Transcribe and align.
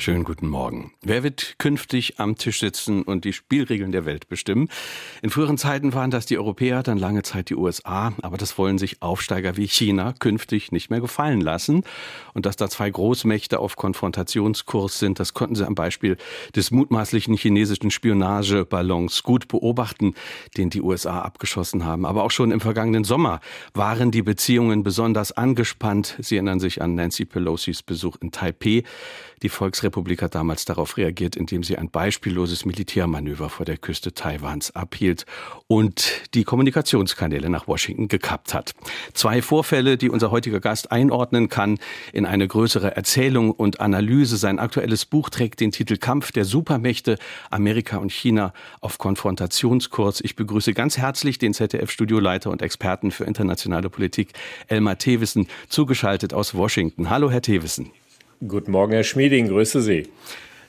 Schönen 0.00 0.24
guten 0.24 0.48
Morgen. 0.48 0.92
Wer 1.02 1.22
wird 1.22 1.56
künftig 1.58 2.18
am 2.18 2.36
Tisch 2.36 2.60
sitzen 2.60 3.02
und 3.02 3.26
die 3.26 3.34
Spielregeln 3.34 3.92
der 3.92 4.06
Welt 4.06 4.30
bestimmen? 4.30 4.70
In 5.20 5.28
früheren 5.28 5.58
Zeiten 5.58 5.92
waren 5.92 6.10
das 6.10 6.24
die 6.24 6.38
Europäer, 6.38 6.82
dann 6.82 6.96
lange 6.96 7.22
Zeit 7.22 7.50
die 7.50 7.54
USA, 7.54 8.14
aber 8.22 8.38
das 8.38 8.56
wollen 8.56 8.78
sich 8.78 9.02
Aufsteiger 9.02 9.58
wie 9.58 9.68
China 9.68 10.14
künftig 10.18 10.72
nicht 10.72 10.88
mehr 10.88 11.02
gefallen 11.02 11.42
lassen. 11.42 11.82
Und 12.32 12.46
dass 12.46 12.56
da 12.56 12.70
zwei 12.70 12.88
Großmächte 12.88 13.58
auf 13.58 13.76
Konfrontationskurs 13.76 14.98
sind, 14.98 15.20
das 15.20 15.34
konnten 15.34 15.54
sie 15.54 15.66
am 15.66 15.74
Beispiel 15.74 16.16
des 16.56 16.70
mutmaßlichen 16.70 17.36
chinesischen 17.36 17.90
Spionageballons 17.90 19.22
gut 19.22 19.48
beobachten, 19.48 20.14
den 20.56 20.70
die 20.70 20.80
USA 20.80 21.20
abgeschossen 21.20 21.84
haben. 21.84 22.06
Aber 22.06 22.24
auch 22.24 22.30
schon 22.30 22.52
im 22.52 22.60
vergangenen 22.60 23.04
Sommer 23.04 23.40
waren 23.74 24.10
die 24.10 24.22
Beziehungen 24.22 24.82
besonders 24.82 25.32
angespannt. 25.32 26.16
Sie 26.20 26.36
erinnern 26.36 26.58
sich 26.58 26.80
an 26.80 26.94
Nancy 26.94 27.26
Pelosis 27.26 27.82
Besuch 27.82 28.16
in 28.22 28.32
Taipei. 28.32 28.84
Die 29.42 29.48
Volksrepublik 29.48 30.20
hat 30.20 30.34
damals 30.34 30.66
darauf 30.66 30.98
reagiert, 30.98 31.34
indem 31.34 31.62
sie 31.62 31.78
ein 31.78 31.88
beispielloses 31.88 32.66
Militärmanöver 32.66 33.48
vor 33.48 33.64
der 33.64 33.78
Küste 33.78 34.12
Taiwans 34.12 34.76
abhielt 34.76 35.24
und 35.66 36.12
die 36.34 36.44
Kommunikationskanäle 36.44 37.48
nach 37.48 37.66
Washington 37.66 38.08
gekappt 38.08 38.52
hat. 38.52 38.74
Zwei 39.14 39.40
Vorfälle, 39.40 39.96
die 39.96 40.10
unser 40.10 40.30
heutiger 40.30 40.60
Gast 40.60 40.92
einordnen 40.92 41.48
kann 41.48 41.78
in 42.12 42.26
eine 42.26 42.46
größere 42.46 42.96
Erzählung 42.96 43.50
und 43.50 43.80
Analyse. 43.80 44.36
Sein 44.36 44.58
aktuelles 44.58 45.06
Buch 45.06 45.30
trägt 45.30 45.60
den 45.60 45.72
Titel 45.72 45.96
Kampf 45.96 46.32
der 46.32 46.44
Supermächte 46.44 47.16
Amerika 47.48 47.96
und 47.96 48.12
China 48.12 48.52
auf 48.80 48.98
Konfrontationskurs. 48.98 50.20
Ich 50.20 50.36
begrüße 50.36 50.74
ganz 50.74 50.98
herzlich 50.98 51.38
den 51.38 51.54
ZDF-Studioleiter 51.54 52.50
und 52.50 52.60
Experten 52.60 53.10
für 53.10 53.24
internationale 53.24 53.88
Politik 53.88 54.34
Elmar 54.66 54.98
Thewissen, 54.98 55.48
zugeschaltet 55.70 56.34
aus 56.34 56.54
Washington. 56.54 57.08
Hallo, 57.08 57.30
Herr 57.30 57.40
Thewissen. 57.42 57.90
Guten 58.48 58.70
Morgen, 58.70 58.92
Herr 58.94 59.04
Schmieding, 59.04 59.48
grüße 59.48 59.82
Sie. 59.82 60.08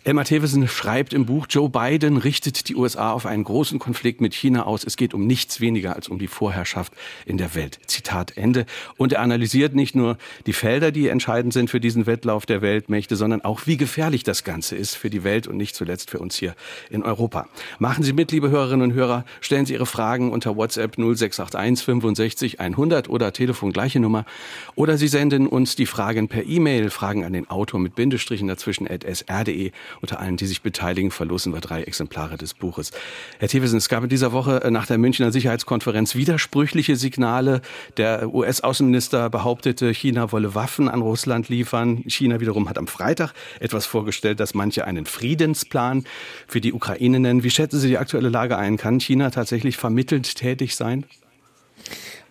Elmar 0.03 0.25
Thewissen 0.25 0.67
schreibt 0.67 1.13
im 1.13 1.27
Buch, 1.27 1.45
Joe 1.47 1.69
Biden 1.69 2.17
richtet 2.17 2.69
die 2.69 2.75
USA 2.75 3.11
auf 3.11 3.27
einen 3.27 3.43
großen 3.43 3.77
Konflikt 3.77 4.19
mit 4.19 4.33
China 4.33 4.65
aus. 4.65 4.83
Es 4.83 4.97
geht 4.97 5.13
um 5.13 5.27
nichts 5.27 5.61
weniger 5.61 5.95
als 5.95 6.09
um 6.09 6.17
die 6.17 6.27
Vorherrschaft 6.27 6.93
in 7.27 7.37
der 7.37 7.53
Welt. 7.53 7.79
Zitat 7.85 8.35
Ende. 8.35 8.65
Und 8.97 9.13
er 9.13 9.21
analysiert 9.21 9.75
nicht 9.75 9.93
nur 9.93 10.17
die 10.47 10.53
Felder, 10.53 10.91
die 10.91 11.07
entscheidend 11.07 11.53
sind 11.53 11.69
für 11.69 11.79
diesen 11.79 12.07
Wettlauf 12.07 12.47
der 12.47 12.63
Weltmächte, 12.63 13.15
sondern 13.15 13.41
auch, 13.41 13.67
wie 13.67 13.77
gefährlich 13.77 14.23
das 14.23 14.43
Ganze 14.43 14.75
ist 14.75 14.95
für 14.95 15.11
die 15.11 15.23
Welt 15.23 15.45
und 15.45 15.57
nicht 15.57 15.75
zuletzt 15.75 16.09
für 16.09 16.17
uns 16.17 16.35
hier 16.35 16.55
in 16.89 17.03
Europa. 17.03 17.47
Machen 17.77 18.03
Sie 18.03 18.13
mit, 18.13 18.31
liebe 18.31 18.49
Hörerinnen 18.49 18.89
und 18.89 18.93
Hörer. 18.95 19.23
Stellen 19.39 19.67
Sie 19.67 19.73
Ihre 19.73 19.85
Fragen 19.85 20.31
unter 20.31 20.55
WhatsApp 20.55 20.97
0681 20.97 21.85
65 21.85 22.59
100 22.59 23.07
oder 23.07 23.33
Telefon 23.33 23.71
gleiche 23.71 23.99
Nummer. 23.99 24.25
Oder 24.73 24.97
Sie 24.97 25.07
senden 25.07 25.45
uns 25.45 25.75
die 25.75 25.85
Fragen 25.85 26.27
per 26.27 26.43
E-Mail, 26.43 26.89
Fragen 26.89 27.23
an 27.23 27.33
den 27.33 27.51
Autor 27.51 27.79
mit 27.79 27.93
Bindestrichen 27.93 28.47
dazwischen 28.47 28.89
at 28.89 29.03
sr.de 29.03 29.71
unter 30.01 30.19
allen, 30.19 30.37
die 30.37 30.45
sich 30.45 30.61
beteiligen, 30.61 31.11
verlosen 31.11 31.53
wir 31.53 31.61
drei 31.61 31.83
Exemplare 31.83 32.37
des 32.37 32.53
Buches. 32.53 32.91
Herr 33.39 33.47
Thewissen, 33.47 33.77
es 33.77 33.89
gab 33.89 34.03
in 34.03 34.09
dieser 34.09 34.31
Woche 34.31 34.63
äh, 34.63 34.71
nach 34.71 34.87
der 34.87 34.97
Münchner 34.97 35.31
Sicherheitskonferenz 35.31 36.15
widersprüchliche 36.15 36.95
Signale. 36.95 37.61
Der 37.97 38.33
US-Außenminister 38.33 39.29
behauptete, 39.29 39.93
China 39.93 40.31
wolle 40.31 40.55
Waffen 40.55 40.89
an 40.89 41.01
Russland 41.01 41.49
liefern. 41.49 42.03
China 42.07 42.39
wiederum 42.39 42.69
hat 42.69 42.77
am 42.77 42.87
Freitag 42.87 43.33
etwas 43.59 43.85
vorgestellt, 43.85 44.39
das 44.39 44.53
manche 44.53 44.85
einen 44.85 45.05
Friedensplan 45.05 46.05
für 46.47 46.61
die 46.61 46.73
Ukraine 46.73 47.19
nennen. 47.19 47.43
Wie 47.43 47.49
schätzen 47.49 47.79
Sie 47.79 47.89
die 47.89 47.97
aktuelle 47.97 48.29
Lage 48.29 48.57
ein? 48.57 48.77
Kann 48.77 48.99
China 48.99 49.29
tatsächlich 49.29 49.77
vermittelnd 49.77 50.35
tätig 50.35 50.75
sein? 50.75 51.05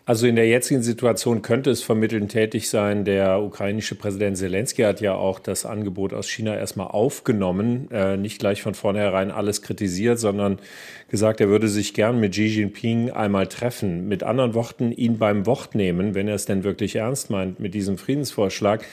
Also 0.07 0.27
in 0.27 0.35
der 0.35 0.49
jetzigen 0.49 0.83
Situation 0.83 1.43
könnte 1.43 1.71
es 1.71 1.83
vermittelnd 1.83 2.33
tätig 2.33 2.69
sein. 2.69 3.05
Der 3.05 3.41
ukrainische 3.41 3.95
Präsident 3.95 4.39
Zelensky 4.39 4.83
hat 4.83 5.01
ja 5.01 5.15
auch 5.15 5.39
das 5.39 5.67
Angebot 5.67 6.13
aus 6.15 6.29
China 6.29 6.57
erstmal 6.57 6.89
aufgenommen, 6.89 7.89
äh, 7.93 8.17
nicht 8.17 8.41
gleich 8.41 8.63
von 8.63 8.75
vornherein 8.75 9.31
alles 9.31 9.63
kritisiert, 9.63 10.19
sondern 10.19 10.59
gesagt, 11.11 11.41
er 11.41 11.49
würde 11.49 11.69
sich 11.69 11.95
gern 11.95 12.19
mit 12.19 12.33
Xi 12.33 12.47
Jinping 12.47 13.11
einmal 13.11 13.47
treffen. 13.47 14.09
Mit 14.09 14.23
anderen 14.23 14.55
Worten, 14.55 14.91
ihn 14.91 15.19
beim 15.19 15.47
Wort 15.47 15.75
nehmen, 15.75 16.15
wenn 16.15 16.29
er 16.29 16.35
es 16.35 16.47
denn 16.47 16.65
wirklich 16.65 16.97
ernst 16.97 17.31
meint 17.31 17.61
mit 17.61 17.75
diesem 17.75 17.99
Friedensvorschlag 17.99 18.85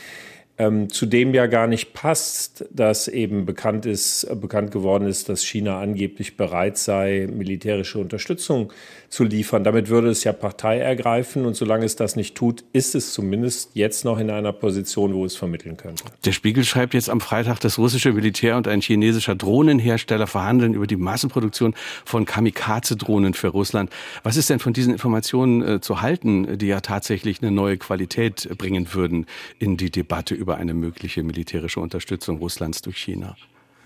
ähm, 0.59 0.89
zu 0.89 1.05
dem 1.05 1.33
ja 1.33 1.45
gar 1.45 1.67
nicht 1.67 1.93
passt, 1.93 2.65
dass 2.71 3.07
eben 3.07 3.45
bekannt 3.45 3.85
ist, 3.85 4.23
äh, 4.23 4.35
bekannt 4.35 4.71
geworden 4.71 5.07
ist, 5.07 5.29
dass 5.29 5.43
China 5.43 5.79
angeblich 5.79 6.35
bereit 6.35 6.77
sei, 6.77 7.27
militärische 7.31 7.99
Unterstützung 7.99 8.73
zu 9.09 9.23
liefern. 9.23 9.63
Damit 9.63 9.89
würde 9.89 10.09
es 10.09 10.23
ja 10.23 10.33
Partei 10.33 10.79
ergreifen 10.79 11.45
und 11.45 11.55
solange 11.55 11.85
es 11.85 11.95
das 11.95 12.15
nicht 12.15 12.35
tut, 12.35 12.63
ist 12.73 12.95
es 12.95 13.13
zumindest 13.13 13.71
jetzt 13.75 14.03
noch 14.03 14.17
in 14.19 14.31
einer 14.31 14.51
Position, 14.51 15.13
wo 15.13 15.25
es 15.25 15.35
vermitteln 15.35 15.77
könnte. 15.77 16.03
Der 16.25 16.31
Spiegel 16.31 16.63
schreibt 16.63 16.93
jetzt 16.93 17.09
am 17.09 17.21
Freitag, 17.21 17.59
das 17.59 17.77
russische 17.77 18.11
Militär 18.13 18.57
und 18.57 18.67
ein 18.67 18.81
chinesischer 18.81 19.35
Drohnenhersteller 19.35 20.27
verhandeln 20.27 20.73
über 20.73 20.87
die 20.87 20.97
Massenproduktion 20.97 21.75
von 22.03 22.25
Kamikaze-Drohnen 22.25 23.35
für 23.35 23.49
Russland. 23.49 23.91
Was 24.23 24.37
ist 24.37 24.49
denn 24.49 24.59
von 24.59 24.73
diesen 24.73 24.91
Informationen 24.91 25.61
äh, 25.61 25.81
zu 25.81 26.01
halten, 26.01 26.57
die 26.57 26.67
ja 26.67 26.81
tatsächlich 26.81 27.41
eine 27.41 27.51
neue 27.51 27.77
Qualität 27.77 28.49
bringen 28.57 28.93
würden 28.93 29.27
in 29.59 29.77
die 29.77 29.91
Debatte 29.91 30.33
über 30.33 30.46
über 30.47 30.55
eine 30.55 30.73
mögliche 30.73 31.23
militärische 31.23 31.81
Unterstützung 31.81 32.37
Russlands 32.37 32.81
durch 32.81 32.99
China. 32.99 33.35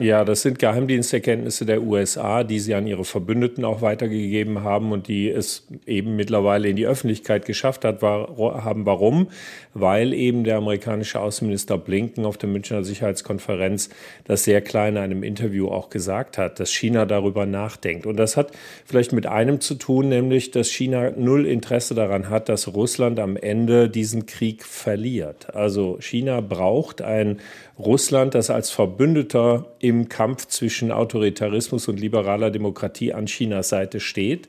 Ja, 0.02 0.26
das 0.26 0.42
sind 0.42 0.58
Geheimdiensterkenntnisse 0.58 1.64
der 1.64 1.84
USA, 1.84 2.44
die 2.44 2.60
sie 2.60 2.74
an 2.74 2.88
ihre 2.88 3.06
Verbündeten 3.06 3.64
auch 3.64 3.84
weitergegeben 3.84 4.64
haben 4.64 4.94
und 4.94 5.08
die 5.08 5.30
es 5.30 5.68
eben 5.86 6.16
mittlerweile 6.16 6.70
in 6.70 6.76
die 6.76 6.88
Öffentlichkeit 6.88 7.46
geschafft 7.46 7.86
hat, 7.86 8.02
war, 8.02 8.64
haben. 8.64 8.88
Warum? 8.88 9.28
Weil 9.76 10.14
eben 10.14 10.44
der 10.44 10.58
amerikanische 10.58 11.20
Außenminister 11.20 11.78
Blinken 11.78 12.26
auf 12.26 12.40
der 12.40 12.50
Münchner 12.50 12.84
Sicherheitskonferenz 12.84 13.90
das 14.24 14.44
sehr 14.44 14.62
klar 14.62 14.88
in 14.88 14.98
einem 14.98 15.22
Interview 15.22 15.68
auch 15.68 15.92
gesagt 15.92 16.40
hat, 16.40 16.60
dass 16.60 16.72
China 16.72 17.06
darüber 17.06 17.46
nachdenkt. 17.46 18.08
Und 18.08 18.18
das 18.18 18.38
hat 18.38 18.54
vielleicht 18.86 19.14
mit 19.14 19.28
einem 19.28 19.62
zu 19.62 19.76
tun, 19.76 20.10
nämlich, 20.10 20.50
dass 20.50 20.72
China 20.72 21.12
null 21.16 21.46
Interesse 21.46 21.94
daran 21.94 22.28
hat, 22.28 22.50
dass 22.50 22.74
Russland 22.74 23.20
am 23.20 23.38
Ende 23.38 23.88
diesen 23.88 24.26
Krieg 24.26 24.66
verliert. 24.66 25.54
Also 25.54 26.00
China 26.00 26.42
braucht 26.42 27.04
ein 27.04 27.40
Russland, 27.86 28.36
das 28.36 28.50
als 28.50 28.70
Verbündeter 28.70 29.74
im 29.80 30.10
Kampf 30.10 30.48
zwischen 30.48 30.92
Autoritarismus 30.92 31.88
und 31.88 32.00
liberaler 32.00 32.52
Demokratie 32.52 33.14
an 33.14 33.26
Chinas 33.26 33.70
Seite 33.70 34.00
steht. 34.00 34.48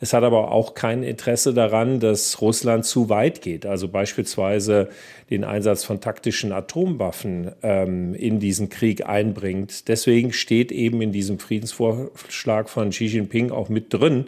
Es 0.00 0.12
hat 0.12 0.24
aber 0.24 0.50
auch 0.50 0.74
kein 0.74 1.04
Interesse 1.04 1.54
daran, 1.54 2.00
dass 2.00 2.40
Russland 2.40 2.84
zu 2.84 3.08
weit 3.08 3.40
geht, 3.40 3.66
also 3.66 3.86
beispielsweise 3.86 4.88
den 5.30 5.44
Einsatz 5.44 5.84
von 5.84 6.00
taktischen 6.00 6.50
Atomwaffen 6.50 7.52
ähm, 7.62 8.12
in 8.14 8.40
diesen 8.40 8.68
Krieg 8.68 9.06
einbringt. 9.06 9.86
Deswegen 9.86 10.32
steht 10.32 10.72
eben 10.72 11.00
in 11.02 11.12
diesem 11.12 11.38
Friedensvorschlag 11.38 12.68
von 12.68 12.90
Xi 12.90 13.06
Jinping 13.06 13.52
auch 13.52 13.68
mit 13.68 13.94
drin, 13.94 14.26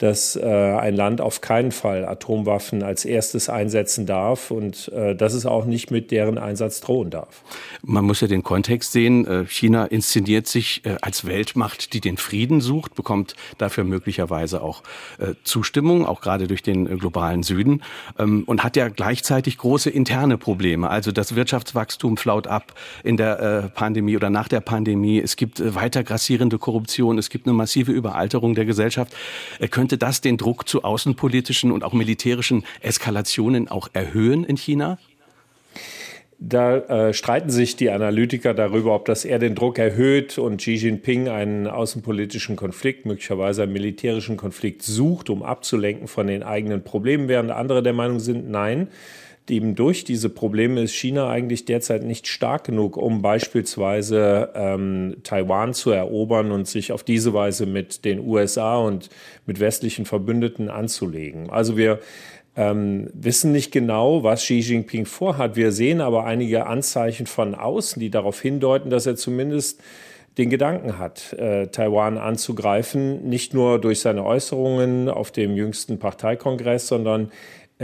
dass 0.00 0.34
äh, 0.34 0.42
ein 0.42 0.96
Land 0.96 1.20
auf 1.20 1.42
keinen 1.42 1.72
Fall 1.72 2.06
Atomwaffen 2.06 2.82
als 2.82 3.04
erstes 3.04 3.50
einsetzen 3.50 4.06
darf 4.06 4.50
und 4.50 4.88
äh, 4.88 5.14
dass 5.14 5.34
es 5.34 5.44
auch 5.44 5.66
nicht 5.66 5.90
mit 5.90 6.10
deren 6.10 6.38
Einsatz 6.38 6.80
drohen 6.80 7.10
darf. 7.10 7.42
Man 7.82 8.06
muss 8.06 8.22
ja 8.22 8.26
den 8.26 8.42
Kontext 8.42 8.92
sehen. 8.92 9.26
Äh, 9.26 9.44
China 9.44 9.84
inszeniert 9.84 10.46
sich 10.46 10.86
äh, 10.86 10.96
als 11.02 11.26
Weltmacht, 11.26 11.92
die 11.92 12.00
den 12.00 12.16
Frieden 12.16 12.62
sucht, 12.62 12.94
bekommt 12.94 13.36
dafür 13.58 13.84
möglicherweise 13.84 14.62
auch 14.62 14.82
äh, 15.18 15.34
Zustimmung, 15.44 16.06
auch 16.06 16.22
gerade 16.22 16.46
durch 16.46 16.62
den 16.62 16.98
globalen 16.98 17.42
Süden 17.42 17.82
ähm, 18.18 18.44
und 18.46 18.64
hat 18.64 18.76
ja 18.76 18.88
gleichzeitig 18.88 19.58
große 19.58 19.90
interne 19.90 20.38
Probleme. 20.38 20.88
Also 20.88 21.12
das 21.12 21.36
Wirtschaftswachstum 21.36 22.16
flaut 22.16 22.46
ab 22.46 22.72
in 23.04 23.18
der 23.18 23.70
Pandemie 23.74 24.16
oder 24.16 24.30
nach 24.30 24.48
der 24.48 24.60
Pandemie. 24.60 25.20
Es 25.20 25.36
gibt 25.36 25.74
weiter 25.74 26.02
grassierende 26.04 26.58
Korruption. 26.58 27.18
Es 27.18 27.28
gibt 27.28 27.46
eine 27.46 27.54
massive 27.54 27.92
Überalterung 27.92 28.54
der 28.54 28.64
Gesellschaft. 28.64 29.14
Könnte 29.70 29.89
könnte 29.90 30.06
das 30.06 30.20
den 30.20 30.36
Druck 30.36 30.68
zu 30.68 30.84
außenpolitischen 30.84 31.72
und 31.72 31.82
auch 31.82 31.92
militärischen 31.92 32.64
Eskalationen 32.80 33.66
auch 33.66 33.88
erhöhen 33.92 34.44
in 34.44 34.56
China? 34.56 34.98
Da 36.38 36.76
äh, 36.76 37.12
streiten 37.12 37.50
sich 37.50 37.74
die 37.74 37.90
Analytiker 37.90 38.54
darüber, 38.54 38.94
ob 38.94 39.04
das 39.06 39.24
eher 39.24 39.40
den 39.40 39.56
Druck 39.56 39.80
erhöht 39.80 40.38
und 40.38 40.58
Xi 40.58 40.74
Jinping 40.74 41.28
einen 41.28 41.66
außenpolitischen 41.66 42.54
Konflikt, 42.54 43.04
möglicherweise 43.04 43.64
einen 43.64 43.72
militärischen 43.72 44.36
Konflikt 44.36 44.82
sucht, 44.82 45.28
um 45.28 45.42
abzulenken 45.42 46.06
von 46.06 46.28
den 46.28 46.44
eigenen 46.44 46.84
Problemen, 46.84 47.26
während 47.26 47.50
andere 47.50 47.82
der 47.82 47.92
Meinung 47.92 48.20
sind, 48.20 48.48
nein, 48.48 48.88
eben 49.50 49.74
durch 49.74 50.04
diese 50.04 50.30
Probleme 50.30 50.82
ist 50.82 50.94
China 50.94 51.28
eigentlich 51.28 51.64
derzeit 51.64 52.02
nicht 52.04 52.26
stark 52.28 52.64
genug, 52.64 52.96
um 52.96 53.22
beispielsweise 53.22 54.50
ähm, 54.54 55.16
Taiwan 55.22 55.74
zu 55.74 55.90
erobern 55.90 56.52
und 56.52 56.66
sich 56.66 56.92
auf 56.92 57.02
diese 57.02 57.34
Weise 57.34 57.66
mit 57.66 58.04
den 58.04 58.20
USA 58.20 58.78
und 58.78 59.10
mit 59.46 59.60
westlichen 59.60 60.06
Verbündeten 60.06 60.70
anzulegen. 60.70 61.50
Also 61.50 61.76
wir 61.76 61.98
ähm, 62.56 63.08
wissen 63.12 63.52
nicht 63.52 63.72
genau, 63.72 64.22
was 64.22 64.42
Xi 64.42 64.58
Jinping 64.58 65.06
vorhat. 65.06 65.56
Wir 65.56 65.72
sehen 65.72 66.00
aber 66.00 66.24
einige 66.24 66.66
Anzeichen 66.66 67.26
von 67.26 67.54
außen, 67.54 68.00
die 68.00 68.10
darauf 68.10 68.40
hindeuten, 68.40 68.90
dass 68.90 69.06
er 69.06 69.16
zumindest 69.16 69.80
den 70.38 70.48
Gedanken 70.48 70.98
hat, 70.98 71.32
äh, 71.34 71.66
Taiwan 71.68 72.16
anzugreifen, 72.16 73.28
nicht 73.28 73.52
nur 73.52 73.80
durch 73.80 74.00
seine 74.00 74.24
Äußerungen 74.24 75.08
auf 75.08 75.32
dem 75.32 75.56
jüngsten 75.56 75.98
Parteikongress, 75.98 76.86
sondern 76.86 77.30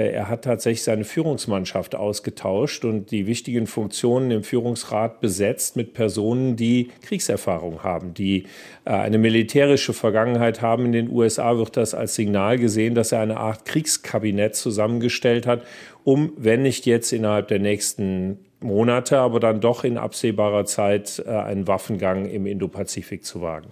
er 0.02 0.28
hat 0.28 0.44
tatsächlich 0.44 0.82
seine 0.82 1.04
Führungsmannschaft 1.04 1.94
ausgetauscht 1.94 2.84
und 2.84 3.10
die 3.10 3.26
wichtigen 3.26 3.66
Funktionen 3.66 4.30
im 4.30 4.42
Führungsrat 4.42 5.20
besetzt 5.20 5.74
mit 5.74 5.94
Personen, 5.94 6.54
die 6.54 6.90
Kriegserfahrung 7.00 7.82
haben, 7.82 8.12
die 8.12 8.44
äh, 8.84 8.90
eine 8.90 9.16
militärische 9.16 9.94
Vergangenheit 9.94 10.60
haben. 10.60 10.84
In 10.84 10.92
den 10.92 11.10
USA 11.10 11.56
wird 11.56 11.78
das 11.78 11.94
als 11.94 12.14
Signal 12.14 12.58
gesehen, 12.58 12.94
dass 12.94 13.12
er 13.12 13.20
eine 13.20 13.38
Art 13.38 13.64
Kriegskabinett 13.64 14.54
zusammengestellt 14.54 15.46
hat, 15.46 15.62
um, 16.04 16.32
wenn 16.36 16.62
nicht 16.62 16.84
jetzt 16.84 17.12
innerhalb 17.12 17.48
der 17.48 17.58
nächsten 17.58 18.38
Monate, 18.60 19.18
aber 19.18 19.40
dann 19.40 19.60
doch 19.60 19.82
in 19.82 19.96
absehbarer 19.96 20.66
Zeit 20.66 21.22
äh, 21.26 21.30
einen 21.30 21.66
Waffengang 21.66 22.26
im 22.26 22.46
Indopazifik 22.46 23.24
zu 23.24 23.40
wagen. 23.40 23.68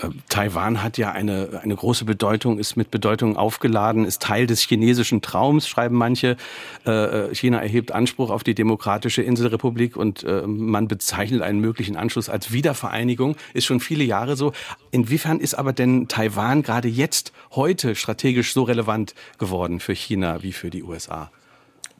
Äh, 0.00 0.08
Taiwan 0.28 0.82
hat 0.82 0.98
ja 0.98 1.12
eine, 1.12 1.60
eine 1.62 1.74
große 1.74 2.04
Bedeutung, 2.04 2.58
ist 2.58 2.76
mit 2.76 2.90
Bedeutung 2.90 3.36
aufgeladen, 3.36 4.04
ist 4.04 4.22
Teil 4.22 4.46
des 4.46 4.60
chinesischen 4.60 5.22
Traums, 5.22 5.68
schreiben 5.68 5.96
manche. 5.96 6.36
Äh, 6.84 7.34
China 7.34 7.60
erhebt 7.60 7.92
Anspruch 7.92 8.30
auf 8.30 8.44
die 8.44 8.54
demokratische 8.54 9.22
Inselrepublik 9.22 9.96
und 9.96 10.24
man 10.46 10.88
bezeichnet 10.88 11.42
einen 11.42 11.60
möglichen 11.60 11.96
Anschluss 11.96 12.28
als 12.28 12.52
Wiedervereinigung, 12.52 13.36
ist 13.54 13.64
schon 13.64 13.80
viele 13.80 14.04
Jahre 14.04 14.36
so. 14.36 14.52
Inwiefern 14.90 15.40
ist 15.40 15.54
aber 15.54 15.72
denn 15.72 16.08
Taiwan 16.08 16.62
gerade 16.62 16.88
jetzt, 16.88 17.32
heute 17.52 17.94
strategisch 17.94 18.52
so 18.52 18.62
relevant 18.62 19.14
geworden 19.38 19.80
für 19.80 19.94
China 19.94 20.42
wie 20.42 20.52
für 20.52 20.70
die 20.70 20.82
USA? 20.82 21.30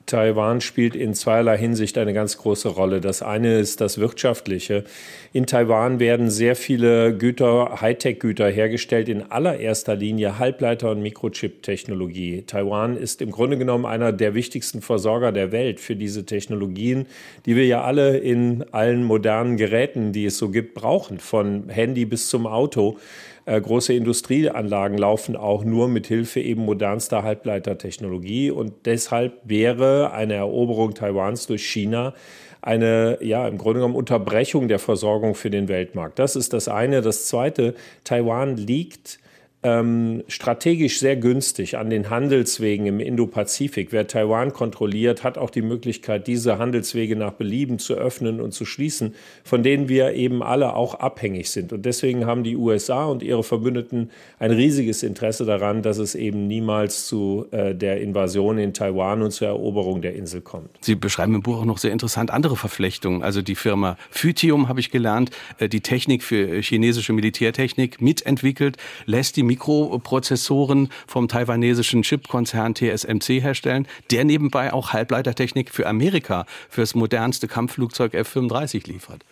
Taiwan 0.06 0.60
spielt 0.60 0.96
in 0.96 1.14
zweierlei 1.14 1.56
Hinsicht 1.56 1.96
eine 1.98 2.12
ganz 2.12 2.36
große 2.38 2.68
Rolle. 2.68 3.00
Das 3.00 3.22
eine 3.22 3.58
ist 3.58 3.80
das 3.80 3.98
Wirtschaftliche. 3.98 4.84
In 5.32 5.46
Taiwan 5.46 6.00
werden 6.00 6.30
sehr 6.30 6.56
viele 6.56 7.16
Güter, 7.16 7.80
Hightech-Güter 7.80 8.48
hergestellt, 8.48 9.08
in 9.08 9.30
allererster 9.30 9.94
Linie 9.94 10.38
Halbleiter- 10.38 10.90
und 10.90 11.02
Mikrochip-Technologie. 11.02 12.44
Taiwan 12.46 12.96
ist 12.96 13.22
im 13.22 13.30
Grunde 13.30 13.58
genommen 13.58 13.86
einer 13.86 14.12
der 14.12 14.34
wichtigsten 14.34 14.82
Versorger 14.82 15.32
der 15.32 15.52
Welt 15.52 15.80
für 15.80 15.96
diese 15.96 16.26
Technologien, 16.26 17.06
die 17.46 17.56
wir 17.56 17.66
ja 17.66 17.82
alle 17.82 18.18
in 18.18 18.64
allen 18.72 19.04
modernen 19.04 19.56
Geräten, 19.56 20.12
die 20.12 20.26
es 20.26 20.38
so 20.38 20.50
gibt, 20.50 20.74
brauchen, 20.74 21.18
von 21.18 21.68
Handy 21.68 22.04
bis 22.04 22.28
zum 22.28 22.46
Auto. 22.46 22.98
Äh, 23.44 23.60
große 23.60 23.92
Industrieanlagen 23.94 24.96
laufen 24.98 25.36
auch 25.36 25.64
nur 25.64 25.88
mit 25.88 26.06
Hilfe 26.06 26.40
eben 26.40 26.64
modernster 26.64 27.22
Halbleitertechnologie 27.22 28.50
und 28.50 28.72
deshalb 28.84 29.40
wäre 29.44 30.12
eine 30.12 30.34
Eroberung 30.34 30.94
Taiwans 30.94 31.46
durch 31.46 31.66
China 31.66 32.14
eine, 32.62 33.18
ja, 33.20 33.48
im 33.48 33.58
Grunde 33.58 33.80
genommen 33.80 33.96
Unterbrechung 33.96 34.68
der 34.68 34.78
Versorgung 34.78 35.34
für 35.34 35.50
den 35.50 35.66
Weltmarkt. 35.66 36.20
Das 36.20 36.36
ist 36.36 36.52
das 36.52 36.68
eine. 36.68 37.02
Das 37.02 37.26
zweite, 37.26 37.74
Taiwan 38.04 38.56
liegt 38.56 39.18
ähm, 39.62 40.24
strategisch 40.26 40.98
sehr 40.98 41.16
günstig 41.16 41.76
an 41.78 41.88
den 41.90 42.10
Handelswegen 42.10 42.86
im 42.86 42.98
Indopazifik. 42.98 43.92
Wer 43.92 44.08
Taiwan 44.08 44.52
kontrolliert, 44.52 45.22
hat 45.22 45.38
auch 45.38 45.50
die 45.50 45.62
Möglichkeit, 45.62 46.26
diese 46.26 46.58
Handelswege 46.58 47.14
nach 47.14 47.32
Belieben 47.32 47.78
zu 47.78 47.94
öffnen 47.94 48.40
und 48.40 48.52
zu 48.52 48.64
schließen, 48.64 49.14
von 49.44 49.62
denen 49.62 49.88
wir 49.88 50.14
eben 50.14 50.42
alle 50.42 50.74
auch 50.74 50.94
abhängig 50.94 51.50
sind. 51.50 51.72
Und 51.72 51.86
deswegen 51.86 52.26
haben 52.26 52.42
die 52.42 52.56
USA 52.56 53.04
und 53.04 53.22
ihre 53.22 53.44
Verbündeten 53.44 54.10
ein 54.40 54.50
riesiges 54.50 55.04
Interesse 55.04 55.44
daran, 55.44 55.82
dass 55.82 55.98
es 55.98 56.14
eben 56.16 56.48
niemals 56.48 57.06
zu 57.06 57.46
äh, 57.52 57.74
der 57.74 58.00
Invasion 58.00 58.58
in 58.58 58.74
Taiwan 58.74 59.22
und 59.22 59.30
zur 59.30 59.46
Eroberung 59.48 60.02
der 60.02 60.14
Insel 60.16 60.40
kommt. 60.40 60.70
Sie 60.80 60.96
beschreiben 60.96 61.36
im 61.36 61.42
Buch 61.42 61.58
auch 61.58 61.64
noch 61.64 61.78
sehr 61.78 61.92
interessant 61.92 62.32
andere 62.32 62.56
Verflechtungen. 62.56 63.22
Also 63.22 63.42
die 63.42 63.54
Firma 63.54 63.96
Phytium, 64.10 64.68
habe 64.68 64.80
ich 64.80 64.90
gelernt, 64.90 65.30
äh, 65.58 65.68
die 65.68 65.80
Technik 65.80 66.24
für 66.24 66.60
chinesische 66.60 67.12
Militärtechnik 67.12 68.00
mitentwickelt, 68.00 68.76
lässt 69.06 69.36
die 69.36 69.51
Mikroprozessoren 69.52 70.88
vom 71.06 71.28
taiwanesischen 71.28 72.02
Chipkonzern 72.02 72.74
TSMC 72.74 73.42
herstellen, 73.42 73.86
der 74.10 74.24
nebenbei 74.24 74.72
auch 74.72 74.94
Halbleitertechnik 74.94 75.70
für 75.70 75.86
Amerika, 75.86 76.46
für 76.70 76.80
das 76.80 76.94
modernste 76.94 77.48
Kampfflugzeug 77.48 78.14
F-35 78.14 78.88
liefert. 78.88 79.24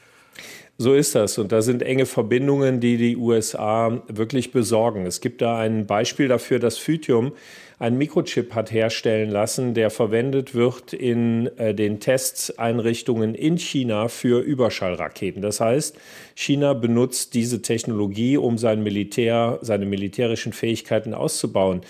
So 0.82 0.94
ist 0.94 1.15
das. 1.15 1.37
Und 1.37 1.53
da 1.53 1.61
sind 1.61 1.82
enge 1.82 2.06
Verbindungen, 2.06 2.81
die 2.81 2.97
die 2.97 3.15
USA 3.15 4.03
wirklich 4.09 4.50
besorgen. 4.50 5.05
Es 5.05 5.21
gibt 5.21 5.43
da 5.43 5.59
ein 5.59 5.85
Beispiel 5.85 6.27
dafür, 6.27 6.59
dass 6.59 6.79
Phytium 6.79 7.32
einen 7.79 7.99
Mikrochip 7.99 8.55
hat 8.55 8.73
herstellen 8.73 9.29
lassen, 9.29 9.75
der 9.75 9.91
verwendet 9.91 10.55
wird 10.55 10.94
in 10.94 11.49
äh, 11.59 11.75
den 11.75 12.00
Testeinrichtungen 12.00 13.35
in 13.35 13.59
China 13.59 14.09
für 14.09 14.41
Überschallraketen. 14.41 15.43
Das 15.43 15.61
heißt, 15.61 15.99
China 16.35 16.73
benutzt 16.73 17.35
diese 17.35 17.61
Technologie, 17.61 18.38
um 18.38 18.56
sein 18.56 18.83
Militär, 18.83 19.59
seine 19.61 19.85
militärischen 19.85 20.55
Fähigkeiten 20.55 21.12
auszubauen. 21.12 21.83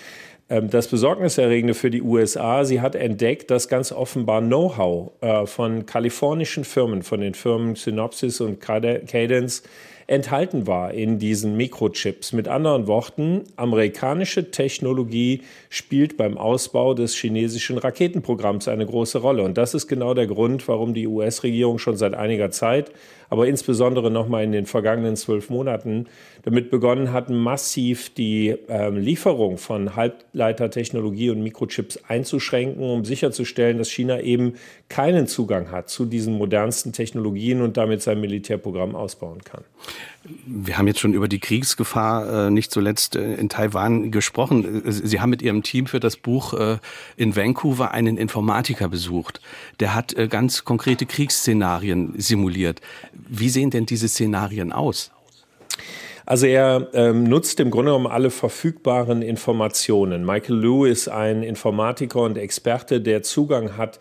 Ähm, 0.51 0.69
das 0.69 0.87
Besorgniserregende 0.87 1.73
für 1.73 1.89
die 1.89 2.01
USA, 2.01 2.65
sie 2.65 2.81
hat 2.81 2.95
entdeckt, 2.95 3.49
dass 3.49 3.69
ganz 3.69 3.91
offenbar 3.91 4.41
Know-how 4.41 5.11
äh, 5.21 5.45
von 5.45 5.85
kalifornischen 5.85 6.65
Firmen, 6.65 7.03
von 7.03 7.21
den 7.21 7.33
Firmen 7.33 7.75
Synopsys 7.75 8.41
und 8.41 8.59
Cadence, 8.59 9.63
enthalten 10.07 10.67
war 10.67 10.93
in 10.93 11.19
diesen 11.19 11.55
Mikrochips. 11.55 12.33
Mit 12.33 12.49
anderen 12.49 12.85
Worten, 12.87 13.43
amerikanische 13.55 14.51
Technologie 14.51 15.41
spielt 15.69 16.17
beim 16.17 16.37
Ausbau 16.37 16.93
des 16.93 17.15
chinesischen 17.15 17.77
Raketenprogramms 17.77 18.67
eine 18.67 18.85
große 18.85 19.19
Rolle. 19.19 19.43
Und 19.43 19.57
das 19.57 19.73
ist 19.73 19.87
genau 19.87 20.13
der 20.13 20.27
Grund, 20.27 20.67
warum 20.67 20.93
die 20.93 21.07
US-Regierung 21.07 21.77
schon 21.77 21.95
seit 21.95 22.13
einiger 22.13 22.51
Zeit, 22.51 22.91
aber 23.31 23.47
insbesondere 23.47 24.11
noch 24.11 24.27
mal 24.27 24.43
in 24.43 24.51
den 24.51 24.65
vergangenen 24.65 25.15
zwölf 25.15 25.49
Monaten 25.49 26.07
damit 26.43 26.69
begonnen 26.69 27.13
hat, 27.13 27.29
massiv 27.29 28.13
die 28.13 28.49
äh, 28.67 28.89
Lieferung 28.89 29.57
von 29.57 29.95
Halbleitertechnologie 29.95 31.29
und 31.29 31.41
Mikrochips 31.41 31.97
einzuschränken, 32.09 32.83
um 32.83 33.05
sicherzustellen, 33.05 33.77
dass 33.77 33.89
China 33.89 34.19
eben 34.19 34.55
keinen 34.89 35.27
Zugang 35.27 35.71
hat 35.71 35.89
zu 35.89 36.05
diesen 36.05 36.37
modernsten 36.37 36.91
Technologien 36.91 37.61
und 37.61 37.77
damit 37.77 38.01
sein 38.01 38.19
Militärprogramm 38.19 38.95
ausbauen 38.95 39.41
kann. 39.45 39.63
Wir 40.45 40.77
haben 40.77 40.87
jetzt 40.87 40.99
schon 40.99 41.13
über 41.13 41.27
die 41.27 41.39
Kriegsgefahr 41.39 42.47
äh, 42.47 42.51
nicht 42.51 42.71
zuletzt 42.71 43.15
äh, 43.15 43.33
in 43.35 43.49
Taiwan 43.49 44.11
gesprochen. 44.11 44.85
Äh, 44.85 44.91
Sie 44.91 45.19
haben 45.19 45.31
mit 45.31 45.41
Ihrem 45.41 45.63
Team 45.63 45.87
für 45.87 45.99
das 45.99 46.15
Buch 46.15 46.53
äh, 46.53 46.77
in 47.17 47.35
Vancouver 47.35 47.91
einen 47.91 48.17
Informatiker 48.17 48.87
besucht. 48.87 49.41
Der 49.79 49.95
hat 49.95 50.13
äh, 50.13 50.27
ganz 50.27 50.63
konkrete 50.63 51.07
Kriegsszenarien 51.07 52.13
simuliert. 52.17 52.81
Wie 53.27 53.49
sehen 53.49 53.69
denn 53.69 53.85
diese 53.85 54.07
Szenarien 54.07 54.71
aus? 54.71 55.11
Also 56.25 56.45
er 56.45 56.89
ähm, 56.93 57.23
nutzt 57.23 57.59
im 57.59 57.71
Grunde 57.71 57.91
genommen 57.91 58.07
alle 58.07 58.29
verfügbaren 58.29 59.21
Informationen. 59.21 60.25
Michael 60.25 60.55
Liu 60.55 60.85
ist 60.85 61.07
ein 61.07 61.43
Informatiker 61.43 62.21
und 62.21 62.37
Experte, 62.37 63.01
der 63.01 63.23
Zugang 63.23 63.75
hat 63.75 63.99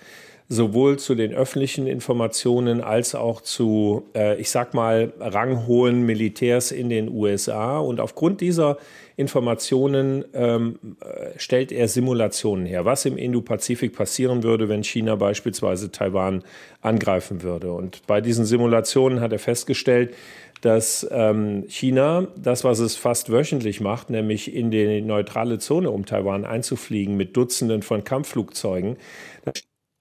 sowohl 0.52 0.99
zu 0.99 1.14
den 1.14 1.33
öffentlichen 1.33 1.87
Informationen 1.87 2.80
als 2.80 3.14
auch 3.14 3.40
zu, 3.40 4.02
äh, 4.16 4.38
ich 4.40 4.50
sag 4.50 4.75
mal, 4.75 5.12
ranghohen 5.21 6.02
Militärs 6.02 6.73
in 6.73 6.88
den 6.88 7.09
USA. 7.09 7.78
Und 7.78 8.00
aufgrund 8.00 8.40
dieser 8.40 8.76
Informationen 9.14 10.25
ähm, 10.35 10.80
äh, 11.00 11.38
stellt 11.38 11.71
er 11.71 11.87
Simulationen 11.87 12.66
her, 12.66 12.85
was 12.85 13.04
im 13.04 13.16
Indo-Pazifik 13.16 13.95
passieren 13.95 14.42
würde, 14.42 14.69
wenn 14.69 14.83
China 14.83 15.14
beispielsweise 15.14 15.92
Taiwan 15.92 16.42
angreifen 16.80 17.45
würde. 17.45 17.73
Und 17.73 18.04
bei 18.09 18.21
diesen 18.21 18.45
Simulationen 18.45 19.21
hat 19.21 19.30
er 19.30 19.38
festgestellt, 19.38 20.14
dass 20.62 21.07
ähm, 21.12 21.64
China 21.69 22.26
das, 22.37 22.64
was 22.64 22.80
es 22.80 22.97
fast 22.97 23.30
wöchentlich 23.30 23.80
macht, 23.80 24.11
nämlich 24.11 24.52
in 24.52 24.73
die 24.73 25.00
neutrale 25.00 25.61
Zone 25.61 25.90
um 25.92 26.07
Taiwan 26.07 26.45
einzufliegen 26.45 27.16
mit 27.16 27.37
Dutzenden 27.37 27.83
von 27.83 28.02
Kampfflugzeugen, 28.02 28.97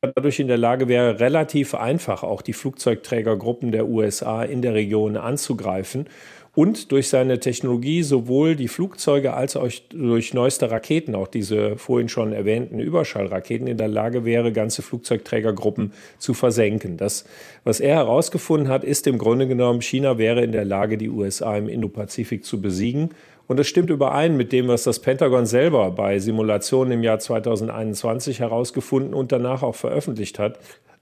dadurch 0.02 0.40
in 0.40 0.48
der 0.48 0.58
Lage 0.58 0.88
wäre, 0.88 1.20
relativ 1.20 1.76
einfach 1.76 2.24
auch 2.24 2.42
die 2.42 2.54
Flugzeugträgergruppen 2.54 3.72
der 3.72 3.88
USA 3.88 4.44
in 4.44 4.62
der 4.62 4.74
Region 4.74 5.18
anzugreifen 5.18 6.08
und 6.56 6.92
durch 6.92 7.10
seine 7.10 7.40
Technologie 7.40 8.02
sowohl 8.02 8.56
die 8.56 8.70
Flugzeuge 8.70 9.34
als 9.34 9.56
auch 9.56 9.70
durch 9.90 10.34
neueste 10.34 10.72
Raketen, 10.72 11.16
auch 11.16 11.28
diese 11.28 11.78
vorhin 11.78 12.10
schon 12.10 12.34
erwähnten 12.34 12.80
Überschallraketen, 12.80 13.68
in 13.68 13.78
der 13.78 13.88
Lage 13.88 14.26
wäre, 14.26 14.52
ganze 14.52 14.82
Flugzeugträgergruppen 14.82 15.92
zu 16.18 16.34
versenken. 16.34 16.98
Das, 16.98 17.26
was 17.66 17.80
er 17.80 17.96
herausgefunden 17.96 18.70
hat, 18.70 18.84
ist 18.84 19.06
im 19.06 19.18
Grunde 19.18 19.48
genommen, 19.48 19.82
China 19.82 20.18
wäre 20.18 20.42
in 20.42 20.54
der 20.54 20.66
Lage, 20.66 20.98
die 20.98 21.10
USA 21.10 21.58
im 21.58 21.68
Indopazifik 21.68 22.46
zu 22.46 22.62
besiegen. 22.62 23.10
Und 23.50 23.58
das 23.58 23.68
stimmt 23.68 23.90
überein 23.90 24.38
mit 24.38 24.52
dem, 24.52 24.68
was 24.68 24.84
das 24.84 25.00
Pentagon 25.00 25.48
selber 25.48 25.90
bei 25.90 26.20
Simulationen 26.20 26.94
im 26.94 27.04
Jahr 27.04 27.18
2021 27.18 28.40
herausgefunden 28.42 29.16
und 29.16 29.32
danach 29.32 29.64
auch 29.64 29.76
veröffentlicht 29.76 30.40
hat 30.40 30.60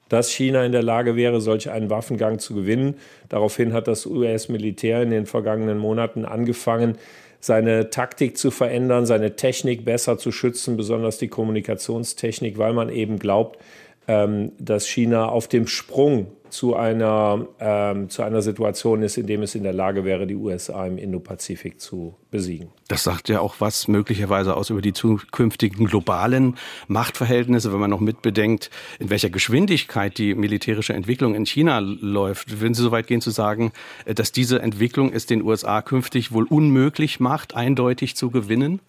dass 0.10 0.32
China 0.32 0.64
in 0.64 0.72
der 0.72 0.84
Lage 0.84 1.18
wäre, 1.18 1.42
solch 1.42 1.70
einen 1.70 1.90
Waffengang 1.90 2.40
zu 2.40 2.56
gewinnen. 2.56 2.96
Daraufhin 3.28 3.74
hat 3.74 3.90
das 3.90 4.06
US-Militär 4.06 5.02
in 5.02 5.10
den 5.10 5.26
vergangenen 5.26 5.78
Monaten 5.78 6.24
angefangen, 6.24 6.98
seine 7.42 7.90
Taktik 7.90 8.38
zu 8.38 8.50
verändern, 8.50 9.06
seine 9.06 9.36
Technik 9.36 9.84
besser 9.84 10.18
zu 10.18 10.32
schützen, 10.32 10.78
besonders 10.78 11.18
die 11.18 11.28
Kommunikationstechnik, 11.28 12.58
weil 12.58 12.72
man 12.72 12.88
eben 12.88 13.20
glaubt, 13.20 13.60
ähm, 14.08 14.54
dass 14.58 14.88
China 14.88 15.28
auf 15.28 15.50
dem 15.50 15.68
Sprung 15.68 16.28
zu 16.58 16.76
einer, 16.76 17.48
ähm, 17.60 18.10
zu 18.10 18.24
einer 18.24 18.42
Situation 18.42 19.04
ist, 19.04 19.16
in 19.18 19.28
dem 19.28 19.44
es 19.44 19.54
in 19.54 19.62
der 19.62 19.74
Lage 19.74 20.06
wäre, 20.06 20.26
die 20.26 20.34
USA 20.34 20.88
im 20.88 20.98
Indopazifik 20.98 21.80
zu 21.80 22.16
besiegen. 22.32 22.70
Das 22.88 23.04
sagt 23.04 23.30
ja 23.30 23.42
auch 23.42 23.58
was 23.60 23.88
möglicherweise 23.88 24.58
aus 24.58 24.72
über 24.72 24.82
die 24.82 24.92
zukünftigen 24.92 25.86
globalen 25.86 26.56
Machtverhältnisse, 26.88 27.72
wenn 27.72 27.80
man 27.80 27.92
noch 27.92 28.00
mitbedenkt, 28.00 28.72
in 28.98 29.12
welcher 29.12 29.30
Geschwindigkeit 29.30 30.18
die 30.18 30.34
militärische 30.34 30.94
Entwicklung 30.94 31.36
in 31.36 31.46
China 31.46 31.78
läuft. 31.78 32.60
Würden 32.60 32.74
Sie 32.74 32.82
so 32.82 32.90
weit 32.90 33.06
gehen 33.06 33.22
zu 33.22 33.30
sagen, 33.30 33.72
dass 34.08 34.32
diese 34.32 34.60
Entwicklung 34.60 35.14
es 35.14 35.28
den 35.28 35.44
USA 35.44 35.84
künftig 35.84 36.32
wohl 36.32 36.46
unmöglich 36.46 37.20
macht, 37.20 37.56
eindeutig 37.56 38.16
zu 38.16 38.32
gewinnen? 38.32 38.80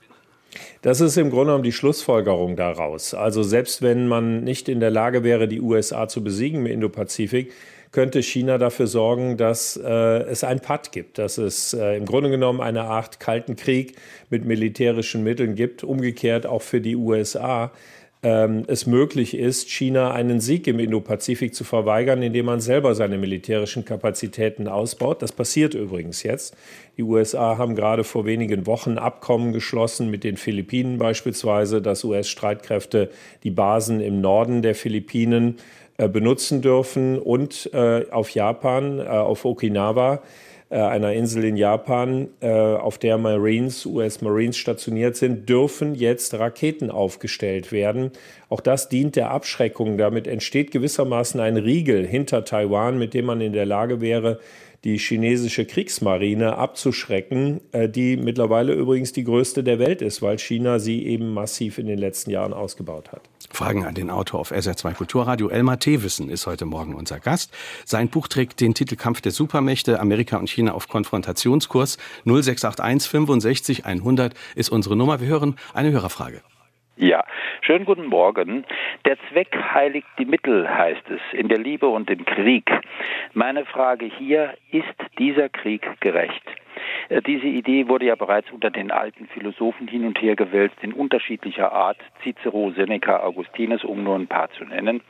Das 0.83 1.01
ist 1.01 1.17
im 1.17 1.31
Grunde 1.31 1.47
genommen 1.47 1.65
die 1.65 1.73
Schlussfolgerung 1.73 2.57
daraus. 2.57 3.15
Also 3.15 3.43
selbst 3.43 3.83
wenn 3.83 4.09
man 4.09 4.45
nicht 4.45 4.69
in 4.69 4.81
der 4.81 4.91
Lage 4.91 5.25
wäre, 5.25 5.49
die 5.49 5.61
USA 5.61 6.09
zu 6.09 6.23
besiegen 6.23 6.61
im 6.61 6.67
Indopazifik, 6.67 7.53
könnte 7.91 8.23
China 8.23 8.59
dafür 8.59 8.87
sorgen, 8.87 9.37
dass 9.37 9.77
äh, 9.77 9.89
es 9.89 10.45
ein 10.45 10.61
Patt 10.61 10.93
gibt, 10.93 11.19
dass 11.19 11.39
es 11.39 11.73
äh, 11.73 11.97
im 11.97 12.05
Grunde 12.05 12.31
genommen 12.31 12.61
eine 12.61 12.85
Art 12.85 13.19
Kalten 13.19 13.57
Krieg 13.57 13.97
mit 14.31 14.45
militärischen 14.45 15.25
Mitteln 15.25 15.55
gibt, 15.55 15.85
umgekehrt 15.85 16.47
auch 16.47 16.63
für 16.63 16.81
die 16.81 16.97
USA 16.97 17.73
ähm, 18.23 18.65
es 18.67 18.87
möglich 18.87 19.37
ist, 19.37 19.71
China 19.71 20.13
einen 20.13 20.41
Sieg 20.41 20.67
im 20.67 20.81
Indopazifik 20.81 21.55
zu 21.55 21.63
verweigern, 21.63 22.23
indem 22.23 22.47
man 22.47 22.61
selber 22.61 22.95
seine 22.95 23.17
militärischen 23.17 23.85
Kapazitäten 23.85 24.67
ausbaut. 24.67 25.23
Das 25.23 25.33
passiert 25.33 25.75
übrigens 25.75 26.25
jetzt. 26.25 26.57
Die 26.97 27.05
USA 27.05 27.59
haben 27.59 27.77
gerade 27.77 28.03
vor 28.03 28.27
wenigen 28.27 28.67
Wochen 28.67 28.99
Abkommen 28.99 29.53
geschlossen 29.53 30.11
mit 30.11 30.25
den 30.25 30.37
Philippinen 30.37 30.99
beispielsweise, 30.99 31.81
dass 31.81 32.03
US-Streitkräfte 32.03 33.11
die 33.45 33.51
Basen 33.51 34.01
im 34.01 34.21
Norden 34.21 34.63
der 34.63 34.75
Philippinen 34.75 35.57
äh, 35.97 36.09
benutzen 36.09 36.61
dürfen 36.61 37.19
und 37.19 37.71
äh, 37.73 38.07
auf 38.11 38.31
Japan, 38.31 38.99
äh, 38.99 39.03
auf 39.05 39.45
Okinawa 39.45 40.23
einer 40.77 41.15
Insel 41.15 41.45
in 41.45 41.57
Japan, 41.57 42.29
äh, 42.41 42.51
auf 42.51 42.99
der 42.99 43.17
Marines, 43.17 43.87
US 43.87 44.21
Marines 44.21 44.59
stationiert 44.59 45.17
sind, 45.17 45.49
dürfen 45.49 45.95
jetzt 45.95 46.35
Raketen 46.35 46.91
aufgestellt 46.91 47.73
werden. 47.73 48.11
Auch 48.51 48.61
das 48.61 48.89
dient 48.89 49.17
der 49.17 49.31
Abschreckung. 49.31 49.97
Damit 49.97 50.27
entsteht 50.27 50.71
gewissermaßen 50.71 51.41
ein 51.41 51.57
Riegel 51.57 52.07
hinter 52.07 52.45
Taiwan, 52.45 52.99
mit 52.99 53.15
dem 53.15 53.25
man 53.25 53.41
in 53.41 53.55
der 53.55 53.67
Lage 53.67 54.03
wäre, 54.03 54.41
die 54.85 54.99
chinesische 54.99 55.65
Kriegsmarine 55.65 56.57
abzuschrecken, 56.57 57.61
äh, 57.73 57.89
die 57.89 58.17
mittlerweile 58.17 58.75
übrigens 58.75 59.13
die 59.13 59.25
größte 59.25 59.65
der 59.65 59.79
Welt 59.79 60.03
ist, 60.03 60.23
weil 60.23 60.39
China 60.39 60.79
sie 60.79 61.07
eben 61.07 61.33
massiv 61.33 61.79
in 61.79 61.87
den 61.87 61.99
letzten 61.99 62.31
Jahren 62.31 62.53
ausgebaut 62.53 63.11
hat. 63.11 63.23
Fragen 63.53 63.85
an 63.85 63.95
den 63.95 64.11
Autor 64.11 64.41
auf 64.41 64.53
SR2 64.53 64.95
Kulturradio. 64.95 65.49
Elmar 65.49 65.79
Thewissen 65.79 66.31
ist 66.31 66.47
heute 66.47 66.67
Morgen 66.67 66.95
unser 66.95 67.21
Gast. 67.21 67.55
Sein 67.85 68.09
Buch 68.09 68.29
trägt 68.29 68.61
den 68.61 68.75
Titel 68.75 68.97
Kampf 68.97 69.21
der 69.21 69.33
Supermächte, 69.33 70.01
Amerika 70.01 70.37
und 70.37 70.49
China 70.49 70.73
auf 70.73 70.89
Konfrontationskurs. 70.89 71.99
0681 72.25 73.11
65 73.11 73.87
100 73.87 74.35
ist 74.55 74.69
unsere 74.71 74.97
Nummer. 74.97 75.21
Wir 75.21 75.29
hören 75.29 75.57
eine 75.75 75.91
Hörerfrage. 75.91 76.43
Ja, 76.97 77.25
schönen 77.61 77.85
guten 77.85 78.07
Morgen. 78.07 78.65
Der 79.05 79.17
Zweck 79.31 79.57
heiligt 79.73 80.09
die 80.19 80.25
Mittel, 80.25 80.69
heißt 80.69 81.09
es, 81.11 81.21
in 81.33 81.49
der 81.49 81.59
Liebe 81.59 81.87
und 81.87 82.11
im 82.11 82.25
Krieg. 82.25 82.69
Meine 83.35 83.65
Frage 83.65 84.07
hier, 84.07 84.55
ist 84.73 84.85
dieser 85.17 85.49
Krieg 85.49 85.87
gerecht? 86.01 86.43
Äh, 87.09 87.23
diese 87.23 87.47
Idee 87.47 87.89
wurde 87.89 88.07
ja 88.07 88.15
bereits 88.15 88.51
unter 88.51 88.71
den 88.71 88.91
alten 88.91 89.27
Philosophen 89.29 89.89
hin 89.89 90.05
und 90.05 90.21
her 90.21 90.37
gewälzt, 90.37 90.77
in 90.83 90.93
unterschiedlicher 90.93 91.73
Art, 91.73 91.99
Cicero, 92.23 92.73
Seneca, 92.73 93.21
Augustinus, 93.21 93.85
um 93.85 94.03
nur 94.03 94.17
ein 94.17 94.27
paar 94.27 94.51
zu 94.53 94.65
nennen. 94.65 95.03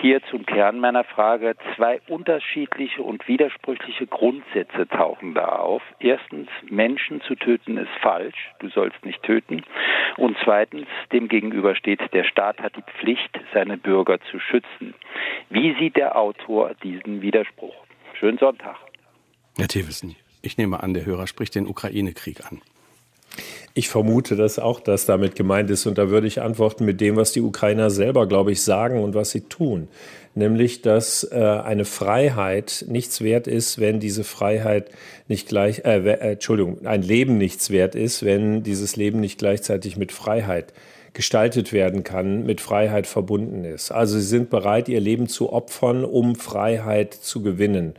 Hier 0.00 0.22
zum 0.30 0.46
Kern 0.46 0.80
meiner 0.80 1.04
Frage, 1.04 1.56
zwei 1.76 2.00
unterschiedliche 2.08 3.02
und 3.02 3.26
widersprüchliche 3.28 4.06
Grundsätze 4.06 4.88
tauchen 4.88 5.34
da 5.34 5.46
auf. 5.46 5.82
Erstens, 5.98 6.48
Menschen 6.68 7.20
zu 7.22 7.34
töten 7.34 7.76
ist 7.76 7.90
falsch, 8.00 8.50
du 8.60 8.68
sollst 8.68 9.04
nicht 9.04 9.22
töten. 9.22 9.62
Und 10.16 10.36
zweitens, 10.44 10.86
dem 11.12 11.28
gegenüber 11.28 11.74
steht, 11.74 12.00
der 12.12 12.24
Staat 12.24 12.60
hat 12.60 12.76
die 12.76 12.82
Pflicht, 12.98 13.38
seine 13.52 13.76
Bürger 13.76 14.20
zu 14.30 14.38
schützen. 14.38 14.94
Wie 15.48 15.74
sieht 15.78 15.96
der 15.96 16.16
Autor 16.16 16.72
diesen 16.82 17.22
Widerspruch? 17.22 17.74
Schönen 18.14 18.38
Sonntag. 18.38 18.76
Herr 19.56 19.68
Thewissen. 19.68 20.16
Ich 20.42 20.56
nehme 20.58 20.82
an, 20.82 20.94
der 20.94 21.06
Hörer 21.06 21.26
spricht 21.26 21.54
den 21.54 21.66
Ukraine-Krieg 21.66 22.44
an. 22.46 22.60
Ich 23.74 23.88
vermute 23.88 24.34
dass 24.34 24.58
auch, 24.58 24.80
dass 24.80 25.06
damit 25.06 25.36
gemeint 25.36 25.70
ist. 25.70 25.86
Und 25.86 25.96
da 25.96 26.10
würde 26.10 26.26
ich 26.26 26.42
antworten 26.42 26.84
mit 26.84 27.00
dem, 27.00 27.16
was 27.16 27.32
die 27.32 27.40
Ukrainer 27.40 27.90
selber, 27.90 28.26
glaube 28.26 28.52
ich, 28.52 28.62
sagen 28.62 29.02
und 29.02 29.14
was 29.14 29.30
sie 29.30 29.42
tun. 29.42 29.88
Nämlich, 30.34 30.82
dass 30.82 31.24
äh, 31.30 31.36
eine 31.36 31.84
Freiheit 31.84 32.84
nichts 32.88 33.20
wert 33.20 33.46
ist, 33.46 33.78
wenn 33.78 34.00
diese 34.00 34.24
Freiheit 34.24 34.90
nicht 35.28 35.48
gleich, 35.48 35.84
äh, 35.84 35.98
äh, 35.98 36.32
Entschuldigung, 36.32 36.86
ein 36.86 37.02
Leben 37.02 37.36
nichts 37.38 37.70
wert 37.70 37.94
ist, 37.94 38.24
wenn 38.24 38.62
dieses 38.62 38.96
Leben 38.96 39.20
nicht 39.20 39.38
gleichzeitig 39.38 39.96
mit 39.96 40.12
Freiheit 40.12 40.72
gestaltet 41.12 41.72
werden 41.72 42.04
kann, 42.04 42.44
mit 42.44 42.60
Freiheit 42.60 43.06
verbunden 43.06 43.64
ist. 43.64 43.90
Also 43.90 44.18
sie 44.18 44.26
sind 44.26 44.50
bereit, 44.50 44.88
ihr 44.88 45.00
Leben 45.00 45.28
zu 45.28 45.52
opfern, 45.52 46.04
um 46.04 46.36
Freiheit 46.36 47.14
zu 47.14 47.42
gewinnen. 47.42 47.94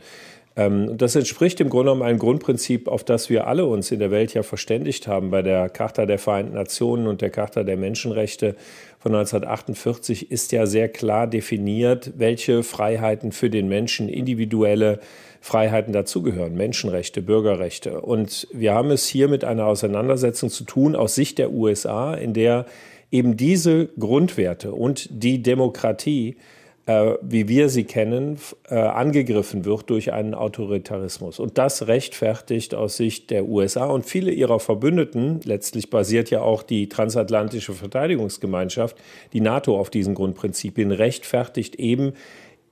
Ähm, 0.56 0.96
das 0.98 1.16
entspricht 1.16 1.60
im 1.60 1.70
Grunde 1.70 1.92
genommen 1.92 2.02
einem 2.02 2.18
Grundprinzip, 2.18 2.88
auf 2.88 3.04
das 3.04 3.30
wir 3.30 3.46
alle 3.46 3.66
uns 3.66 3.90
in 3.90 3.98
der 3.98 4.10
Welt 4.10 4.34
ja 4.34 4.42
verständigt 4.42 5.06
haben 5.06 5.30
bei 5.30 5.42
der 5.42 5.68
Charta 5.68 6.06
der 6.06 6.18
Vereinten 6.18 6.54
Nationen 6.54 7.06
und 7.06 7.20
der 7.20 7.30
Charta 7.30 7.62
der 7.62 7.76
Menschenrechte 7.76 8.56
von 8.98 9.14
1948 9.14 10.30
ist 10.30 10.52
ja 10.52 10.66
sehr 10.66 10.88
klar 10.88 11.26
definiert, 11.26 12.12
welche 12.16 12.62
Freiheiten 12.62 13.32
für 13.32 13.50
den 13.50 13.68
Menschen 13.68 14.08
individuelle 14.08 15.00
Freiheiten 15.40 15.92
dazugehören, 15.92 16.54
Menschenrechte, 16.54 17.20
Bürgerrechte. 17.20 18.00
Und 18.00 18.46
wir 18.52 18.74
haben 18.74 18.90
es 18.90 19.06
hier 19.06 19.28
mit 19.28 19.44
einer 19.44 19.66
Auseinandersetzung 19.66 20.50
zu 20.50 20.64
tun 20.64 20.94
aus 20.94 21.16
Sicht 21.16 21.38
der 21.38 21.50
USA, 21.52 22.14
in 22.14 22.32
der 22.32 22.66
eben 23.10 23.36
diese 23.36 23.88
Grundwerte 23.98 24.72
und 24.72 25.08
die 25.10 25.42
Demokratie 25.42 26.36
äh, 26.86 27.14
wie 27.22 27.48
wir 27.48 27.68
sie 27.68 27.84
kennen, 27.84 28.38
äh, 28.68 28.74
angegriffen 28.74 29.64
wird 29.64 29.88
durch 29.88 30.12
einen 30.12 30.34
Autoritarismus. 30.34 31.38
Und 31.38 31.58
das 31.58 31.86
rechtfertigt 31.86 32.74
aus 32.74 32.96
Sicht 32.96 33.30
der 33.30 33.46
USA 33.46 33.86
und 33.86 34.04
viele 34.04 34.32
ihrer 34.32 34.58
Verbündeten, 34.58 35.40
letztlich 35.44 35.90
basiert 35.90 36.30
ja 36.30 36.42
auch 36.42 36.62
die 36.62 36.88
transatlantische 36.88 37.72
Verteidigungsgemeinschaft, 37.72 38.96
die 39.32 39.40
NATO 39.40 39.78
auf 39.78 39.90
diesen 39.90 40.14
Grundprinzipien, 40.14 40.90
rechtfertigt 40.90 41.76
eben 41.76 42.14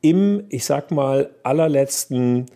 im, 0.01 0.45
ich 0.49 0.65
sag 0.65 0.91
mal, 0.91 1.31
allerletzten 1.43 2.47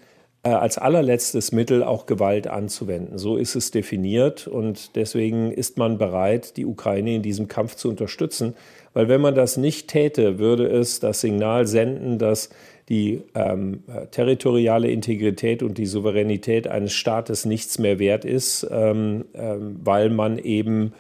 äh, 0.45 0.51
als 0.51 0.77
allerletztes 0.77 1.53
Mittel 1.53 1.83
auch 1.83 2.07
Gewalt 2.07 2.47
anzuwenden. 2.47 3.17
So 3.17 3.37
ist 3.37 3.55
es 3.55 3.71
definiert 3.71 4.47
und 4.47 4.95
deswegen 4.95 5.51
ist 5.51 5.79
man 5.79 5.99
bereit, 5.99 6.57
die 6.57 6.67
Ukraine 6.67 7.15
in 7.15 7.23
diesem 7.23 7.49
Kampf 7.49 7.77
zu 7.77 7.89
unterstützen. 7.89 8.55
Weil 8.95 9.09
wenn 9.09 9.21
man 9.21 9.35
das 9.35 9.57
nicht 9.57 9.89
täte, 9.89 10.39
würde 10.39 10.67
es 10.67 11.01
das 11.01 11.21
Signal 11.21 11.67
senden, 11.67 12.19
dass 12.19 12.49
die 12.89 13.23
ähm, 13.35 13.83
territoriale 14.11 14.91
Integrität 14.91 15.63
und 15.63 15.79
die 15.79 15.87
Souveränität 15.87 16.69
eines 16.69 16.93
Staates 16.93 17.45
nichts 17.45 17.79
mehr 17.79 17.99
wert 17.99 18.25
ist, 18.25 18.67
ähm, 18.71 19.25
ähm, 19.35 19.81
weil 19.83 20.11
man 20.11 20.39
eben 20.39 20.93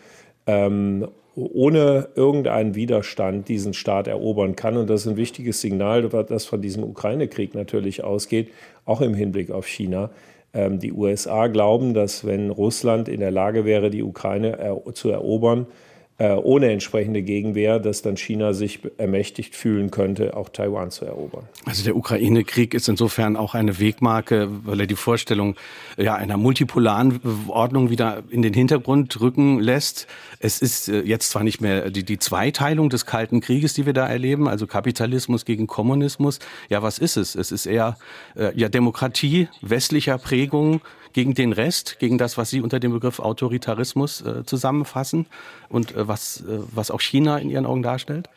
ähm, 0.47 1.07
ohne 1.37 2.09
irgendeinen 2.15 2.75
Widerstand 2.75 3.49
diesen 3.49 3.75
Staat 3.75 4.07
erobern 4.07 4.57
kann. 4.57 4.77
Und 4.77 4.89
das 4.89 5.03
ist 5.03 5.13
ein 5.13 5.17
wichtiges 5.17 5.61
Signal, 5.61 6.09
das 6.09 6.47
von 6.47 6.63
diesem 6.63 6.85
Ukraine-Krieg 6.85 7.55
natürlich 7.55 8.03
ausgeht, 8.03 8.51
auch 8.85 9.01
im 9.01 9.15
Hinblick 9.15 9.51
auf 9.51 9.67
China. 9.67 10.11
Ähm, 10.53 10.79
die 10.79 10.93
USA 10.93 11.49
glauben, 11.49 11.93
dass 11.93 12.25
wenn 12.25 12.51
Russland 12.51 13.09
in 13.09 13.21
der 13.21 13.31
Lage 13.31 13.65
wäre, 13.65 13.91
die 13.91 14.03
Ukraine 14.03 14.81
zu 14.95 15.11
erobern, 15.11 15.63
äh, 15.63 15.94
ohne 16.18 16.71
entsprechende 16.71 17.23
Gegenwehr, 17.23 17.80
dass 17.80 18.02
dann 18.02 18.16
China 18.16 18.52
sich 18.52 18.80
ermächtigt 18.99 19.56
fühlen 19.56 19.90
könnte, 19.90 20.37
auch 20.37 20.49
Taiwan 20.49 20.92
zu 20.92 21.04
erobern. 21.04 21.49
Also 21.64 21.83
der 21.83 21.97
Ukraine-Krieg 21.97 22.73
ist 22.73 22.88
insofern 22.88 23.37
auch 23.37 23.54
eine 23.54 23.80
Wegmarke, 23.80 24.49
weil 24.64 24.78
er 24.80 24.87
die 24.87 24.94
Vorstellung 24.94 25.56
ja, 25.97 26.14
einer 26.14 26.37
multipolaren 26.37 27.21
Ordnung 27.49 27.90
wieder 27.90 28.23
in 28.30 28.42
den 28.42 28.54
Hintergrund 28.54 29.21
rücken 29.21 29.59
lässt. 29.59 30.06
Es 30.38 30.62
ist 30.62 30.88
äh, 30.88 31.00
jetzt 31.02 31.30
zwar 31.30 31.42
nicht 31.42 31.61
mehr 31.61 31.90
die, 31.90 32.04
die 32.04 32.18
Zweiteilung 32.18 32.90
des 32.90 33.06
Kalten 33.06 33.40
Krieges, 33.40 33.75
die 33.75 33.87
wir 33.87 33.92
da 33.92 34.06
erleben, 34.06 34.49
also 34.49 34.66
Kapitalismus 34.66 35.44
gegen 35.44 35.66
Kommunismus. 35.66 36.38
Ja, 36.68 36.83
was 36.83 36.99
ist 36.99 37.16
es? 37.16 37.35
Es 37.35 37.50
ist 37.50 37.66
eher 37.66 37.97
äh, 38.37 38.52
ja, 38.54 38.68
Demokratie 38.68 39.49
westlicher 39.62 40.18
Prägung, 40.18 40.80
gegen 41.14 41.33
den 41.33 41.52
Rest, 41.52 41.99
gegen 41.99 42.18
das, 42.18 42.37
was 42.37 42.50
Sie 42.50 42.61
unter 42.61 42.78
dem 42.78 42.92
Begriff 42.92 43.21
Autoritarismus 43.21 44.21
äh, 44.21 44.44
zusammenfassen 44.44 45.26
und 45.71 45.97
äh, 45.97 46.06
was, 46.06 46.42
äh, 46.42 46.59
was 46.75 46.90
auch 46.90 47.00
China 47.00 47.38
in 47.38 47.49
Ihren 47.49 47.64
Augen 47.64 47.83
darstellt? 47.83 48.28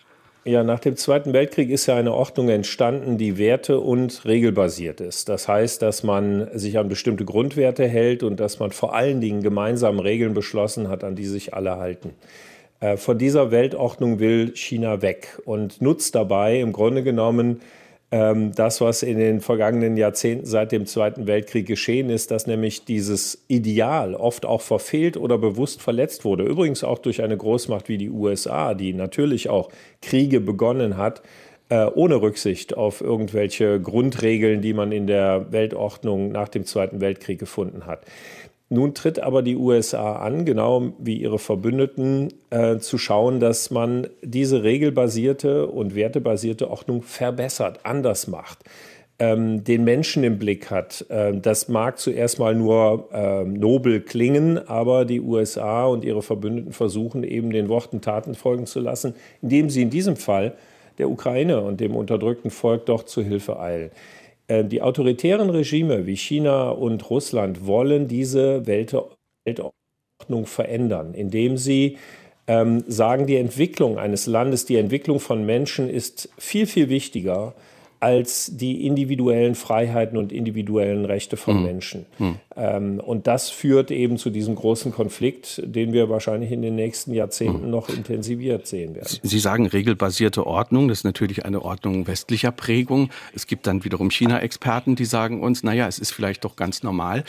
Ja, 0.46 0.64
nach 0.64 0.80
dem 0.80 0.96
Zweiten 0.96 1.34
Weltkrieg 1.34 1.70
ist 1.70 1.88
ja 1.88 1.98
eine 1.98 2.14
Ordnung 2.14 2.48
entstanden, 2.48 3.18
die 3.18 3.38
werte- 3.38 3.82
und 3.82 4.24
regelbasiert 4.24 5.02
ist. 5.02 5.28
Das 5.28 5.50
heißt, 5.50 5.82
dass 5.82 6.04
man 6.04 6.48
sich 6.58 6.78
an 6.78 6.88
bestimmte 6.88 7.26
Grundwerte 7.26 7.86
hält 7.86 8.24
und 8.24 8.40
dass 8.40 8.58
man 8.58 8.72
vor 8.72 8.96
allen 8.96 9.20
Dingen 9.20 9.44
gemeinsam 9.44 10.00
Regeln 10.00 10.34
beschlossen 10.34 10.88
hat, 10.88 11.04
an 11.04 11.18
die 11.18 11.26
sich 11.26 11.54
alle 11.54 11.76
halten. 11.76 12.12
Äh, 12.80 12.96
von 12.96 13.18
dieser 13.18 13.52
Weltordnung 13.52 14.20
will 14.20 14.56
China 14.56 15.02
weg 15.02 15.40
und 15.44 15.82
nutzt 15.82 16.16
dabei 16.16 16.62
im 16.62 16.72
Grunde 16.72 17.04
genommen 17.04 17.60
das, 18.10 18.80
was 18.80 19.04
in 19.04 19.18
den 19.18 19.42
vergangenen 19.42 19.98
Jahrzehnten 19.98 20.46
seit 20.46 20.72
dem 20.72 20.86
Zweiten 20.86 21.28
Weltkrieg 21.28 21.68
geschehen 21.68 22.10
ist, 22.10 22.32
dass 22.32 22.48
nämlich 22.48 22.86
dieses 22.86 23.44
Ideal 23.50 24.16
oft 24.16 24.46
auch 24.46 24.62
verfehlt 24.62 25.18
oder 25.18 25.38
bewusst 25.38 25.82
verletzt 25.82 26.24
wurde. 26.24 26.44
Übrigens 26.44 26.86
auch 26.86 27.00
durch 27.00 27.22
eine 27.22 27.36
Großmacht 27.36 27.90
wie 27.90 27.98
die 27.98 28.10
USA, 28.10 28.76
die 28.76 28.94
natürlich 28.94 29.50
auch 29.50 29.70
Kriege 30.02 30.40
begonnen 30.40 30.96
hat, 30.96 31.22
äh, 31.70 31.86
ohne 31.86 32.22
Rücksicht 32.22 32.78
auf 32.78 33.02
irgendwelche 33.02 33.82
Grundregeln, 33.82 34.62
die 34.62 34.74
man 34.74 34.94
in 34.94 35.06
der 35.06 35.52
Weltordnung 35.52 36.32
nach 36.32 36.48
dem 36.48 36.64
Zweiten 36.64 37.02
Weltkrieg 37.02 37.40
gefunden 37.40 37.86
hat. 37.86 38.06
Nun 38.70 38.94
tritt 38.94 39.20
aber 39.20 39.44
die 39.44 39.56
USA 39.56 40.18
an, 40.18 40.44
genau 40.44 40.92
wie 41.00 41.16
ihre 41.16 41.40
Verbündeten, 41.40 42.34
äh, 42.50 42.78
zu 42.78 42.98
schauen, 42.98 43.40
dass 43.40 43.72
man 43.72 44.08
diese 44.22 44.64
regelbasierte 44.64 45.68
und 45.68 45.96
wertebasierte 45.96 46.70
Ordnung 46.70 47.02
verbessert, 47.02 47.80
anders 47.84 48.28
macht, 48.28 48.60
ähm, 49.20 49.64
den 49.64 49.86
Menschen 49.86 50.26
im 50.26 50.38
Blick 50.38 50.70
hat. 50.70 51.06
Ähm, 51.10 51.42
das 51.42 51.70
mag 51.70 51.98
zuerst 51.98 52.40
mal 52.40 52.56
nur 52.56 53.08
ähm, 53.14 53.54
nobel 53.54 54.02
klingen, 54.02 54.58
aber 54.68 55.06
die 55.06 55.22
USA 55.22 55.86
und 55.86 56.04
ihre 56.04 56.22
Verbündeten 56.22 56.74
versuchen 56.74 57.24
eben 57.24 57.52
den 57.52 57.70
Worten 57.70 58.02
Taten 58.02 58.36
folgen 58.36 58.66
zu 58.66 58.82
lassen, 58.82 59.16
indem 59.42 59.70
sie 59.70 59.84
in 59.84 59.90
diesem 59.90 60.18
Fall 60.18 60.56
der 60.98 61.10
Ukraine 61.10 61.62
und 61.62 61.80
dem 61.80 61.96
unterdrückten 61.96 62.52
Volk 62.52 62.86
doch 62.86 63.04
zu 63.04 63.24
Hilfe 63.24 63.60
eilen. 63.60 63.92
Äh, 64.48 64.64
die 64.64 64.82
autoritären 64.82 65.50
Regime 65.50 66.06
wie 66.06 66.16
China 66.16 66.70
und 66.70 67.10
Russland 67.10 67.66
wollen 67.66 68.08
diese 68.08 68.66
Weltordnung 68.66 70.46
verändern, 70.46 71.14
indem 71.14 71.58
sie 71.58 71.98
ähm, 72.48 72.84
sagen, 72.88 73.28
die 73.28 73.36
Entwicklung 73.36 73.98
eines 73.98 74.26
Landes, 74.26 74.66
die 74.66 74.78
Entwicklung 74.78 75.20
von 75.20 75.46
Menschen 75.46 75.90
ist 75.90 76.30
viel, 76.38 76.66
viel 76.66 76.90
wichtiger 76.90 77.54
als 78.00 78.52
die 78.58 78.86
individuellen 78.86 79.56
Freiheiten 79.56 80.18
und 80.18 80.32
individuellen 80.32 81.06
Rechte 81.06 81.36
von 81.36 81.58
mhm. 81.58 81.64
Menschen. 81.64 82.06
Mhm. 82.20 82.36
Ähm, 82.56 83.00
und 83.00 83.26
das 83.26 83.50
führt 83.50 83.90
eben 83.90 84.18
zu 84.18 84.30
diesem 84.30 84.56
großen 84.56 84.92
Konflikt, 84.92 85.62
den 85.66 85.94
wir 85.94 86.10
wahrscheinlich 86.10 86.52
in 86.52 86.62
den 86.62 86.76
nächsten 86.76 87.14
Jahrzehnten 87.14 87.66
mhm. 87.66 87.72
noch 87.72 87.90
intensiviert 87.90 88.68
sehen 88.68 88.96
werden. 88.96 89.08
Sie 89.24 89.40
sagen 89.40 89.66
regelbasierte 89.66 90.46
Ordnung, 90.46 90.88
das 90.88 91.00
ist 91.00 91.04
natürlich 91.06 91.46
eine 91.46 91.64
Ordnung 91.64 92.08
westlicher 92.08 92.52
Prägung. 92.52 93.10
Es 93.34 93.48
gibt 93.48 93.66
dann 93.66 93.84
wiederum 93.84 94.12
China-Experten, 94.12 94.96
die 94.96 95.06
sagen 95.06 95.42
uns, 95.42 95.64
naja, 95.64 95.88
es 95.88 95.98
ist 95.98 96.12
vielleicht 96.12 96.46
doch 96.46 96.56
ganz 96.56 96.84
normal, 96.84 97.24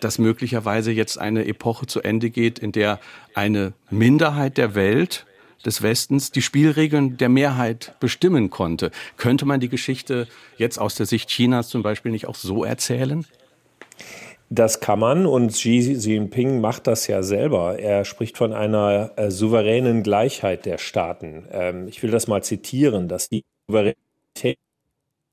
dass 0.00 0.18
möglicherweise 0.18 0.90
jetzt 0.90 1.18
eine 1.18 1.46
Epoche 1.46 1.86
zu 1.86 2.00
Ende 2.00 2.30
geht, 2.30 2.58
in 2.58 2.72
der 2.72 2.98
eine 3.34 3.74
Minderheit 3.90 4.58
der 4.58 4.74
Welt 4.74 5.26
des 5.64 5.82
Westens 5.82 6.30
die 6.30 6.42
Spielregeln 6.42 7.16
der 7.16 7.28
Mehrheit 7.28 7.94
bestimmen 8.00 8.50
konnte. 8.50 8.90
Könnte 9.16 9.46
man 9.46 9.60
die 9.60 9.68
Geschichte 9.68 10.26
jetzt 10.56 10.78
aus 10.78 10.94
der 10.94 11.06
Sicht 11.06 11.28
Chinas 11.30 11.68
zum 11.68 11.82
Beispiel 11.82 12.12
nicht 12.12 12.26
auch 12.26 12.34
so 12.34 12.64
erzählen? 12.64 13.26
Das 14.50 14.80
kann 14.80 14.98
man 14.98 15.26
und 15.26 15.52
Xi 15.52 15.78
Jinping 15.78 16.60
macht 16.60 16.86
das 16.86 17.06
ja 17.06 17.22
selber. 17.22 17.78
Er 17.78 18.04
spricht 18.04 18.36
von 18.36 18.52
einer 18.52 19.12
äh, 19.16 19.30
souveränen 19.30 20.02
Gleichheit 20.02 20.66
der 20.66 20.78
Staaten. 20.78 21.46
Ähm, 21.50 21.88
ich 21.88 22.02
will 22.02 22.10
das 22.10 22.28
mal 22.28 22.42
zitieren, 22.42 23.08
dass 23.08 23.28
die 23.28 23.42
Souveränität 23.66 24.58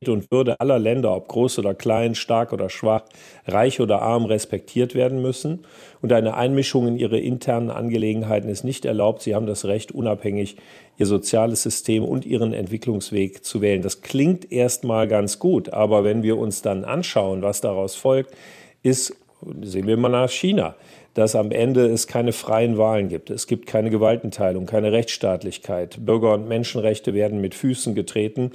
und 0.10 0.32
Würde 0.32 0.60
aller 0.60 0.80
Länder, 0.80 1.16
ob 1.16 1.28
groß 1.28 1.60
oder 1.60 1.76
klein, 1.76 2.16
stark 2.16 2.54
oder 2.54 2.72
schwach, 2.72 3.04
reich 3.46 3.80
oder 3.80 4.02
arm, 4.02 4.26
respektiert 4.26 4.96
werden 4.96 5.22
müssen. 5.22 5.60
Und 6.02 6.12
eine 6.12 6.34
Einmischung 6.34 6.88
in 6.88 6.98
ihre 6.98 7.20
internen 7.20 7.70
Angelegenheiten 7.70 8.50
ist 8.50 8.64
nicht 8.64 8.86
erlaubt. 8.86 9.22
Sie 9.22 9.36
haben 9.36 9.46
das 9.46 9.66
Recht, 9.66 9.92
unabhängig 9.92 10.58
ihr 10.98 11.06
soziales 11.06 11.62
System 11.62 12.04
und 12.04 12.26
ihren 12.26 12.52
Entwicklungsweg 12.52 13.46
zu 13.46 13.62
wählen. 13.62 13.84
Das 13.84 14.02
klingt 14.02 14.52
erstmal 14.52 15.08
ganz 15.08 15.38
gut, 15.38 15.72
aber 15.72 16.04
wenn 16.04 16.24
wir 16.24 16.40
uns 16.40 16.64
dann 16.64 16.84
anschauen, 16.84 17.44
was 17.44 17.62
daraus 17.62 17.94
folgt, 17.94 18.34
ist, 18.82 19.16
sehen 19.62 19.86
wir 19.86 19.98
mal 19.98 20.10
nach 20.10 20.32
China 20.32 20.76
dass 21.14 21.36
am 21.36 21.52
Ende 21.52 21.88
es 21.88 22.08
keine 22.08 22.32
freien 22.32 22.78
Wahlen 22.78 23.10
gibt. 23.10 23.32
Es 23.32 23.46
gibt 23.46 23.66
keine 23.66 23.90
Gewaltenteilung, 23.90 24.66
keine 24.66 24.94
Rechtsstaatlichkeit. 24.94 26.06
Bürger- 26.06 26.36
und 26.36 26.48
Menschenrechte 26.48 27.14
werden 27.14 27.42
mit 27.42 27.54
Füßen 27.54 27.96
getreten 27.96 28.52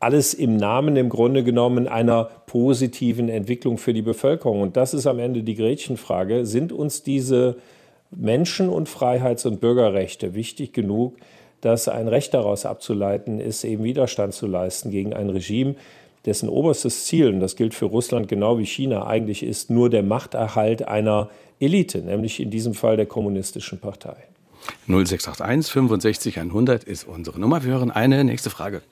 alles 0.00 0.32
im 0.32 0.56
Namen 0.56 0.96
im 0.96 1.10
Grunde 1.10 1.44
genommen 1.44 1.86
einer 1.86 2.24
positiven 2.46 3.28
Entwicklung 3.28 3.76
für 3.76 3.92
die 3.92 4.02
Bevölkerung. 4.02 4.62
Und 4.62 4.76
das 4.76 4.94
ist 4.94 5.06
am 5.06 5.18
Ende 5.18 5.42
die 5.42 5.54
Gretchenfrage. 5.54 6.46
Sind 6.46 6.72
uns 6.72 7.02
diese 7.02 7.56
Menschen- 8.10 8.70
und 8.70 8.88
Freiheits- 8.88 9.46
und 9.46 9.60
Bürgerrechte 9.60 10.34
wichtig 10.34 10.72
genug, 10.72 11.16
dass 11.60 11.86
ein 11.86 12.08
Recht 12.08 12.32
daraus 12.32 12.64
abzuleiten 12.64 13.38
ist, 13.38 13.62
eben 13.64 13.84
Widerstand 13.84 14.32
zu 14.32 14.46
leisten 14.46 14.90
gegen 14.90 15.12
ein 15.12 15.28
Regime, 15.28 15.74
dessen 16.24 16.48
oberstes 16.48 17.04
Ziel, 17.04 17.28
und 17.28 17.40
das 17.40 17.54
gilt 17.54 17.74
für 17.74 17.86
Russland 17.86 18.28
genau 18.28 18.58
wie 18.58 18.66
China, 18.66 19.06
eigentlich 19.06 19.42
ist 19.42 19.70
nur 19.70 19.90
der 19.90 20.02
Machterhalt 20.02 20.88
einer 20.88 21.28
Elite, 21.60 21.98
nämlich 21.98 22.40
in 22.40 22.50
diesem 22.50 22.72
Fall 22.72 22.96
der 22.96 23.06
kommunistischen 23.06 23.78
Partei. 23.78 24.16
0681 24.86 25.72
65 25.72 26.38
100 26.38 26.84
ist 26.84 27.04
unsere 27.04 27.38
Nummer. 27.38 27.64
Wir 27.64 27.72
hören 27.72 27.90
eine 27.90 28.24
nächste 28.24 28.50
Frage. 28.50 28.82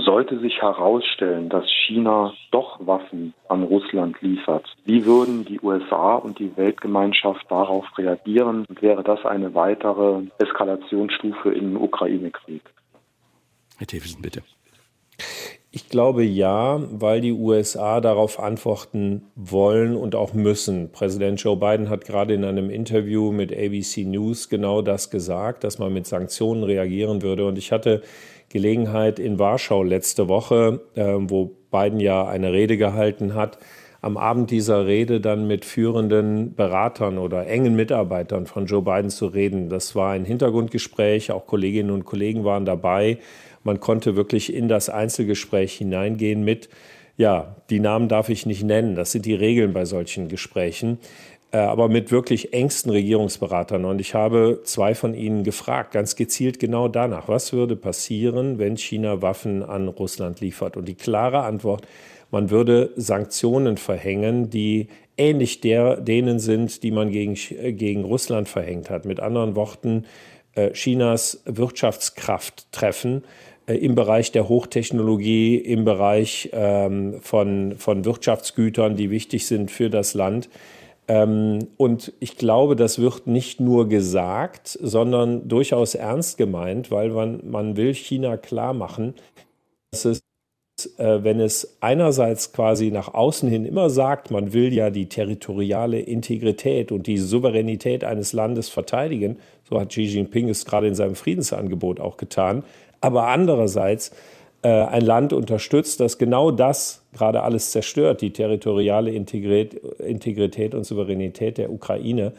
Sollte 0.00 0.38
sich 0.38 0.62
herausstellen, 0.62 1.48
dass 1.48 1.64
China 1.68 2.32
doch 2.52 2.86
Waffen 2.86 3.34
an 3.48 3.64
Russland 3.64 4.20
liefert, 4.22 4.64
wie 4.84 5.04
würden 5.04 5.44
die 5.44 5.60
USA 5.60 6.14
und 6.14 6.38
die 6.38 6.56
Weltgemeinschaft 6.56 7.50
darauf 7.50 7.84
reagieren? 7.98 8.64
Und 8.68 8.80
wäre 8.80 9.02
das 9.02 9.24
eine 9.24 9.54
weitere 9.54 10.22
Eskalationsstufe 10.38 11.50
im 11.50 11.76
Ukraine-Krieg? 11.76 12.62
Herr 13.76 13.86
Thewissen, 13.88 14.22
bitte. 14.22 14.42
Ich 15.70 15.88
glaube 15.90 16.24
ja, 16.24 16.80
weil 16.92 17.20
die 17.20 17.32
USA 17.32 18.00
darauf 18.00 18.40
antworten 18.40 19.22
wollen 19.34 19.96
und 19.96 20.14
auch 20.14 20.32
müssen. 20.32 20.92
Präsident 20.92 21.42
Joe 21.42 21.56
Biden 21.56 21.90
hat 21.90 22.06
gerade 22.06 22.32
in 22.32 22.44
einem 22.44 22.70
Interview 22.70 23.32
mit 23.32 23.52
ABC 23.52 24.04
News 24.04 24.48
genau 24.48 24.80
das 24.80 25.10
gesagt, 25.10 25.64
dass 25.64 25.78
man 25.78 25.92
mit 25.92 26.06
Sanktionen 26.06 26.62
reagieren 26.62 27.20
würde. 27.20 27.46
Und 27.46 27.58
ich 27.58 27.70
hatte 27.70 28.02
Gelegenheit 28.48 29.18
in 29.18 29.38
Warschau 29.38 29.82
letzte 29.82 30.28
Woche, 30.28 30.80
äh, 30.94 31.14
wo 31.18 31.56
Biden 31.70 32.00
ja 32.00 32.26
eine 32.26 32.52
Rede 32.52 32.76
gehalten 32.76 33.34
hat, 33.34 33.58
am 34.00 34.16
Abend 34.16 34.50
dieser 34.50 34.86
Rede 34.86 35.20
dann 35.20 35.46
mit 35.46 35.64
führenden 35.64 36.54
Beratern 36.54 37.18
oder 37.18 37.46
engen 37.46 37.74
Mitarbeitern 37.74 38.46
von 38.46 38.66
Joe 38.66 38.82
Biden 38.82 39.10
zu 39.10 39.26
reden. 39.26 39.68
Das 39.68 39.94
war 39.96 40.12
ein 40.12 40.24
Hintergrundgespräch, 40.24 41.32
auch 41.32 41.46
Kolleginnen 41.46 41.90
und 41.90 42.04
Kollegen 42.04 42.44
waren 42.44 42.64
dabei. 42.64 43.18
Man 43.64 43.80
konnte 43.80 44.14
wirklich 44.14 44.54
in 44.54 44.68
das 44.68 44.88
Einzelgespräch 44.88 45.74
hineingehen 45.74 46.44
mit, 46.44 46.68
ja, 47.16 47.56
die 47.68 47.80
Namen 47.80 48.08
darf 48.08 48.28
ich 48.28 48.46
nicht 48.46 48.62
nennen, 48.62 48.94
das 48.94 49.10
sind 49.10 49.26
die 49.26 49.34
Regeln 49.34 49.72
bei 49.72 49.84
solchen 49.84 50.28
Gesprächen. 50.28 50.98
Äh, 51.50 51.58
aber 51.58 51.88
mit 51.88 52.10
wirklich 52.10 52.52
engsten 52.52 52.90
Regierungsberatern. 52.92 53.86
Und 53.86 54.00
ich 54.00 54.14
habe 54.14 54.60
zwei 54.64 54.94
von 54.94 55.14
ihnen 55.14 55.44
gefragt, 55.44 55.92
ganz 55.92 56.14
gezielt 56.14 56.58
genau 56.58 56.88
danach, 56.88 57.28
was 57.28 57.52
würde 57.54 57.74
passieren, 57.74 58.58
wenn 58.58 58.76
China 58.76 59.22
Waffen 59.22 59.62
an 59.62 59.88
Russland 59.88 60.40
liefert? 60.40 60.76
Und 60.76 60.86
die 60.86 60.94
klare 60.94 61.42
Antwort, 61.44 61.86
man 62.30 62.50
würde 62.50 62.90
Sanktionen 62.96 63.78
verhängen, 63.78 64.50
die 64.50 64.88
ähnlich 65.16 65.62
der, 65.62 65.96
denen 65.96 66.38
sind, 66.38 66.82
die 66.82 66.90
man 66.90 67.10
gegen, 67.10 67.34
gegen 67.34 68.04
Russland 68.04 68.48
verhängt 68.48 68.90
hat. 68.90 69.06
Mit 69.06 69.18
anderen 69.18 69.56
Worten, 69.56 70.04
äh, 70.54 70.72
Chinas 70.72 71.42
Wirtschaftskraft 71.46 72.70
treffen 72.72 73.24
äh, 73.66 73.74
im 73.74 73.94
Bereich 73.94 74.32
der 74.32 74.50
Hochtechnologie, 74.50 75.56
im 75.56 75.86
Bereich 75.86 76.50
ähm, 76.52 77.20
von, 77.22 77.76
von 77.78 78.04
Wirtschaftsgütern, 78.04 78.96
die 78.96 79.10
wichtig 79.10 79.46
sind 79.46 79.70
für 79.70 79.88
das 79.88 80.12
Land. 80.12 80.50
Ähm, 81.08 81.68
und 81.76 82.12
ich 82.20 82.36
glaube, 82.36 82.76
das 82.76 82.98
wird 82.98 83.26
nicht 83.26 83.60
nur 83.60 83.88
gesagt, 83.88 84.78
sondern 84.80 85.48
durchaus 85.48 85.94
ernst 85.94 86.36
gemeint, 86.36 86.90
weil 86.90 87.10
man, 87.10 87.40
man 87.50 87.76
will 87.76 87.94
China 87.94 88.36
klar 88.36 88.74
machen, 88.74 89.14
dass 89.90 90.04
es 90.04 90.20
äh, 90.96 91.24
wenn 91.24 91.40
es 91.40 91.76
einerseits 91.80 92.52
quasi 92.52 92.90
nach 92.90 93.12
außen 93.12 93.48
hin 93.48 93.64
immer 93.64 93.90
sagt, 93.90 94.30
man 94.30 94.52
will 94.52 94.72
ja 94.72 94.90
die 94.90 95.08
territoriale 95.08 95.98
Integrität 95.98 96.92
und 96.92 97.06
die 97.06 97.18
Souveränität 97.18 98.04
eines 98.04 98.32
Landes 98.32 98.68
verteidigen, 98.68 99.38
so 99.68 99.80
hat 99.80 99.88
Xi 99.88 100.02
Jinping 100.02 100.48
es 100.48 100.64
gerade 100.64 100.86
in 100.86 100.94
seinem 100.94 101.16
Friedensangebot 101.16 102.00
auch 102.00 102.16
getan, 102.16 102.62
aber 103.00 103.28
andererseits 103.28 104.12
ein 104.66 105.02
Land 105.02 105.32
unterstützt, 105.32 106.00
das 106.00 106.18
genau 106.18 106.50
das 106.50 107.02
gerade 107.12 107.42
alles 107.42 107.70
zerstört, 107.70 108.20
die 108.22 108.32
territoriale 108.32 109.10
Integrität 109.10 110.74
und 110.74 110.84
Souveränität 110.84 111.58
der 111.58 111.70
Ukraine, 111.72 112.32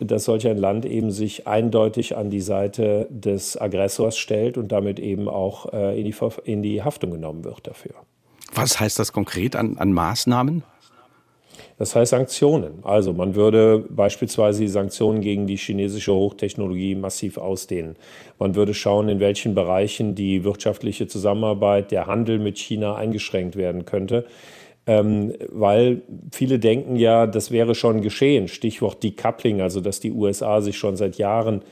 dass 0.00 0.24
solch 0.24 0.46
ein 0.46 0.58
Land 0.58 0.84
eben 0.84 1.10
sich 1.10 1.46
eindeutig 1.46 2.16
an 2.16 2.30
die 2.30 2.40
Seite 2.40 3.06
des 3.10 3.60
Aggressors 3.60 4.16
stellt 4.18 4.58
und 4.58 4.72
damit 4.72 4.98
eben 4.98 5.28
auch 5.28 5.72
äh, 5.72 5.98
in 5.98 6.04
die, 6.04 6.14
in 6.44 6.62
die 6.62 6.82
Haftung 6.82 7.12
genommen 7.12 7.44
wird 7.44 7.66
dafür. 7.66 7.94
Was 8.54 8.78
heißt 8.78 8.98
das 8.98 9.12
konkret 9.12 9.56
an, 9.56 9.78
an 9.78 9.92
Maßnahmen? 9.92 10.62
Das 11.76 11.96
heißt 11.96 12.10
Sanktionen. 12.10 12.74
Also 12.82 13.12
man 13.12 13.34
würde 13.34 13.84
beispielsweise 13.88 14.60
die 14.60 14.68
Sanktionen 14.68 15.20
gegen 15.20 15.46
die 15.46 15.56
chinesische 15.56 16.14
Hochtechnologie 16.14 16.94
massiv 16.94 17.36
ausdehnen. 17.36 17.96
Man 18.38 18.54
würde 18.54 18.74
schauen, 18.74 19.08
in 19.08 19.20
welchen 19.20 19.54
Bereichen 19.54 20.14
die 20.14 20.44
wirtschaftliche 20.44 21.08
Zusammenarbeit, 21.08 21.90
der 21.90 22.06
Handel 22.06 22.38
mit 22.38 22.58
China 22.58 22.94
eingeschränkt 22.94 23.56
werden 23.56 23.84
könnte. 23.84 24.24
Ähm, 24.86 25.32
weil 25.50 26.02
viele 26.30 26.58
denken 26.58 26.96
ja, 26.96 27.26
das 27.26 27.50
wäre 27.50 27.74
schon 27.74 28.02
geschehen. 28.02 28.48
Stichwort 28.48 29.02
Decoupling, 29.02 29.60
also 29.60 29.80
dass 29.80 29.98
die 29.98 30.12
USA 30.12 30.60
sich 30.60 30.76
schon 30.76 30.96
seit 30.96 31.16
Jahren 31.16 31.62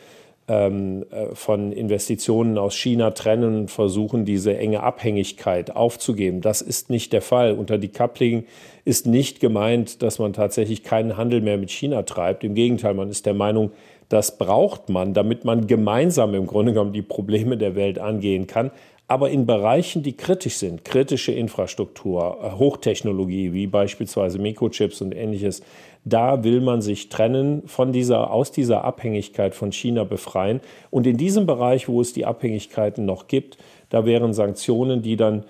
ähm, 0.49 1.05
äh, 1.11 1.35
von 1.35 1.73
Investitionen 1.73 2.59
aus 2.59 2.75
China 2.75 3.11
trennen 3.11 3.61
und 3.61 3.71
versuchen, 3.71 4.25
diese 4.25 4.57
enge 4.57 4.83
Abhängigkeit 4.83 5.77
aufzugeben. 5.77 6.41
Das 6.41 6.63
ist 6.63 6.91
nicht 6.91 7.13
der 7.13 7.23
Fall. 7.23 7.53
Unter 7.53 7.79
Decoupling 7.79 8.45
ist 8.85 9.07
nicht 9.07 9.41
gemeint, 9.41 10.03
dass 10.03 10.19
man 10.19 10.33
tatsächlich 10.33 10.83
keinen 10.83 11.17
Handel 11.17 11.41
mehr 11.41 11.59
mit 11.59 11.71
China 11.71 12.03
treibt. 12.03 12.45
Im 12.45 12.55
Gegenteil, 12.55 12.95
man 12.95 13.11
ist 13.11 13.27
der 13.27 13.35
Meinung, 13.35 13.71
das 14.09 14.37
braucht 14.39 14.89
man, 14.89 15.15
damit 15.15 15.45
man 15.45 15.67
gemeinsam 15.67 16.35
im 16.35 16.47
Grunde 16.47 16.73
genommen 16.73 16.93
die 16.93 17.03
Probleme 17.03 17.57
der 17.57 17.75
Welt 17.77 17.99
angehen 17.99 18.47
kann 18.47 18.71
aber 19.13 19.29
in 19.29 19.45
Bereichen, 19.45 20.03
die 20.03 20.15
kritisch 20.15 20.55
sind, 20.55 20.87
kritische 20.87 21.33
Infrastruktur, 21.33 22.39
äh, 22.43 22.59
Hochtechnologie, 22.59 23.53
wie 23.53 23.67
beispielsweise 23.67 24.39
Mikrochips 24.39 25.03
und 25.03 25.15
ähnliches, 25.15 25.63
da 26.07 26.45
will 26.45 26.63
man 26.63 26.81
sich 26.81 27.11
trennen 27.11 27.63
von 27.67 27.93
dieser, 27.93 28.31
aus 28.31 28.53
dieser 28.53 28.85
Abhängigkeit 28.85 29.55
von 29.55 29.71
China 29.71 30.05
befreien. 30.05 30.61
Und 30.91 31.07
in 31.07 31.19
diesem 31.19 31.45
Bereich, 31.45 31.91
wo 31.91 32.01
es 32.01 32.15
die 32.15 32.25
Abhängigkeiten 32.25 33.05
noch 33.05 33.29
gibt, 33.29 33.59
da 33.91 34.07
wären 34.07 34.33
Sanktionen, 34.33 35.03
die 35.03 35.17
dann 35.17 35.45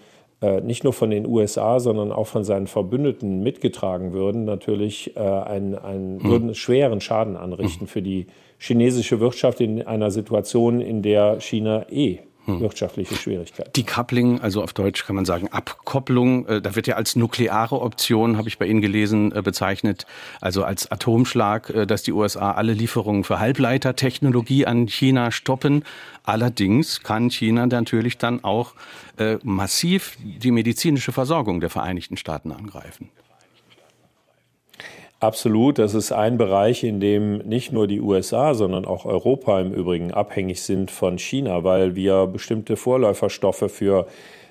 nicht 0.60 0.84
nur 0.84 0.92
von 0.92 1.10
den 1.10 1.26
USA, 1.26 1.80
sondern 1.80 2.12
auch 2.12 2.26
von 2.26 2.44
seinen 2.44 2.66
Verbündeten 2.66 3.42
mitgetragen 3.42 4.12
würden, 4.12 4.44
natürlich 4.44 5.16
äh, 5.16 5.20
einen, 5.20 5.74
einen, 5.76 6.22
hm. 6.22 6.30
würden 6.30 6.54
schweren 6.54 7.00
Schaden 7.00 7.36
anrichten 7.36 7.82
hm. 7.82 7.88
für 7.88 8.02
die 8.02 8.26
chinesische 8.58 9.20
Wirtschaft 9.20 9.60
in 9.60 9.82
einer 9.82 10.10
Situation, 10.10 10.80
in 10.80 11.02
der 11.02 11.40
China 11.40 11.86
eh 11.90 12.20
hm. 12.44 12.60
wirtschaftliche 12.60 13.14
Schwierigkeiten. 13.14 13.72
Decoupling, 13.72 14.40
also 14.40 14.62
auf 14.62 14.72
Deutsch 14.72 15.04
kann 15.04 15.16
man 15.16 15.24
sagen 15.24 15.48
Abkopplung, 15.48 16.46
äh, 16.46 16.60
da 16.60 16.74
wird 16.74 16.86
ja 16.86 16.96
als 16.96 17.16
nukleare 17.16 17.80
Option, 17.80 18.36
habe 18.36 18.48
ich 18.48 18.58
bei 18.58 18.66
Ihnen 18.66 18.80
gelesen, 18.80 19.32
äh, 19.32 19.42
bezeichnet, 19.42 20.06
also 20.40 20.64
als 20.64 20.90
Atomschlag, 20.90 21.70
äh, 21.70 21.86
dass 21.86 22.02
die 22.02 22.12
USA 22.12 22.52
alle 22.52 22.72
Lieferungen 22.72 23.24
für 23.24 23.38
Halbleitertechnologie 23.38 24.66
an 24.66 24.88
China 24.88 25.30
stoppen. 25.30 25.84
Allerdings 26.24 27.02
kann 27.02 27.30
China 27.30 27.66
natürlich 27.66 28.18
dann 28.18 28.44
auch 28.44 28.74
massiv 29.42 30.16
die 30.22 30.50
medizinische 30.50 31.12
Versorgung 31.12 31.60
der 31.60 31.68
Vereinigten 31.70 32.16
Staaten 32.16 32.50
angreifen. 32.50 33.10
Absolut, 35.22 35.78
das 35.78 35.94
ist 35.94 36.10
ein 36.10 36.36
Bereich, 36.36 36.82
in 36.82 36.98
dem 36.98 37.38
nicht 37.46 37.70
nur 37.70 37.86
die 37.86 38.00
USA, 38.00 38.54
sondern 38.54 38.84
auch 38.84 39.04
Europa 39.04 39.60
im 39.60 39.72
Übrigen 39.72 40.10
abhängig 40.10 40.62
sind 40.62 40.90
von 40.90 41.16
China, 41.16 41.62
weil 41.62 41.94
wir 41.94 42.26
bestimmte 42.26 42.74
Vorläuferstoffe 42.76 43.70
für 43.70 44.08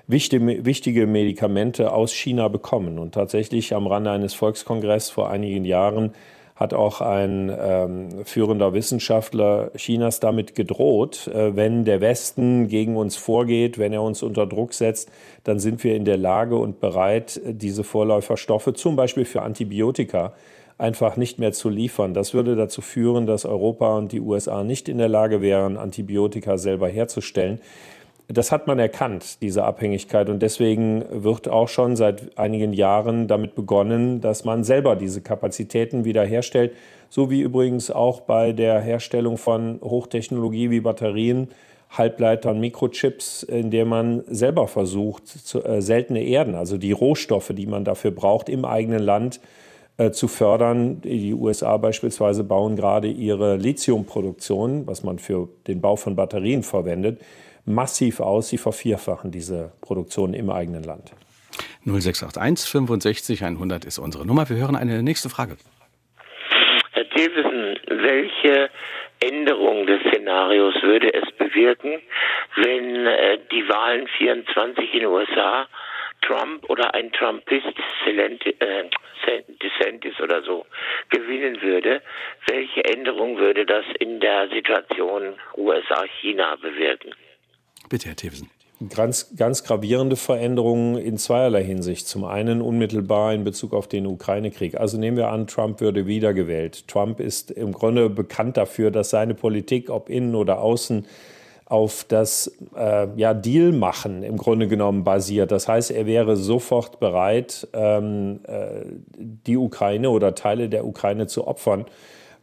wichtige 0.07 1.07
Medikamente 1.07 1.91
aus 1.91 2.13
China 2.13 2.47
bekommen. 2.47 2.99
Und 2.99 3.13
tatsächlich 3.13 3.75
am 3.75 3.85
Rande 3.85 4.11
eines 4.11 4.33
Volkskongresses 4.33 5.09
vor 5.09 5.29
einigen 5.29 5.65
Jahren 5.65 6.13
hat 6.55 6.73
auch 6.73 7.01
ein 7.01 7.53
ähm, 7.59 8.23
führender 8.23 8.73
Wissenschaftler 8.73 9.71
Chinas 9.75 10.21
damit 10.21 10.55
gedroht, 10.55 11.27
äh, 11.27 11.53
wenn 11.53 11.83
der 11.83 11.99
Westen 11.99 12.69
gegen 12.69 12.95
uns 12.95 13.17
vorgeht, 13.17 13.77
wenn 13.77 13.91
er 13.91 14.03
uns 14.03 14.23
unter 14.23 14.47
Druck 14.47 14.73
setzt, 14.73 15.11
dann 15.43 15.59
sind 15.59 15.83
wir 15.83 15.97
in 15.97 16.05
der 16.05 16.17
Lage 16.17 16.55
und 16.55 16.79
bereit, 16.79 17.41
diese 17.43 17.83
Vorläuferstoffe 17.83 18.71
zum 18.75 18.95
Beispiel 18.95 19.25
für 19.25 19.41
Antibiotika 19.41 20.31
einfach 20.81 21.15
nicht 21.15 21.39
mehr 21.39 21.53
zu 21.53 21.69
liefern. 21.69 22.13
Das 22.13 22.33
würde 22.33 22.55
dazu 22.55 22.81
führen, 22.81 23.27
dass 23.27 23.45
Europa 23.45 23.97
und 23.97 24.11
die 24.11 24.19
USA 24.19 24.63
nicht 24.63 24.89
in 24.89 24.97
der 24.97 25.09
Lage 25.09 25.41
wären, 25.41 25.77
Antibiotika 25.77 26.57
selber 26.57 26.89
herzustellen. 26.89 27.61
Das 28.27 28.51
hat 28.51 28.65
man 28.65 28.79
erkannt, 28.79 29.41
diese 29.41 29.63
Abhängigkeit. 29.63 30.29
Und 30.29 30.41
deswegen 30.41 31.03
wird 31.11 31.47
auch 31.47 31.67
schon 31.67 31.95
seit 31.95 32.37
einigen 32.37 32.73
Jahren 32.73 33.27
damit 33.27 33.55
begonnen, 33.55 34.21
dass 34.21 34.45
man 34.45 34.63
selber 34.63 34.95
diese 34.95 35.21
Kapazitäten 35.21 36.05
wiederherstellt. 36.05 36.73
So 37.09 37.29
wie 37.29 37.41
übrigens 37.41 37.91
auch 37.91 38.21
bei 38.21 38.53
der 38.53 38.79
Herstellung 38.79 39.37
von 39.37 39.79
Hochtechnologie 39.83 40.71
wie 40.71 40.79
Batterien, 40.79 41.49
Halbleitern, 41.91 42.59
Mikrochips, 42.61 43.43
in 43.43 43.69
der 43.69 43.85
man 43.85 44.23
selber 44.27 44.67
versucht, 44.67 45.23
äh, 45.65 45.81
seltene 45.81 46.23
Erden, 46.23 46.55
also 46.55 46.77
die 46.77 46.93
Rohstoffe, 46.93 47.51
die 47.53 47.67
man 47.67 47.83
dafür 47.83 48.11
braucht, 48.11 48.47
im 48.47 48.63
eigenen 48.63 49.03
Land 49.03 49.41
zu 50.11 50.27
fördern. 50.27 51.01
Die 51.01 51.33
USA 51.33 51.77
beispielsweise 51.77 52.43
bauen 52.43 52.75
gerade 52.75 53.07
ihre 53.07 53.57
Lithiumproduktion, 53.57 54.87
was 54.87 55.03
man 55.03 55.19
für 55.19 55.49
den 55.67 55.81
Bau 55.81 55.95
von 55.95 56.15
Batterien 56.15 56.63
verwendet, 56.63 57.21
massiv 57.65 58.19
aus. 58.19 58.49
Sie 58.49 58.57
vervierfachen 58.57 59.31
diese 59.31 59.73
Produktion 59.81 60.33
im 60.33 60.49
eigenen 60.49 60.83
Land. 60.83 61.11
0681 61.85 62.69
65 62.69 63.43
100 63.43 63.85
ist 63.85 63.99
unsere 63.99 64.25
Nummer. 64.25 64.49
Wir 64.49 64.57
hören 64.57 64.75
eine 64.75 65.03
nächste 65.03 65.29
Frage. 65.29 65.57
Herr 66.93 67.05
Davidson, 67.05 67.77
welche 67.87 68.69
Änderung 69.19 69.85
des 69.85 70.01
Szenarios 70.09 70.75
würde 70.81 71.13
es 71.13 71.31
bewirken, 71.37 72.01
wenn 72.55 73.05
äh, 73.05 73.37
die 73.51 73.67
Wahlen 73.69 74.07
24 74.17 74.93
in 74.93 74.99
den 75.01 75.09
USA 75.09 75.67
Trump 76.21 76.69
oder 76.69 76.93
ein 76.93 77.11
Trumpist, 77.11 77.65
äh, 78.05 78.83
oder 80.21 80.43
so, 80.43 80.65
gewinnen 81.09 81.61
würde, 81.61 82.01
welche 82.47 82.83
Änderung 82.85 83.37
würde 83.37 83.65
das 83.65 83.85
in 83.99 84.19
der 84.19 84.49
Situation 84.49 85.33
USA-China 85.57 86.55
bewirken? 86.55 87.11
Bitte, 87.89 88.09
Herr 88.09 88.15
Thewsen. 88.15 88.49
Ganz, 88.89 89.35
ganz 89.35 89.63
gravierende 89.63 90.15
Veränderungen 90.15 90.97
in 90.97 91.17
zweierlei 91.17 91.63
Hinsicht. 91.63 92.07
Zum 92.07 92.23
einen 92.25 92.61
unmittelbar 92.61 93.31
in 93.31 93.43
Bezug 93.43 93.73
auf 93.73 93.87
den 93.87 94.07
Ukraine-Krieg. 94.07 94.75
Also 94.75 94.97
nehmen 94.97 95.17
wir 95.17 95.27
an, 95.27 95.45
Trump 95.45 95.81
würde 95.81 96.07
wiedergewählt. 96.07 96.87
Trump 96.87 97.19
ist 97.19 97.51
im 97.51 97.73
Grunde 97.73 98.09
bekannt 98.09 98.57
dafür, 98.57 98.89
dass 98.89 99.11
seine 99.11 99.35
Politik, 99.35 99.91
ob 99.91 100.09
innen 100.09 100.33
oder 100.33 100.61
außen, 100.61 101.05
auf 101.71 102.03
das 102.05 102.51
äh, 102.75 103.07
ja, 103.15 103.33
Deal 103.33 103.71
machen 103.71 104.23
im 104.23 104.35
Grunde 104.35 104.67
genommen 104.67 105.05
basiert. 105.05 105.51
Das 105.51 105.69
heißt, 105.69 105.91
er 105.91 106.05
wäre 106.05 106.35
sofort 106.35 106.99
bereit, 106.99 107.65
ähm, 107.71 108.41
äh, 108.45 108.83
die 109.17 109.55
Ukraine 109.55 110.09
oder 110.09 110.35
Teile 110.35 110.67
der 110.67 110.85
Ukraine 110.85 111.27
zu 111.27 111.47
opfern, 111.47 111.85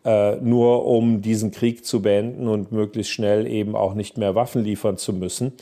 äh, 0.07 0.37
nur 0.37 0.87
um 0.87 1.21
diesen 1.21 1.51
Krieg 1.51 1.85
zu 1.85 2.01
beenden 2.01 2.49
und 2.49 2.73
möglichst 2.73 3.12
schnell 3.12 3.47
eben 3.47 3.77
auch 3.77 3.93
nicht 3.93 4.17
mehr 4.17 4.35
Waffen 4.35 4.64
liefern 4.64 4.97
zu 4.97 5.12
müssen 5.12 5.53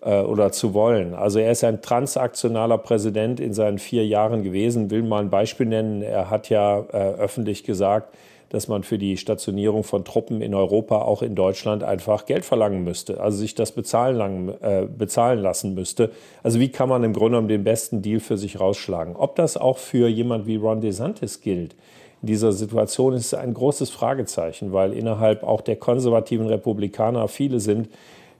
äh, 0.00 0.20
oder 0.20 0.52
zu 0.52 0.72
wollen. 0.72 1.14
Also 1.14 1.40
er 1.40 1.50
ist 1.50 1.64
ein 1.64 1.82
transaktionaler 1.82 2.78
Präsident 2.78 3.40
in 3.40 3.52
seinen 3.52 3.78
vier 3.78 4.06
Jahren 4.06 4.44
gewesen. 4.44 4.92
Will 4.92 5.02
mal 5.02 5.22
ein 5.22 5.30
Beispiel 5.30 5.66
nennen. 5.66 6.02
Er 6.02 6.30
hat 6.30 6.50
ja 6.50 6.78
äh, 6.92 7.14
öffentlich 7.18 7.64
gesagt, 7.64 8.14
dass 8.50 8.68
man 8.68 8.82
für 8.82 8.98
die 8.98 9.16
Stationierung 9.16 9.84
von 9.84 10.04
Truppen 10.04 10.40
in 10.40 10.54
Europa, 10.54 11.02
auch 11.02 11.22
in 11.22 11.34
Deutschland, 11.34 11.82
einfach 11.82 12.26
Geld 12.26 12.44
verlangen 12.44 12.82
müsste, 12.82 13.20
also 13.20 13.38
sich 13.38 13.54
das 13.54 13.72
bezahlen, 13.72 14.16
lang, 14.16 14.48
äh, 14.60 14.86
bezahlen 14.86 15.40
lassen 15.40 15.74
müsste. 15.74 16.10
Also 16.42 16.58
wie 16.58 16.70
kann 16.70 16.88
man 16.88 17.04
im 17.04 17.12
Grunde 17.12 17.32
genommen 17.32 17.48
den 17.48 17.64
besten 17.64 18.00
Deal 18.00 18.20
für 18.20 18.38
sich 18.38 18.58
rausschlagen? 18.58 19.16
Ob 19.16 19.36
das 19.36 19.56
auch 19.56 19.78
für 19.78 20.08
jemand 20.08 20.46
wie 20.46 20.56
Ron 20.56 20.80
DeSantis 20.80 21.40
gilt, 21.40 21.74
in 22.22 22.26
dieser 22.26 22.52
Situation 22.52 23.12
ist 23.12 23.34
ein 23.34 23.54
großes 23.54 23.90
Fragezeichen, 23.90 24.72
weil 24.72 24.92
innerhalb 24.92 25.44
auch 25.44 25.60
der 25.60 25.76
konservativen 25.76 26.46
Republikaner 26.46 27.28
viele 27.28 27.60
sind, 27.60 27.88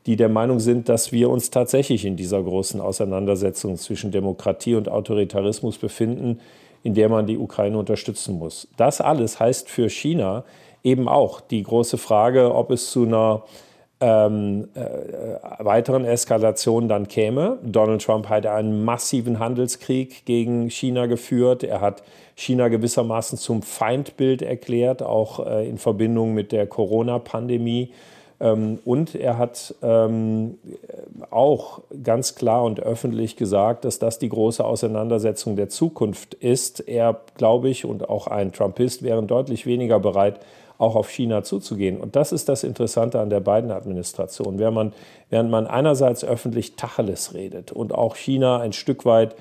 die 0.07 0.17
der 0.17 0.29
Meinung 0.29 0.59
sind, 0.59 0.89
dass 0.89 1.13
wir 1.13 1.31
uns 1.31 1.51
tatsächlich 1.51 2.05
in 2.05 2.17
dieser 2.17 2.43
großen 2.43 2.81
Auseinandersetzung 2.81 3.77
zwischen 3.77 4.11
Demokratie 4.11 4.75
und 4.75 4.89
Autoritarismus 4.89 5.79
befinden, 5.79 6.41
in 6.83 6.95
der 6.95 7.09
man 7.09 7.27
die 7.27 7.39
Ukraine 7.39 7.79
unterstützen 7.79 8.39
muss. 8.39 8.69
Das 8.77 9.01
alles 9.01 9.41
heißt 9.41 9.69
für 9.69 9.89
China 9.89 10.45
eben 10.83 11.09
auch 11.09 11.41
die 11.41 11.63
große 11.63 11.99
Frage, 11.99 12.55
ob 12.55 12.71
es 12.71 12.91
zu 12.91 13.05
einer 13.05 13.43
ähm, 14.01 14.69
äh, 14.75 15.65
weiteren 15.65 16.05
Eskalation 16.05 16.89
dann 16.89 17.09
käme. 17.09 17.59
Donald 17.65 18.03
Trump 18.03 18.29
hat 18.29 18.47
einen 18.47 18.85
massiven 18.85 19.41
Handelskrieg 19.41 20.25
gegen 20.25 20.71
China 20.71 21.07
geführt. 21.07 21.65
Er 21.65 21.81
hat 21.81 22.03
China 22.37 22.69
gewissermaßen 22.69 23.39
zum 23.39 23.63
Feindbild 23.63 24.43
erklärt, 24.43 25.03
auch 25.03 25.45
äh, 25.45 25.69
in 25.69 25.79
Verbindung 25.79 26.33
mit 26.33 26.53
der 26.53 26.67
Corona-Pandemie. 26.69 27.91
Ähm, 28.41 28.79
und 28.85 29.15
er 29.15 29.39
hat 29.39 29.75
ähm, 29.83 30.59
auch 31.31 31.81
ganz 32.03 32.35
klar 32.35 32.65
und 32.65 32.81
öffentlich 32.81 33.37
gesagt, 33.37 33.85
dass 33.85 33.99
das 33.99 34.19
die 34.19 34.29
große 34.29 34.65
Auseinandersetzung 34.65 35.57
der 35.57 35.69
Zukunft 35.69 36.35
ist. 36.35 36.81
Er, 36.89 37.21
glaube 37.37 37.69
ich, 37.69 37.85
und 37.85 38.09
auch 38.09 38.27
ein 38.27 38.53
Trumpist 38.53 39.03
wären 39.03 39.27
deutlich 39.27 39.67
weniger 39.67 39.99
bereit, 39.99 40.41
auch 40.79 40.95
auf 40.95 41.11
China 41.11 41.43
zuzugehen. 41.43 42.01
Und 42.01 42.15
das 42.15 42.31
ist 42.31 42.49
das 42.49 42.63
Interessante 42.63 43.19
an 43.21 43.31
der 43.31 43.41
beiden 43.41 43.73
Administration. 43.73 44.59
Während 44.59 44.75
man, 44.77 44.93
während 45.29 45.51
man 45.51 45.67
einerseits 45.67 46.25
öffentlich 46.25 46.77
Tacheles 46.77 47.35
redet 47.35 47.73
und 47.73 47.93
auch 47.93 48.15
China 48.15 48.61
ein 48.61 48.73
Stück 48.73 49.05
weit 49.05 49.35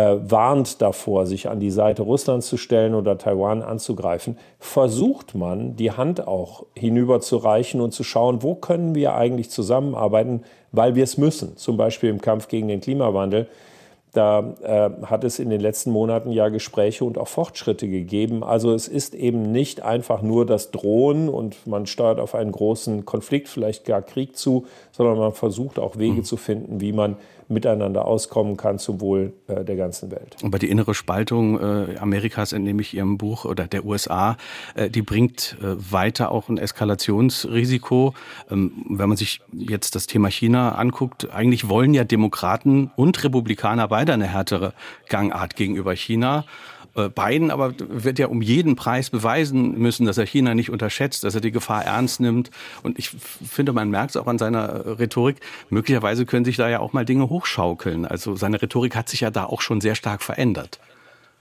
warnt 0.00 0.82
davor, 0.82 1.26
sich 1.26 1.48
an 1.48 1.60
die 1.60 1.70
Seite 1.70 2.02
Russlands 2.02 2.46
zu 2.46 2.56
stellen 2.56 2.94
oder 2.94 3.18
Taiwan 3.18 3.62
anzugreifen, 3.62 4.36
versucht 4.58 5.34
man, 5.34 5.76
die 5.76 5.92
Hand 5.92 6.26
auch 6.26 6.66
hinüberzureichen 6.76 7.80
und 7.80 7.92
zu 7.92 8.04
schauen, 8.04 8.42
wo 8.42 8.54
können 8.54 8.94
wir 8.94 9.14
eigentlich 9.14 9.50
zusammenarbeiten, 9.50 10.42
weil 10.72 10.94
wir 10.94 11.04
es 11.04 11.16
müssen, 11.16 11.56
zum 11.56 11.76
Beispiel 11.76 12.10
im 12.10 12.20
Kampf 12.20 12.48
gegen 12.48 12.68
den 12.68 12.80
Klimawandel. 12.80 13.48
Da 14.12 14.54
äh, 14.62 15.06
hat 15.06 15.22
es 15.24 15.38
in 15.38 15.50
den 15.50 15.60
letzten 15.60 15.90
Monaten 15.90 16.32
ja 16.32 16.48
Gespräche 16.48 17.04
und 17.04 17.18
auch 17.18 17.28
Fortschritte 17.28 17.88
gegeben. 17.88 18.42
Also 18.42 18.72
es 18.72 18.88
ist 18.88 19.14
eben 19.14 19.52
nicht 19.52 19.82
einfach 19.82 20.22
nur 20.22 20.46
das 20.46 20.70
Drohen 20.70 21.28
und 21.28 21.66
man 21.66 21.86
steuert 21.86 22.18
auf 22.18 22.34
einen 22.34 22.52
großen 22.52 23.04
Konflikt, 23.04 23.48
vielleicht 23.48 23.84
gar 23.84 24.00
Krieg 24.00 24.36
zu, 24.36 24.66
sondern 24.92 25.18
man 25.18 25.32
versucht 25.32 25.78
auch 25.78 25.98
Wege 25.98 26.18
mhm. 26.20 26.24
zu 26.24 26.36
finden, 26.36 26.80
wie 26.80 26.92
man 26.92 27.16
miteinander 27.48 28.04
auskommen 28.04 28.56
kann 28.56 28.78
zum 28.78 29.00
Wohl 29.00 29.32
äh, 29.46 29.64
der 29.64 29.76
ganzen 29.76 30.10
Welt. 30.10 30.36
Aber 30.42 30.58
die 30.58 30.68
innere 30.68 30.94
Spaltung 30.94 31.58
äh, 31.58 31.96
Amerikas, 31.98 32.52
entnehme 32.52 32.82
ich 32.82 32.94
Ihrem 32.94 33.18
Buch, 33.18 33.44
oder 33.44 33.66
der 33.66 33.84
USA, 33.84 34.36
äh, 34.74 34.90
die 34.90 35.02
bringt 35.02 35.56
weiter 35.60 36.30
auch 36.30 36.48
ein 36.48 36.58
Eskalationsrisiko. 36.58 38.14
Ähm, 38.50 38.84
wenn 38.88 39.08
man 39.08 39.16
sich 39.16 39.40
jetzt 39.52 39.94
das 39.94 40.06
Thema 40.06 40.30
China 40.30 40.72
anguckt, 40.72 41.30
eigentlich 41.32 41.68
wollen 41.68 41.94
ja 41.94 42.04
Demokraten 42.04 42.90
und 42.96 43.22
Republikaner 43.24 43.88
beide 43.88 44.12
eine 44.12 44.26
härtere 44.26 44.72
Gangart 45.08 45.56
gegenüber 45.56 45.94
China. 45.94 46.44
Äh, 46.98 47.08
Biden 47.08 47.50
aber 47.50 47.74
wird 47.78 48.18
ja 48.18 48.26
um 48.26 48.42
jeden 48.42 48.76
Preis 48.76 49.10
beweisen 49.10 49.78
müssen, 49.78 50.06
dass 50.06 50.18
er 50.18 50.26
China 50.26 50.54
nicht 50.54 50.70
unterschätzt, 50.70 51.24
dass 51.24 51.34
er 51.34 51.40
die 51.40 51.52
Gefahr 51.52 51.84
ernst 51.84 52.20
nimmt. 52.20 52.50
Und 52.82 52.98
ich 52.98 53.10
finde, 53.10 53.72
man 53.72 53.90
merkt 53.90 54.10
es 54.10 54.16
auch 54.16 54.26
an 54.26 54.38
seiner 54.38 54.68
äh, 54.68 54.90
Rhetorik. 54.90 55.36
Möglicherweise 55.70 56.26
können 56.26 56.44
sich 56.44 56.56
da 56.56 56.68
ja 56.68 56.80
auch 56.80 56.92
mal 56.92 57.04
Dinge 57.04 57.30
hochschaukeln. 57.30 58.04
Also 58.04 58.36
seine 58.36 58.60
Rhetorik 58.60 58.96
hat 58.96 59.08
sich 59.08 59.20
ja 59.20 59.30
da 59.30 59.44
auch 59.44 59.60
schon 59.60 59.80
sehr 59.80 59.94
stark 59.94 60.22
verändert. 60.22 60.78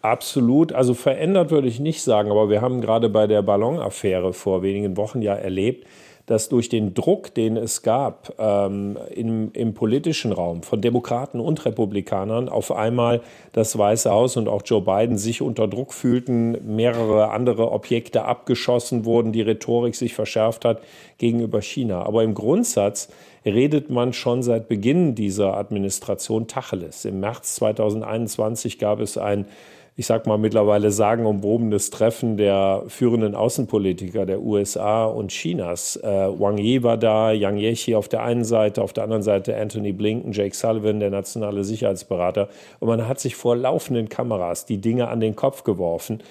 Absolut. 0.02 0.74
Also 0.74 0.93
verändert 0.93 1.52
würde 1.52 1.67
ich 1.67 1.80
nicht 1.80 2.02
sagen, 2.02 2.32
aber 2.32 2.50
wir 2.50 2.62
haben 2.62 2.82
gerade 2.82 3.10
bei 3.10 3.28
der 3.28 3.41
Ballonaffäre 3.41 4.32
vor 4.34 4.62
wenigen 4.62 4.96
Wochen 4.96 5.22
ja 5.22 5.34
erlebt, 5.34 5.88
dass 6.28 6.50
durch 6.50 6.68
den 6.68 6.94
Druck, 6.94 7.34
den 7.34 7.56
es 7.56 7.82
gab 7.82 8.34
ähm, 8.38 8.98
im, 9.16 9.50
im 9.54 9.74
politischen 9.74 10.34
Raum 10.34 10.62
von 10.62 10.82
Demokraten 10.82 11.40
und 11.40 11.66
Republikanern, 11.66 12.50
auf 12.50 12.72
einmal 12.72 13.22
das 13.54 13.78
Weiße 13.78 14.12
Haus 14.12 14.36
und 14.36 14.50
auch 14.50 14.62
Joe 14.66 14.82
Biden 14.82 15.18
sich 15.18 15.42
unter 15.42 15.70
Druck 15.70 15.94
fühlten, 15.94 16.76
mehrere 16.76 17.32
andere 17.32 17.72
Objekte 17.72 18.26
abgeschossen 18.26 19.06
wurden, 19.06 19.32
die 19.32 19.42
Rhetorik 19.42 19.96
sich 19.96 20.13
verschärft 20.13 20.66
hat 20.66 20.82
gegenüber 21.18 21.62
China. 21.62 22.04
Aber 22.04 22.24
im 22.24 22.34
Grundsatz 22.34 23.08
redet 23.46 23.90
man 23.90 24.12
schon 24.12 24.44
seit 24.44 24.68
Beginn 24.68 25.16
dieser 25.16 25.56
Administration 25.56 26.48
Tacheles. 26.48 27.06
Im 27.06 27.22
März 27.22 27.56
2021 27.56 28.80
gab 28.80 29.00
es 29.00 29.18
ein 29.18 29.46
ich 29.99 30.05
sag 30.05 30.27
mal, 30.27 30.38
mittlerweile 30.38 30.91
sagenumwobenes 30.91 31.89
Treffen 31.89 32.38
der 32.38 32.83
führenden 32.88 33.33
Außenpolitiker 33.33 34.27
der 34.27 34.43
USA 34.43 35.05
und 35.05 35.31
Chinas. 35.31 35.95
Äh, 35.95 36.07
Wang 36.07 36.60
Yi 36.60 36.83
war 36.83 36.97
da, 36.97 37.31
Yang 37.31 37.57
Yechi 37.57 37.95
auf 37.95 38.07
der 38.07 38.21
einen 38.21 38.43
Seite, 38.43 38.83
auf 38.83 38.93
der 38.93 39.05
anderen 39.05 39.23
Seite 39.23 39.57
Anthony 39.57 39.93
Blinken, 39.93 40.33
Jake 40.33 40.55
Sullivan, 40.55 40.99
der 40.99 41.10
nationale 41.10 41.63
Sicherheitsberater. 41.63 42.47
Und 42.79 42.89
man 42.89 43.07
hat 43.07 43.19
sich 43.19 43.36
vor 43.36 43.55
laufenden 43.55 44.07
Kameras 44.07 44.67
die 44.67 44.77
Dinge 44.77 45.07
an 45.07 45.19
den 45.19 45.36
Kopf 45.36 45.63
geworfen, 45.63 46.21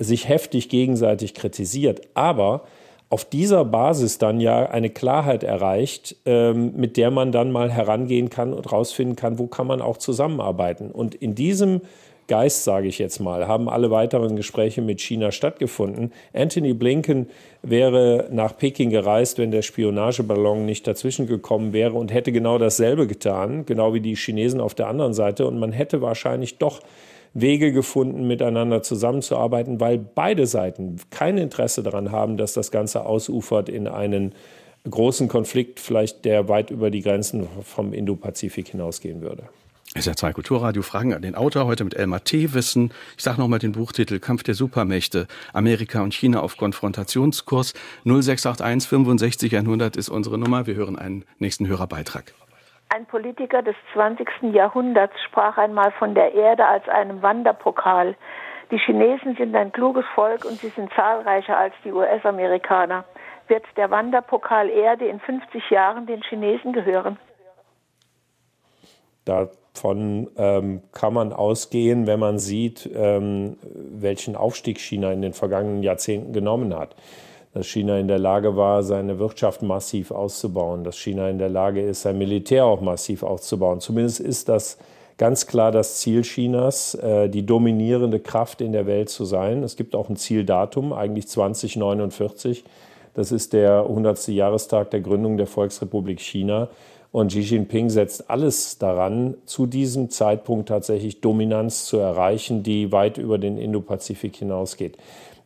sich 0.00 0.28
heftig 0.28 0.68
gegenseitig 0.68 1.34
kritisiert. 1.34 2.00
Aber 2.14 2.62
auf 3.08 3.24
dieser 3.24 3.64
Basis 3.64 4.18
dann 4.18 4.40
ja 4.40 4.68
eine 4.68 4.90
Klarheit 4.90 5.44
erreicht, 5.44 6.16
ähm, 6.24 6.72
mit 6.74 6.96
der 6.96 7.12
man 7.12 7.30
dann 7.30 7.52
mal 7.52 7.70
herangehen 7.70 8.30
kann 8.30 8.52
und 8.52 8.72
rausfinden 8.72 9.14
kann, 9.14 9.38
wo 9.38 9.46
kann 9.46 9.68
man 9.68 9.80
auch 9.80 9.98
zusammenarbeiten. 9.98 10.90
Und 10.90 11.14
in 11.14 11.36
diesem 11.36 11.82
Geist, 12.28 12.64
sage 12.64 12.88
ich 12.88 12.98
jetzt 12.98 13.20
mal, 13.20 13.48
haben 13.48 13.68
alle 13.68 13.90
weiteren 13.90 14.36
Gespräche 14.36 14.80
mit 14.80 15.00
China 15.00 15.32
stattgefunden. 15.32 16.12
Anthony 16.32 16.72
Blinken 16.72 17.28
wäre 17.62 18.28
nach 18.30 18.56
Peking 18.56 18.90
gereist, 18.90 19.38
wenn 19.38 19.50
der 19.50 19.62
Spionageballon 19.62 20.64
nicht 20.64 20.86
dazwischen 20.86 21.26
gekommen 21.26 21.72
wäre 21.72 21.94
und 21.94 22.12
hätte 22.12 22.32
genau 22.32 22.58
dasselbe 22.58 23.06
getan, 23.06 23.66
genau 23.66 23.94
wie 23.94 24.00
die 24.00 24.16
Chinesen 24.16 24.60
auf 24.60 24.74
der 24.74 24.88
anderen 24.88 25.14
Seite. 25.14 25.46
Und 25.46 25.58
man 25.58 25.72
hätte 25.72 26.00
wahrscheinlich 26.00 26.58
doch 26.58 26.80
Wege 27.34 27.72
gefunden, 27.72 28.26
miteinander 28.26 28.82
zusammenzuarbeiten, 28.82 29.80
weil 29.80 29.98
beide 29.98 30.46
Seiten 30.46 30.96
kein 31.10 31.38
Interesse 31.38 31.82
daran 31.82 32.12
haben, 32.12 32.36
dass 32.36 32.52
das 32.52 32.70
Ganze 32.70 33.06
ausufert 33.06 33.68
in 33.68 33.88
einen 33.88 34.34
großen 34.88 35.28
Konflikt, 35.28 35.80
vielleicht 35.80 36.24
der 36.24 36.48
weit 36.48 36.70
über 36.70 36.90
die 36.90 37.00
Grenzen 37.00 37.46
vom 37.62 37.92
Indopazifik 37.92 38.68
hinausgehen 38.68 39.22
würde. 39.22 39.44
Ist 39.94 40.06
ja 40.06 40.14
zwei 40.14 40.32
Kulturradio 40.32 40.80
Fragen 40.80 41.12
an 41.12 41.20
den 41.20 41.34
Autor 41.34 41.66
heute 41.66 41.84
mit 41.84 41.92
Elmar 41.94 42.24
T. 42.24 42.54
Wissen. 42.54 42.94
Ich 43.18 43.22
sage 43.22 43.38
nochmal 43.38 43.58
den 43.58 43.72
Buchtitel 43.72 44.20
Kampf 44.20 44.42
der 44.42 44.54
Supermächte. 44.54 45.26
Amerika 45.52 46.00
und 46.00 46.14
China 46.14 46.40
auf 46.40 46.56
Konfrontationskurs. 46.56 47.74
0681 48.04 48.88
65 48.88 49.54
100 49.54 49.96
ist 49.96 50.08
unsere 50.08 50.38
Nummer. 50.38 50.66
Wir 50.66 50.76
hören 50.76 50.98
einen 50.98 51.26
nächsten 51.38 51.66
Hörerbeitrag. 51.68 52.32
Ein 52.88 53.04
Politiker 53.04 53.62
des 53.62 53.74
20. 53.92 54.54
Jahrhunderts 54.54 55.14
sprach 55.28 55.58
einmal 55.58 55.92
von 55.98 56.14
der 56.14 56.32
Erde 56.32 56.64
als 56.64 56.88
einem 56.88 57.20
Wanderpokal. 57.20 58.16
Die 58.70 58.78
Chinesen 58.78 59.36
sind 59.36 59.54
ein 59.54 59.72
kluges 59.72 60.06
Volk 60.14 60.46
und 60.46 60.58
sie 60.58 60.70
sind 60.70 60.90
zahlreicher 60.94 61.58
als 61.58 61.74
die 61.84 61.92
US-Amerikaner. 61.92 63.04
Wird 63.48 63.64
der 63.76 63.90
Wanderpokal 63.90 64.70
Erde 64.70 65.04
in 65.04 65.20
50 65.20 65.68
Jahren 65.68 66.06
den 66.06 66.22
Chinesen 66.22 66.72
gehören? 66.72 67.18
Davon 69.74 70.28
ähm, 70.36 70.82
kann 70.92 71.14
man 71.14 71.32
ausgehen, 71.32 72.06
wenn 72.06 72.20
man 72.20 72.38
sieht, 72.38 72.88
ähm, 72.94 73.56
welchen 73.74 74.36
Aufstieg 74.36 74.78
China 74.78 75.12
in 75.12 75.22
den 75.22 75.32
vergangenen 75.32 75.82
Jahrzehnten 75.82 76.32
genommen 76.32 76.74
hat. 76.76 76.94
Dass 77.54 77.66
China 77.66 77.98
in 77.98 78.08
der 78.08 78.18
Lage 78.18 78.56
war, 78.56 78.82
seine 78.82 79.18
Wirtschaft 79.18 79.62
massiv 79.62 80.10
auszubauen, 80.10 80.84
dass 80.84 80.96
China 80.96 81.28
in 81.28 81.38
der 81.38 81.48
Lage 81.48 81.82
ist, 81.82 82.02
sein 82.02 82.18
Militär 82.18 82.64
auch 82.64 82.80
massiv 82.80 83.22
auszubauen. 83.22 83.80
Zumindest 83.80 84.20
ist 84.20 84.48
das 84.48 84.78
ganz 85.18 85.46
klar 85.46 85.72
das 85.72 85.98
Ziel 85.98 86.22
Chinas, 86.22 86.94
äh, 86.94 87.28
die 87.28 87.44
dominierende 87.44 88.20
Kraft 88.20 88.60
in 88.60 88.72
der 88.72 88.86
Welt 88.86 89.08
zu 89.08 89.24
sein. 89.24 89.62
Es 89.62 89.76
gibt 89.76 89.94
auch 89.94 90.08
ein 90.08 90.16
Zieldatum, 90.16 90.92
eigentlich 90.92 91.28
2049. 91.28 92.64
Das 93.14 93.30
ist 93.30 93.52
der 93.52 93.82
100. 93.82 94.28
Jahrestag 94.28 94.90
der 94.90 95.00
Gründung 95.00 95.36
der 95.36 95.46
Volksrepublik 95.46 96.20
China. 96.20 96.68
Und 97.12 97.28
Xi 97.28 97.40
Jinping 97.40 97.90
setzt 97.90 98.30
alles 98.30 98.78
daran, 98.78 99.36
zu 99.44 99.66
diesem 99.66 100.08
Zeitpunkt 100.08 100.70
tatsächlich 100.70 101.20
Dominanz 101.20 101.84
zu 101.84 101.98
erreichen, 101.98 102.62
die 102.62 102.90
weit 102.90 103.18
über 103.18 103.36
den 103.36 103.58
Indopazifik 103.58 104.34
hinausgeht. 104.36 104.96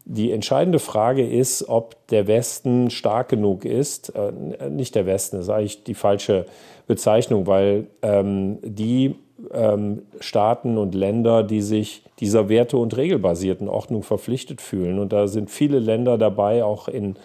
Die 0.05 0.31
entscheidende 0.31 0.79
Frage 0.79 1.29
ist, 1.29 1.69
ob 1.69 2.07
der 2.07 2.29
Westen 2.29 2.91
stark 2.91 3.29
genug 3.29 3.65
ist. 3.65 4.11
Äh, 4.11 4.71
nicht 4.71 4.95
der 4.95 5.07
Westen, 5.07 5.39
das 5.39 5.47
ist 5.47 5.53
eigentlich 5.53 5.83
die 5.83 5.95
falsche 5.95 6.47
Bezeichnung, 6.87 7.49
weil 7.49 7.89
ähm, 8.03 8.59
die 8.63 9.17
ähm, 9.53 10.03
Staaten 10.21 10.79
und 10.79 10.95
Länder, 10.95 11.43
die 11.43 11.63
sich 11.63 12.05
dieser 12.21 12.49
werte- 12.49 12.77
und 12.77 12.97
regelbasierten 12.97 13.69
Ordnung 13.69 14.05
verpflichtet 14.05 14.61
fühlen, 14.61 15.01
und 15.01 15.13
da 15.13 15.27
sind 15.27 15.51
viele 15.51 15.81
Länder 15.81 16.17
dabei, 16.17 16.63
auch 16.63 16.87
in 16.87 17.17
äh, 17.17 17.19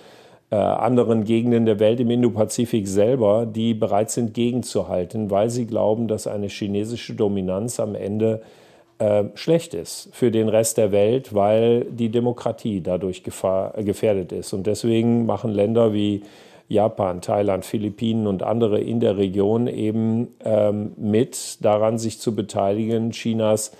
anderen 0.56 1.24
Gegenden 1.24 1.66
der 1.66 1.80
Welt 1.80 2.00
im 2.00 2.10
Indopazifik 2.10 2.88
selber, 2.88 3.46
die 3.46 3.74
bereit 3.74 4.12
sind, 4.12 4.34
gegenzuhalten, 4.34 5.32
weil 5.32 5.50
sie 5.50 5.66
glauben, 5.66 6.08
dass 6.08 6.28
eine 6.28 6.48
chinesische 6.48 7.14
Dominanz 7.14 7.80
am 7.80 7.96
Ende 7.96 8.42
äh, 9.00 9.24
schlecht 9.34 9.74
ist 9.74 10.10
für 10.12 10.30
den 10.30 10.50
Rest 10.50 10.78
der 10.78 10.92
Welt, 10.92 11.34
weil 11.34 11.86
die 11.86 12.10
Demokratie 12.10 12.82
dadurch 12.82 13.24
gefahr, 13.24 13.74
gefährdet 13.82 14.32
ist. 14.32 14.54
Und 14.54 14.68
deswegen 14.68 15.26
machen 15.26 15.52
Länder 15.52 15.94
wie 15.94 16.22
Japan, 16.68 17.22
Thailand, 17.22 17.66
Philippinen 17.66 18.28
und 18.28 18.44
andere 18.44 18.80
in 18.80 19.00
der 19.00 19.18
Region 19.18 19.68
eben 19.68 20.36
ähm, 20.46 20.92
mit 20.98 21.64
daran, 21.66 21.98
sich 21.98 22.20
zu 22.20 22.36
beteiligen, 22.36 23.12
Chinas 23.12 23.72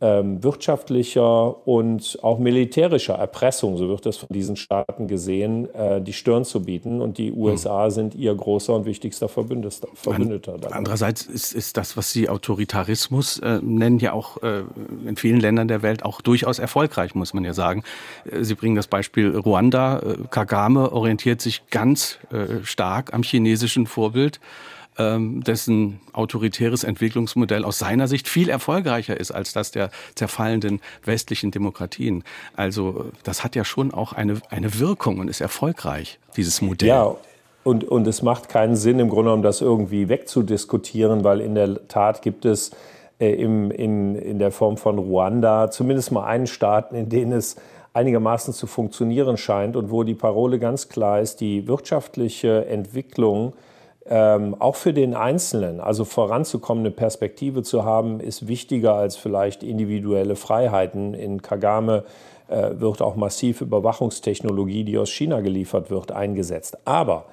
ähm, 0.00 0.42
wirtschaftlicher 0.42 1.66
und 1.66 2.18
auch 2.22 2.38
militärischer 2.38 3.14
Erpressung, 3.14 3.76
so 3.76 3.88
wird 3.88 4.06
das 4.06 4.16
von 4.16 4.28
diesen 4.30 4.56
Staaten 4.56 5.08
gesehen, 5.08 5.72
äh, 5.74 6.00
die 6.00 6.14
Stirn 6.14 6.44
zu 6.44 6.62
bieten. 6.62 7.02
Und 7.02 7.18
die 7.18 7.32
USA 7.32 7.84
hm. 7.84 7.90
sind 7.90 8.14
ihr 8.14 8.34
großer 8.34 8.74
und 8.74 8.86
wichtigster 8.86 9.28
Verbündeter. 9.28 9.88
Verbündeter 9.94 10.54
An, 10.54 10.72
andererseits 10.72 11.22
ist, 11.26 11.52
ist 11.52 11.76
das, 11.76 11.96
was 11.96 12.12
Sie 12.12 12.28
Autoritarismus 12.28 13.40
äh, 13.40 13.60
nennen, 13.62 13.98
ja 13.98 14.12
auch 14.12 14.42
äh, 14.42 14.62
in 15.06 15.16
vielen 15.16 15.40
Ländern 15.40 15.68
der 15.68 15.82
Welt 15.82 16.04
auch 16.04 16.22
durchaus 16.22 16.58
erfolgreich, 16.58 17.14
muss 17.14 17.34
man 17.34 17.44
ja 17.44 17.52
sagen. 17.52 17.82
Äh, 18.24 18.42
Sie 18.42 18.54
bringen 18.54 18.76
das 18.76 18.86
Beispiel 18.86 19.36
Ruanda. 19.36 19.98
Äh, 19.98 20.16
Kagame 20.30 20.92
orientiert 20.92 21.40
sich 21.40 21.66
ganz 21.70 22.18
stark 22.62 23.12
am 23.12 23.22
chinesischen 23.22 23.86
Vorbild 23.86 24.40
dessen 25.18 26.00
autoritäres 26.12 26.84
Entwicklungsmodell 26.84 27.64
aus 27.64 27.78
seiner 27.78 28.08
Sicht 28.08 28.28
viel 28.28 28.48
erfolgreicher 28.48 29.18
ist 29.18 29.30
als 29.30 29.52
das 29.52 29.70
der 29.70 29.90
zerfallenden 30.14 30.80
westlichen 31.04 31.50
Demokratien. 31.50 32.24
Also 32.56 33.06
das 33.22 33.44
hat 33.44 33.56
ja 33.56 33.64
schon 33.64 33.92
auch 33.92 34.12
eine, 34.12 34.40
eine 34.50 34.78
Wirkung 34.78 35.18
und 35.18 35.28
ist 35.28 35.40
erfolgreich, 35.40 36.18
dieses 36.36 36.60
Modell. 36.60 36.88
Ja. 36.88 37.16
Und, 37.62 37.84
und 37.84 38.06
es 38.06 38.22
macht 38.22 38.48
keinen 38.48 38.74
Sinn, 38.74 38.98
im 38.98 39.10
Grunde 39.10 39.24
genommen 39.24 39.42
das 39.42 39.60
irgendwie 39.60 40.08
wegzudiskutieren, 40.08 41.24
weil 41.24 41.42
in 41.42 41.54
der 41.54 41.86
Tat 41.88 42.22
gibt 42.22 42.46
es 42.46 42.70
äh, 43.18 43.34
im, 43.34 43.70
in, 43.70 44.14
in 44.16 44.38
der 44.38 44.50
Form 44.50 44.78
von 44.78 44.98
Ruanda, 44.98 45.70
zumindest 45.70 46.10
mal 46.10 46.24
einen 46.24 46.46
Staat, 46.46 46.92
in 46.92 47.10
denen 47.10 47.32
es 47.32 47.56
einigermaßen 47.92 48.54
zu 48.54 48.66
funktionieren 48.66 49.36
scheint 49.36 49.76
und 49.76 49.90
wo 49.90 50.04
die 50.04 50.14
Parole 50.14 50.58
ganz 50.58 50.88
klar 50.88 51.20
ist, 51.20 51.40
die 51.40 51.66
wirtschaftliche 51.66 52.66
Entwicklung 52.66 53.52
ähm, 54.06 54.56
auch 54.58 54.76
für 54.76 54.92
den 54.92 55.14
Einzelnen, 55.14 55.80
also 55.80 56.04
voranzukommen, 56.04 56.84
eine 56.84 56.90
Perspektive 56.90 57.62
zu 57.62 57.84
haben, 57.84 58.20
ist 58.20 58.48
wichtiger 58.48 58.94
als 58.94 59.16
vielleicht 59.16 59.62
individuelle 59.62 60.36
Freiheiten. 60.36 61.14
In 61.14 61.42
Kagame 61.42 62.04
äh, 62.48 62.80
wird 62.80 63.02
auch 63.02 63.16
massiv 63.16 63.60
Überwachungstechnologie, 63.60 64.84
die 64.84 64.98
aus 64.98 65.10
China 65.10 65.40
geliefert 65.40 65.90
wird, 65.90 66.12
eingesetzt. 66.12 66.78
Aber 66.86 67.26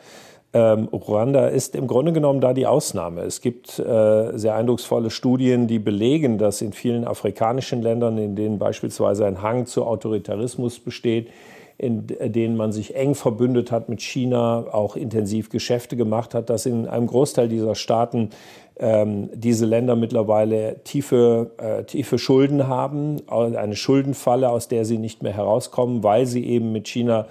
ähm, 0.53 0.87
Ruanda 0.91 1.47
ist 1.47 1.75
im 1.75 1.87
Grunde 1.87 2.13
genommen 2.13 2.41
da 2.41 2.53
die 2.53 2.67
Ausnahme. 2.67 3.21
Es 3.21 3.41
gibt 3.41 3.79
äh, 3.79 4.37
sehr 4.37 4.55
eindrucksvolle 4.55 5.09
Studien, 5.09 5.67
die 5.67 5.79
belegen, 5.79 6.37
dass 6.37 6.61
in 6.61 6.73
vielen 6.73 7.05
afrikanischen 7.05 7.81
Ländern, 7.81 8.17
in 8.17 8.35
denen 8.35 8.59
beispielsweise 8.59 9.25
ein 9.25 9.41
Hang 9.41 9.65
zu 9.65 9.85
Autoritarismus 9.85 10.79
besteht, 10.79 11.29
in 11.77 12.07
denen 12.07 12.57
man 12.57 12.71
sich 12.71 12.95
eng 12.95 13.13
verbündet 13.13 13.71
hat 13.71 13.87
mit 13.87 14.01
China, 14.01 14.65
auch 14.71 14.95
intensiv 14.95 15.49
Geschäfte 15.49 15.95
gemacht 15.95 16.33
hat, 16.33 16.49
dass 16.49 16.65
in 16.65 16.87
einem 16.87 17.05
Großteil 17.05 17.49
dieser 17.49 17.75
Staaten 17.75 18.31
ähm, 18.79 19.29
diese 19.33 19.65
Länder 19.65 19.95
mittlerweile 19.95 20.83
tiefe, 20.83 21.51
äh, 21.57 21.83
tiefe 21.83 22.17
Schulden 22.17 22.67
haben, 22.67 23.21
eine 23.29 23.75
Schuldenfalle, 23.75 24.49
aus 24.49 24.67
der 24.67 24.85
sie 24.85 24.97
nicht 24.97 25.21
mehr 25.21 25.33
herauskommen, 25.33 26.03
weil 26.03 26.25
sie 26.25 26.45
eben 26.45 26.71
mit 26.71 26.87
China 26.87 27.27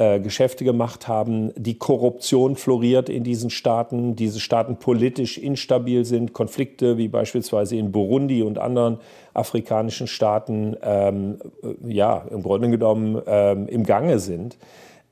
äh, 0.00 0.18
Geschäfte 0.18 0.64
gemacht 0.64 1.08
haben. 1.08 1.52
Die 1.56 1.76
Korruption 1.76 2.56
floriert 2.56 3.10
in 3.10 3.22
diesen 3.22 3.50
Staaten, 3.50 4.16
diese 4.16 4.40
Staaten 4.40 4.76
politisch 4.76 5.36
instabil 5.36 6.06
sind, 6.06 6.32
Konflikte 6.32 6.96
wie 6.96 7.08
beispielsweise 7.08 7.76
in 7.76 7.92
Burundi 7.92 8.42
und 8.42 8.58
anderen 8.58 8.96
afrikanischen 9.34 10.06
Staaten 10.06 10.74
ähm, 10.82 11.36
äh, 11.62 11.92
ja 11.92 12.24
im 12.30 12.42
Grunde 12.42 12.70
genommen 12.70 13.20
ähm, 13.26 13.68
im 13.68 13.84
Gange 13.84 14.20
sind. 14.20 14.56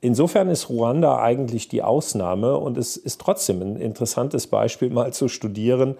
Insofern 0.00 0.48
ist 0.48 0.70
Ruanda 0.70 1.20
eigentlich 1.20 1.68
die 1.68 1.82
Ausnahme 1.82 2.56
und 2.56 2.78
es 2.78 2.96
ist 2.96 3.20
trotzdem 3.20 3.60
ein 3.60 3.76
interessantes 3.76 4.46
Beispiel 4.46 4.88
mal 4.88 5.12
zu 5.12 5.28
studieren, 5.28 5.98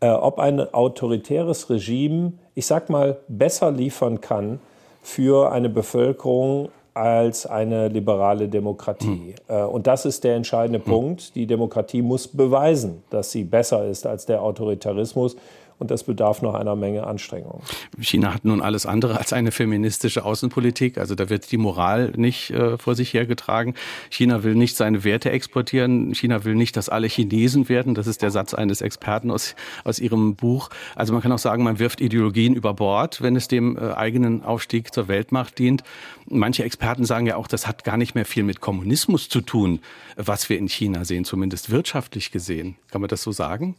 äh, 0.00 0.10
ob 0.10 0.40
ein 0.40 0.60
autoritäres 0.60 1.70
Regime, 1.70 2.34
ich 2.54 2.66
sag 2.66 2.90
mal, 2.90 3.16
besser 3.28 3.70
liefern 3.70 4.20
kann 4.20 4.60
für 5.00 5.52
eine 5.52 5.70
Bevölkerung 5.70 6.68
als 6.96 7.44
eine 7.46 7.88
liberale 7.88 8.48
Demokratie. 8.48 9.34
Mhm. 9.48 9.54
Und 9.54 9.86
das 9.86 10.06
ist 10.06 10.24
der 10.24 10.34
entscheidende 10.34 10.78
mhm. 10.78 10.84
Punkt. 10.84 11.34
Die 11.34 11.46
Demokratie 11.46 12.00
muss 12.00 12.26
beweisen, 12.26 13.02
dass 13.10 13.30
sie 13.32 13.44
besser 13.44 13.86
ist 13.86 14.06
als 14.06 14.24
der 14.24 14.42
Autoritarismus 14.42 15.36
und 15.78 15.90
das 15.90 16.04
bedarf 16.04 16.40
noch 16.42 16.54
einer 16.54 16.74
Menge 16.74 17.06
Anstrengung. 17.06 17.62
China 18.00 18.32
hat 18.32 18.44
nun 18.44 18.62
alles 18.62 18.86
andere 18.86 19.18
als 19.18 19.32
eine 19.32 19.52
feministische 19.52 20.24
Außenpolitik. 20.24 20.96
Also 20.96 21.14
da 21.14 21.28
wird 21.28 21.50
die 21.52 21.58
Moral 21.58 22.12
nicht 22.16 22.50
äh, 22.50 22.78
vor 22.78 22.94
sich 22.94 23.12
hergetragen. 23.12 23.74
China 24.08 24.42
will 24.42 24.54
nicht 24.54 24.76
seine 24.76 25.04
Werte 25.04 25.30
exportieren. 25.30 26.14
China 26.14 26.44
will 26.44 26.54
nicht, 26.54 26.76
dass 26.76 26.88
alle 26.88 27.06
Chinesen 27.06 27.68
werden. 27.68 27.94
Das 27.94 28.06
ist 28.06 28.22
der 28.22 28.30
Satz 28.30 28.54
eines 28.54 28.80
Experten 28.80 29.30
aus, 29.30 29.54
aus 29.84 29.98
ihrem 29.98 30.34
Buch. 30.34 30.70
Also 30.94 31.12
man 31.12 31.20
kann 31.20 31.32
auch 31.32 31.38
sagen, 31.38 31.62
man 31.62 31.78
wirft 31.78 32.00
Ideologien 32.00 32.54
über 32.54 32.72
Bord, 32.72 33.20
wenn 33.20 33.36
es 33.36 33.48
dem 33.48 33.76
äh, 33.76 33.92
eigenen 33.92 34.44
Aufstieg 34.44 34.94
zur 34.94 35.08
Weltmacht 35.08 35.58
dient. 35.58 35.82
Manche 36.28 36.64
Experten 36.64 37.04
sagen 37.04 37.26
ja 37.26 37.36
auch, 37.36 37.48
das 37.48 37.66
hat 37.66 37.84
gar 37.84 37.98
nicht 37.98 38.14
mehr 38.14 38.24
viel 38.24 38.42
mit 38.42 38.60
Kommunismus 38.60 39.28
zu 39.28 39.42
tun, 39.42 39.80
was 40.16 40.48
wir 40.48 40.58
in 40.58 40.68
China 40.68 41.04
sehen, 41.04 41.24
zumindest 41.24 41.70
wirtschaftlich 41.70 42.30
gesehen. 42.30 42.76
Kann 42.90 43.02
man 43.02 43.08
das 43.08 43.22
so 43.22 43.30
sagen? 43.30 43.76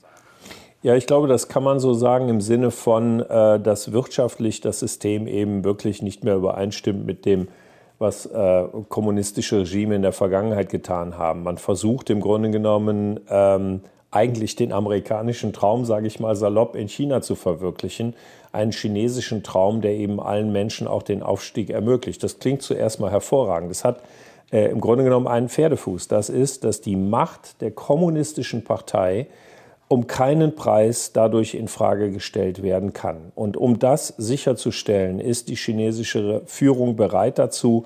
Ja, 0.84 0.96
ich 0.96 1.08
glaube, 1.08 1.28
das 1.28 1.48
kann 1.48 1.64
man 1.64 1.80
so 1.80 1.94
sagen 1.94 2.30
im 2.30 2.40
Sinne 2.40 2.70
von, 2.70 3.20
äh, 3.22 3.60
dass 3.60 3.92
wirtschaftlich 3.92 4.62
das 4.62 4.80
System 4.80 5.28
eben 5.28 5.64
wirklich 5.64 6.02
nicht 6.02 6.24
mehr 6.24 6.36
übereinstimmt 6.36 7.06
mit 7.06 7.26
dem, 7.26 7.48
was 7.98 8.28
äh, 8.28 8.66
kommunistische 8.90 9.62
Regime 9.62 9.96
in 9.96 10.04
der 10.04 10.14
Vergangenheit 10.14 10.70
getan 10.70 11.18
haben. 11.18 11.42
Man 11.42 11.58
versucht 11.58 12.12
im 12.12 12.22
Grunde 12.22 12.52
genommen 12.52 13.20
ähm, 13.28 13.82
eigentlich 14.12 14.56
den 14.56 14.72
amerikanischen 14.72 15.52
Traum, 15.52 15.84
sage 15.84 16.06
ich 16.06 16.20
mal 16.20 16.36
salopp, 16.36 16.76
in 16.76 16.88
China 16.88 17.22
zu 17.22 17.34
verwirklichen. 17.34 18.14
Einen 18.52 18.72
chinesischen 18.72 19.42
Traum, 19.42 19.82
der 19.82 19.94
eben 19.94 20.20
allen 20.20 20.52
Menschen 20.52 20.88
auch 20.88 21.02
den 21.02 21.24
Aufstieg 21.24 21.72
ermöglicht. 21.72 22.24
Das 22.24 22.38
klingt 22.38 22.62
zuerst 22.62 23.00
mal 23.00 23.10
hervorragend. 23.10 23.72
Das 23.72 23.84
hat 23.84 24.02
äh, 24.52 24.70
im 24.70 24.80
Grunde 24.80 25.04
genommen 25.04 25.28
einen 25.28 25.50
Pferdefuß. 25.50 26.08
Das 26.08 26.30
ist, 26.30 26.64
dass 26.64 26.82
die 26.82 26.96
Macht 26.96 27.62
der 27.62 27.72
kommunistischen 27.72 28.64
Partei 28.64 29.28
um 29.88 30.08
keinen 30.08 30.56
Preis 30.56 31.14
dadurch 31.14 31.54
in 31.54 31.68
Frage 31.68 32.12
gestellt 32.12 32.62
werden 32.62 32.94
kann. 32.94 33.32
Und 33.36 33.56
um 33.56 33.80
das 33.80 34.14
sicherzustellen, 34.18 35.20
ist 35.20 35.48
die 35.48 35.56
chinesische 35.56 36.42
Führung 36.46 36.96
bereit 36.96 37.40
dazu, 37.40 37.86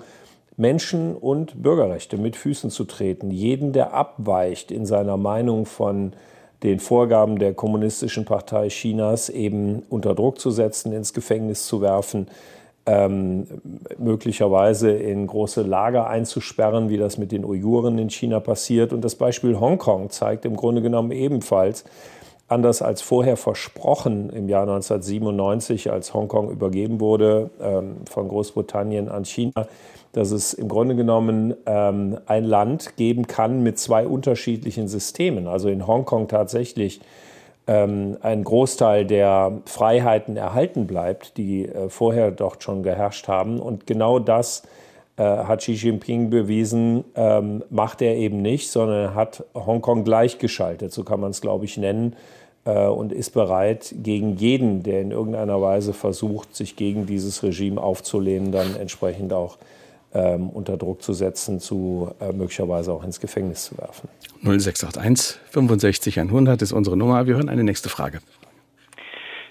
Menschen- 0.56 1.16
und 1.16 1.62
Bürgerrechte 1.62 2.18
mit 2.18 2.36
Füßen 2.36 2.70
zu 2.70 2.84
treten. 2.84 3.30
Jeden, 3.30 3.72
der 3.72 3.94
abweicht 3.94 4.70
in 4.70 4.84
seiner 4.84 5.16
Meinung 5.16 5.64
von 5.64 6.12
den 6.62 6.78
Vorgaben 6.78 7.38
der 7.38 7.54
Kommunistischen 7.54 8.24
Partei 8.24 8.68
Chinas, 8.68 9.28
eben 9.28 9.82
unter 9.88 10.14
Druck 10.14 10.38
zu 10.38 10.50
setzen, 10.50 10.92
ins 10.92 11.12
Gefängnis 11.12 11.66
zu 11.66 11.80
werfen, 11.80 12.26
ähm, 12.86 13.46
möglicherweise 13.98 14.90
in 14.90 15.26
große 15.26 15.62
Lager 15.62 16.08
einzusperren, 16.08 16.88
wie 16.88 16.96
das 16.96 17.18
mit 17.18 17.32
den 17.32 17.44
Uiguren 17.44 17.98
in 17.98 18.10
China 18.10 18.40
passiert. 18.40 18.92
Und 18.92 19.02
das 19.02 19.14
Beispiel 19.14 19.58
Hongkong 19.60 20.10
zeigt 20.10 20.44
im 20.44 20.56
Grunde 20.56 20.82
genommen 20.82 21.12
ebenfalls, 21.12 21.84
anders 22.48 22.82
als 22.82 23.00
vorher 23.00 23.36
versprochen 23.36 24.30
im 24.30 24.48
Jahr 24.48 24.62
1997, 24.62 25.90
als 25.90 26.12
Hongkong 26.12 26.50
übergeben 26.50 27.00
wurde 27.00 27.50
ähm, 27.60 27.96
von 28.08 28.28
Großbritannien 28.28 29.08
an 29.08 29.24
China, 29.24 29.66
dass 30.12 30.30
es 30.30 30.52
im 30.52 30.68
Grunde 30.68 30.94
genommen 30.94 31.54
ähm, 31.66 32.18
ein 32.26 32.44
Land 32.44 32.96
geben 32.96 33.26
kann 33.26 33.62
mit 33.62 33.78
zwei 33.78 34.06
unterschiedlichen 34.06 34.88
Systemen. 34.88 35.46
Also 35.46 35.68
in 35.68 35.86
Hongkong 35.86 36.28
tatsächlich 36.28 37.00
ähm, 37.72 38.18
ein 38.20 38.44
Großteil 38.44 39.06
der 39.06 39.60
Freiheiten 39.64 40.36
erhalten 40.36 40.86
bleibt, 40.86 41.36
die 41.36 41.66
äh, 41.66 41.88
vorher 41.88 42.30
dort 42.30 42.62
schon 42.62 42.82
geherrscht 42.82 43.28
haben. 43.28 43.60
Und 43.60 43.86
genau 43.86 44.18
das 44.18 44.62
äh, 45.16 45.22
hat 45.22 45.60
Xi 45.60 45.72
Jinping 45.72 46.28
bewiesen, 46.28 47.04
ähm, 47.14 47.64
macht 47.70 48.02
er 48.02 48.16
eben 48.16 48.42
nicht, 48.42 48.70
sondern 48.70 49.04
er 49.04 49.14
hat 49.14 49.44
Hongkong 49.54 50.04
gleichgeschaltet, 50.04 50.92
so 50.92 51.02
kann 51.04 51.20
man 51.20 51.30
es, 51.30 51.40
glaube 51.40 51.64
ich, 51.64 51.78
nennen, 51.78 52.14
äh, 52.64 52.86
und 52.86 53.12
ist 53.12 53.30
bereit, 53.30 53.94
gegen 54.02 54.36
jeden, 54.36 54.82
der 54.82 55.00
in 55.00 55.10
irgendeiner 55.10 55.60
Weise 55.62 55.94
versucht, 55.94 56.54
sich 56.54 56.76
gegen 56.76 57.06
dieses 57.06 57.42
Regime 57.42 57.80
aufzulehnen, 57.82 58.52
dann 58.52 58.76
entsprechend 58.76 59.32
auch 59.32 59.56
ähm, 60.14 60.50
unter 60.50 60.76
Druck 60.76 61.02
zu 61.02 61.12
setzen, 61.12 61.60
zu 61.60 62.14
äh, 62.20 62.32
möglicherweise 62.32 62.92
auch 62.92 63.04
ins 63.04 63.20
Gefängnis 63.20 63.64
zu 63.64 63.78
werfen. 63.78 64.08
0681 64.42 65.40
65 65.50 66.20
100 66.20 66.62
ist 66.62 66.72
unsere 66.72 66.96
Nummer. 66.96 67.26
Wir 67.26 67.34
hören 67.34 67.48
eine 67.48 67.64
nächste 67.64 67.88
Frage. 67.88 68.20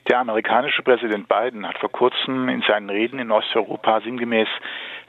Der 0.10 0.19
amerikanische 0.19 0.82
Präsident 0.82 1.30
Biden 1.30 1.67
hat 1.67 1.78
vor 1.78 1.91
kurzem 1.91 2.50
in 2.50 2.63
seinen 2.67 2.89
Reden 2.89 3.19
in 3.19 3.32
Osteuropa 3.32 4.02
sinngemäß 4.02 4.47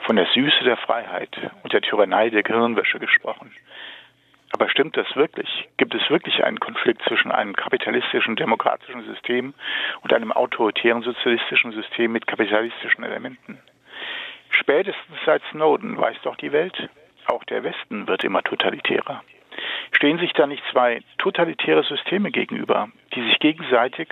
von 0.07 0.17
der 0.17 0.27
Süße 0.35 0.65
der 0.65 0.77
Freiheit 0.77 1.31
und 1.63 1.73
der 1.73 1.81
Tyrannei 1.81 2.31
der 2.31 2.43
Gehirnwäsche 2.43 2.99
gesprochen. 2.99 3.53
Aber 4.53 4.69
stimmt 4.69 4.97
das 4.99 5.07
wirklich? 5.17 5.49
Gibt 5.79 5.95
es 5.95 6.11
wirklich 6.11 6.45
einen 6.45 6.61
Konflikt 6.61 7.03
zwischen 7.09 7.33
einem 7.33 7.55
kapitalistischen 7.57 8.37
demokratischen 8.37 9.03
System 9.07 9.55
und 10.03 10.13
einem 10.13 10.31
autoritären 10.31 11.03
sozialistischen 11.03 11.73
System 11.73 12.13
mit 12.13 12.27
kapitalistischen 12.27 13.03
Elementen? 13.03 13.59
Spätestens 14.53 15.17
seit 15.27 15.43
Snowden 15.51 15.99
weiß 15.99 16.17
doch 16.23 16.37
die 16.37 16.53
Welt, 16.53 16.89
auch 17.27 17.45
der 17.45 17.65
Westen 17.65 18.07
wird 18.07 18.25
immer 18.25 18.43
totalitärer. 18.43 19.23
Stehen 19.93 20.19
sich 20.19 20.33
da 20.33 20.47
nicht 20.47 20.63
zwei 20.73 21.03
totalitäre 21.19 21.83
Systeme 21.85 22.31
gegenüber, 22.31 22.89
die 23.15 23.23
sich 23.23 23.39
gegenseitig 23.39 24.09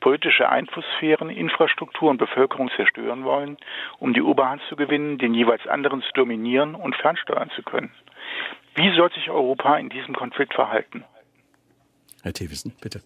politische 0.00 0.48
Einflusssphären, 0.48 1.30
Infrastruktur 1.30 2.10
und 2.10 2.18
Bevölkerung 2.18 2.70
zerstören 2.76 3.24
wollen, 3.24 3.56
um 3.98 4.14
die 4.14 4.22
Oberhand 4.22 4.62
zu 4.68 4.76
gewinnen, 4.76 5.18
den 5.18 5.34
jeweils 5.34 5.66
anderen 5.66 6.02
zu 6.02 6.12
dominieren 6.14 6.74
und 6.74 6.94
fernsteuern 6.96 7.50
zu 7.50 7.62
können? 7.62 7.92
Wie 8.74 8.94
soll 8.96 9.12
sich 9.12 9.30
Europa 9.30 9.76
in 9.76 9.88
diesem 9.88 10.14
Konflikt 10.14 10.54
verhalten? 10.54 11.04
Herr 12.22 12.32
Thewissen, 12.32 12.74
bitte. 12.80 13.00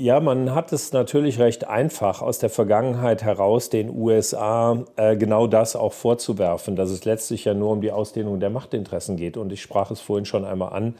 Ja, 0.00 0.18
man 0.18 0.54
hat 0.54 0.72
es 0.72 0.94
natürlich 0.94 1.38
recht 1.38 1.68
einfach 1.68 2.22
aus 2.22 2.38
der 2.38 2.48
Vergangenheit 2.48 3.22
heraus 3.22 3.68
den 3.68 3.90
USA 3.94 4.82
äh, 4.96 5.14
genau 5.14 5.46
das 5.46 5.76
auch 5.76 5.92
vorzuwerfen, 5.92 6.74
dass 6.74 6.88
es 6.88 7.04
letztlich 7.04 7.44
ja 7.44 7.52
nur 7.52 7.70
um 7.72 7.82
die 7.82 7.92
Ausdehnung 7.92 8.40
der 8.40 8.48
Machtinteressen 8.48 9.18
geht. 9.18 9.36
Und 9.36 9.52
ich 9.52 9.60
sprach 9.60 9.90
es 9.90 10.00
vorhin 10.00 10.24
schon 10.24 10.46
einmal 10.46 10.72
an, 10.72 10.94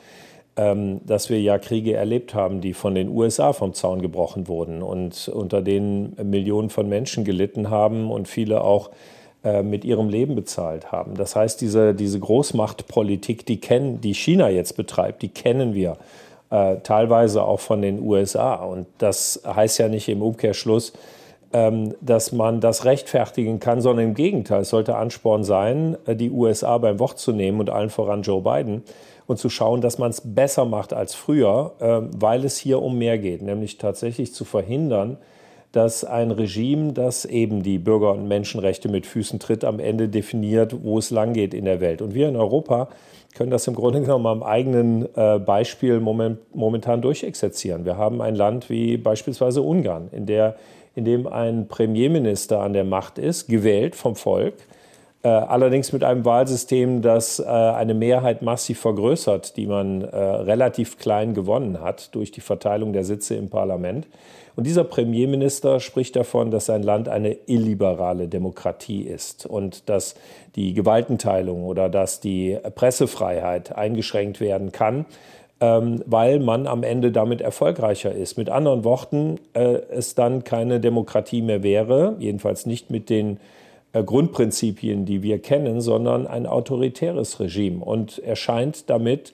ähm, 0.56 1.00
dass 1.06 1.30
wir 1.30 1.40
ja 1.40 1.56
Kriege 1.56 1.94
erlebt 1.94 2.34
haben, 2.34 2.60
die 2.60 2.74
von 2.74 2.94
den 2.94 3.08
USA 3.08 3.54
vom 3.54 3.72
Zaun 3.72 4.02
gebrochen 4.02 4.48
wurden 4.48 4.82
und 4.82 5.28
unter 5.28 5.62
denen 5.62 6.14
Millionen 6.22 6.68
von 6.68 6.86
Menschen 6.86 7.24
gelitten 7.24 7.70
haben 7.70 8.10
und 8.10 8.28
viele 8.28 8.60
auch 8.60 8.90
äh, 9.44 9.62
mit 9.62 9.86
ihrem 9.86 10.10
Leben 10.10 10.34
bezahlt 10.34 10.92
haben. 10.92 11.14
Das 11.14 11.34
heißt, 11.36 11.62
diese, 11.62 11.94
diese 11.94 12.20
Großmachtpolitik, 12.20 13.46
die, 13.46 13.62
kennen, 13.62 14.02
die 14.02 14.12
China 14.12 14.50
jetzt 14.50 14.76
betreibt, 14.76 15.22
die 15.22 15.30
kennen 15.30 15.72
wir 15.72 15.96
äh, 16.50 16.76
teilweise 16.82 17.44
auch 17.44 17.60
von 17.60 17.82
den 17.82 18.00
USA. 18.02 18.54
Und 18.54 18.86
das 18.98 19.42
heißt 19.46 19.78
ja 19.78 19.88
nicht 19.88 20.08
im 20.08 20.22
Umkehrschluss, 20.22 20.92
ähm, 21.52 21.94
dass 22.00 22.32
man 22.32 22.60
das 22.60 22.84
rechtfertigen 22.84 23.58
kann, 23.58 23.80
sondern 23.80 24.06
im 24.06 24.14
Gegenteil. 24.14 24.62
Es 24.62 24.70
sollte 24.70 24.96
Ansporn 24.96 25.44
sein, 25.44 25.96
äh, 26.06 26.14
die 26.14 26.30
USA 26.30 26.78
beim 26.78 26.98
Wort 26.98 27.18
zu 27.18 27.32
nehmen 27.32 27.60
und 27.60 27.70
allen 27.70 27.90
voran 27.90 28.22
Joe 28.22 28.42
Biden 28.42 28.82
und 29.26 29.38
zu 29.38 29.48
schauen, 29.48 29.80
dass 29.80 29.98
man 29.98 30.10
es 30.10 30.22
besser 30.24 30.64
macht 30.64 30.92
als 30.92 31.14
früher, 31.14 31.72
äh, 31.80 32.00
weil 32.18 32.44
es 32.44 32.56
hier 32.56 32.82
um 32.82 32.98
mehr 32.98 33.18
geht, 33.18 33.42
nämlich 33.42 33.78
tatsächlich 33.78 34.34
zu 34.34 34.44
verhindern, 34.44 35.18
dass 35.72 36.04
ein 36.04 36.30
Regime, 36.32 36.92
das 36.92 37.24
eben 37.24 37.62
die 37.62 37.78
Bürger- 37.78 38.12
und 38.12 38.26
Menschenrechte 38.26 38.88
mit 38.88 39.06
Füßen 39.06 39.38
tritt, 39.38 39.64
am 39.64 39.78
Ende 39.78 40.08
definiert, 40.08 40.74
wo 40.82 40.98
es 40.98 41.10
langgeht 41.10 41.54
in 41.54 41.64
der 41.64 41.80
Welt. 41.80 42.02
Und 42.02 42.14
wir 42.14 42.28
in 42.28 42.36
Europa 42.36 42.88
können 43.34 43.50
das 43.50 43.66
im 43.68 43.74
Grunde 43.74 44.00
genommen 44.00 44.26
am 44.26 44.42
eigenen 44.42 45.08
äh, 45.14 45.38
Beispiel 45.38 46.00
momentan 46.00 47.00
durchexerzieren. 47.00 47.84
Wir 47.84 47.96
haben 47.96 48.20
ein 48.20 48.34
Land 48.34 48.68
wie 48.68 48.96
beispielsweise 48.96 49.62
Ungarn, 49.62 50.08
in 50.12 50.26
der 50.26 50.56
in 50.96 51.04
dem 51.04 51.28
ein 51.28 51.68
Premierminister 51.68 52.60
an 52.60 52.72
der 52.72 52.82
Macht 52.82 53.16
ist, 53.16 53.46
gewählt 53.46 53.94
vom 53.94 54.16
Volk, 54.16 54.54
äh, 55.22 55.28
allerdings 55.28 55.92
mit 55.92 56.02
einem 56.02 56.24
Wahlsystem, 56.24 57.00
das 57.00 57.38
äh, 57.38 57.44
eine 57.44 57.94
Mehrheit 57.94 58.42
massiv 58.42 58.80
vergrößert, 58.80 59.56
die 59.56 59.68
man 59.68 60.02
relativ 60.02 60.98
klein 60.98 61.32
gewonnen 61.32 61.80
hat 61.80 62.12
durch 62.16 62.32
die 62.32 62.40
Verteilung 62.40 62.92
der 62.92 63.04
Sitze 63.04 63.36
im 63.36 63.50
Parlament. 63.50 64.08
Und 64.60 64.64
dieser 64.66 64.84
Premierminister 64.84 65.80
spricht 65.80 66.16
davon, 66.16 66.50
dass 66.50 66.66
sein 66.66 66.82
Land 66.82 67.08
eine 67.08 67.34
illiberale 67.46 68.28
Demokratie 68.28 69.04
ist 69.04 69.46
und 69.46 69.88
dass 69.88 70.16
die 70.54 70.74
Gewaltenteilung 70.74 71.64
oder 71.64 71.88
dass 71.88 72.20
die 72.20 72.58
Pressefreiheit 72.74 73.74
eingeschränkt 73.74 74.38
werden 74.38 74.70
kann 74.70 75.06
ähm, 75.62 76.02
weil 76.04 76.40
man 76.40 76.66
am 76.66 76.82
Ende 76.82 77.10
damit 77.10 77.40
erfolgreicher 77.40 78.12
ist. 78.12 78.36
Mit 78.36 78.50
anderen 78.50 78.84
Worten, 78.84 79.38
äh, 79.54 79.78
es 79.90 80.14
dann 80.14 80.44
keine 80.44 80.78
Demokratie 80.78 81.40
mehr 81.40 81.62
wäre, 81.62 82.16
jedenfalls 82.18 82.66
nicht 82.66 82.90
mit 82.90 83.08
den 83.08 83.40
äh, 83.94 84.02
Grundprinzipien, 84.02 85.06
die 85.06 85.22
wir 85.22 85.38
kennen, 85.38 85.80
sondern 85.80 86.26
ein 86.26 86.46
autoritäres 86.46 87.40
Regime. 87.40 87.82
Und 87.82 88.18
er 88.18 88.36
scheint 88.36 88.90
damit 88.90 89.32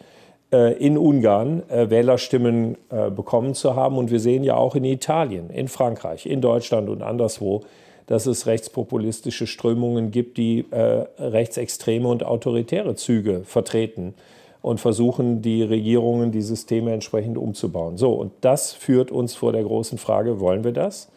in 0.51 0.97
Ungarn 0.97 1.63
äh, 1.69 1.91
Wählerstimmen 1.91 2.77
äh, 2.91 3.11
bekommen 3.11 3.55
zu 3.55 3.75
haben. 3.75 3.99
Und 3.99 4.11
wir 4.11 4.21
sehen 4.21 4.45
ja 4.45 4.57
auch 4.57 4.75
in 4.77 4.85
Italien, 4.85 5.51
in 5.51 5.69
Frankreich, 5.69 6.27
in 6.27 6.41
Deutschland 6.41 6.89
und 6.89 7.03
anderswo, 7.03 7.63
dass 8.07 8.27
es 8.27 8.47
rechtspopulistische 8.47 9.47
Strömungen 9.47 10.11
gibt, 10.11 10.37
die 10.39 10.65
äh, 10.71 11.07
rechtsextreme 11.19 12.07
und 12.09 12.25
autoritäre 12.25 12.95
Züge 12.95 13.43
vertreten 13.45 14.15
und 14.63 14.81
versuchen, 14.81 15.43
die 15.43 15.63
Regierungen, 15.63 16.33
die 16.33 16.43
Systeme 16.43 16.93
entsprechend 16.93 17.39
umzubauen. 17.39 17.97
So, 17.97 18.13
und 18.13 18.33
das 18.41 18.73
führt 18.73 19.11
uns 19.11 19.35
vor 19.35 19.53
der 19.53 19.63
großen 19.65 19.99
Frage, 19.99 20.41
wollen 20.41 20.65
wir 20.65 20.73
das? 20.73 21.09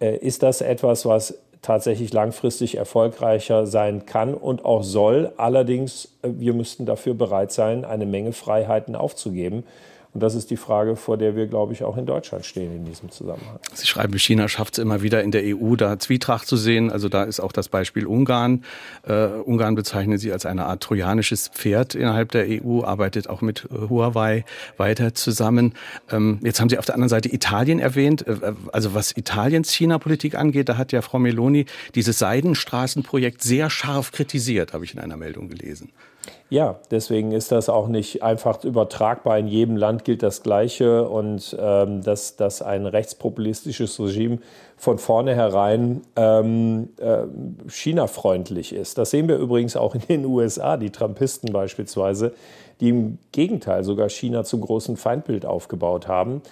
Äh, 0.00 0.16
ist 0.16 0.42
das 0.42 0.60
etwas, 0.60 1.06
was 1.06 1.38
tatsächlich 1.62 2.12
langfristig 2.12 2.76
erfolgreicher 2.76 3.66
sein 3.66 4.04
kann 4.04 4.34
und 4.34 4.64
auch 4.64 4.82
soll? 4.82 5.32
Allerdings, 5.36 6.08
äh, 6.22 6.28
wir 6.32 6.52
müssten 6.52 6.84
dafür 6.84 7.14
bereit 7.14 7.52
sein, 7.52 7.84
eine 7.84 8.06
Menge 8.06 8.32
Freiheiten 8.32 8.96
aufzugeben. 8.96 9.64
Und 10.14 10.22
das 10.22 10.34
ist 10.34 10.50
die 10.50 10.58
Frage, 10.58 10.94
vor 10.96 11.16
der 11.16 11.36
wir, 11.36 11.46
glaube 11.46 11.72
ich, 11.72 11.84
auch 11.84 11.96
in 11.96 12.04
Deutschland 12.04 12.44
stehen 12.44 12.76
in 12.76 12.84
diesem 12.84 13.10
Zusammenhang. 13.10 13.58
Sie 13.72 13.86
schreiben, 13.86 14.18
China 14.18 14.46
schafft 14.46 14.74
es 14.74 14.78
immer 14.78 15.00
wieder 15.00 15.22
in 15.22 15.30
der 15.30 15.42
EU, 15.44 15.74
da 15.74 15.98
Zwietracht 15.98 16.46
zu 16.46 16.58
sehen. 16.58 16.92
Also 16.92 17.08
da 17.08 17.24
ist 17.24 17.40
auch 17.40 17.52
das 17.52 17.70
Beispiel 17.70 18.06
Ungarn. 18.06 18.62
Äh, 19.06 19.26
Ungarn 19.26 19.74
bezeichnet 19.74 20.20
sie 20.20 20.30
als 20.30 20.44
eine 20.44 20.66
Art 20.66 20.82
trojanisches 20.82 21.48
Pferd 21.48 21.94
innerhalb 21.94 22.30
der 22.32 22.46
EU, 22.46 22.82
arbeitet 22.82 23.30
auch 23.30 23.40
mit 23.40 23.66
Huawei 23.70 24.44
weiter 24.76 25.14
zusammen. 25.14 25.72
Ähm, 26.10 26.40
jetzt 26.42 26.60
haben 26.60 26.68
Sie 26.68 26.76
auf 26.76 26.84
der 26.84 26.94
anderen 26.94 27.08
Seite 27.08 27.32
Italien 27.32 27.78
erwähnt. 27.78 28.26
Äh, 28.26 28.52
also 28.70 28.92
was 28.92 29.16
Italiens 29.16 29.72
China-Politik 29.72 30.34
angeht, 30.34 30.68
da 30.68 30.76
hat 30.76 30.92
ja 30.92 31.00
Frau 31.00 31.18
Meloni 31.18 31.64
dieses 31.94 32.18
Seidenstraßenprojekt 32.18 33.42
sehr 33.42 33.70
scharf 33.70 34.12
kritisiert, 34.12 34.74
habe 34.74 34.84
ich 34.84 34.92
in 34.92 35.00
einer 35.00 35.16
Meldung 35.16 35.48
gelesen. 35.48 35.90
Ja, 36.52 36.80
deswegen 36.90 37.32
ist 37.32 37.50
das 37.50 37.70
auch 37.70 37.88
nicht 37.88 38.22
einfach 38.22 38.62
übertragbar. 38.62 39.38
In 39.38 39.46
jedem 39.46 39.78
Land 39.78 40.04
gilt 40.04 40.22
das 40.22 40.42
Gleiche 40.42 41.08
und 41.08 41.56
ähm, 41.58 42.02
dass, 42.02 42.36
dass 42.36 42.60
ein 42.60 42.84
rechtspopulistisches 42.84 43.98
Regime 43.98 44.36
von 44.76 44.98
vornherein 44.98 46.02
ähm, 46.14 46.90
äh, 46.98 47.22
China-freundlich 47.70 48.74
ist. 48.74 48.98
Das 48.98 49.12
sehen 49.12 49.28
wir 49.28 49.38
übrigens 49.38 49.76
auch 49.76 49.94
in 49.94 50.02
den 50.02 50.26
USA, 50.26 50.76
die 50.76 50.90
Trumpisten 50.90 51.54
beispielsweise, 51.54 52.34
die 52.80 52.90
im 52.90 53.18
Gegenteil 53.32 53.82
sogar 53.82 54.10
China 54.10 54.44
zum 54.44 54.60
großen 54.60 54.98
Feindbild 54.98 55.46
aufgebaut 55.46 56.06
haben. 56.06 56.42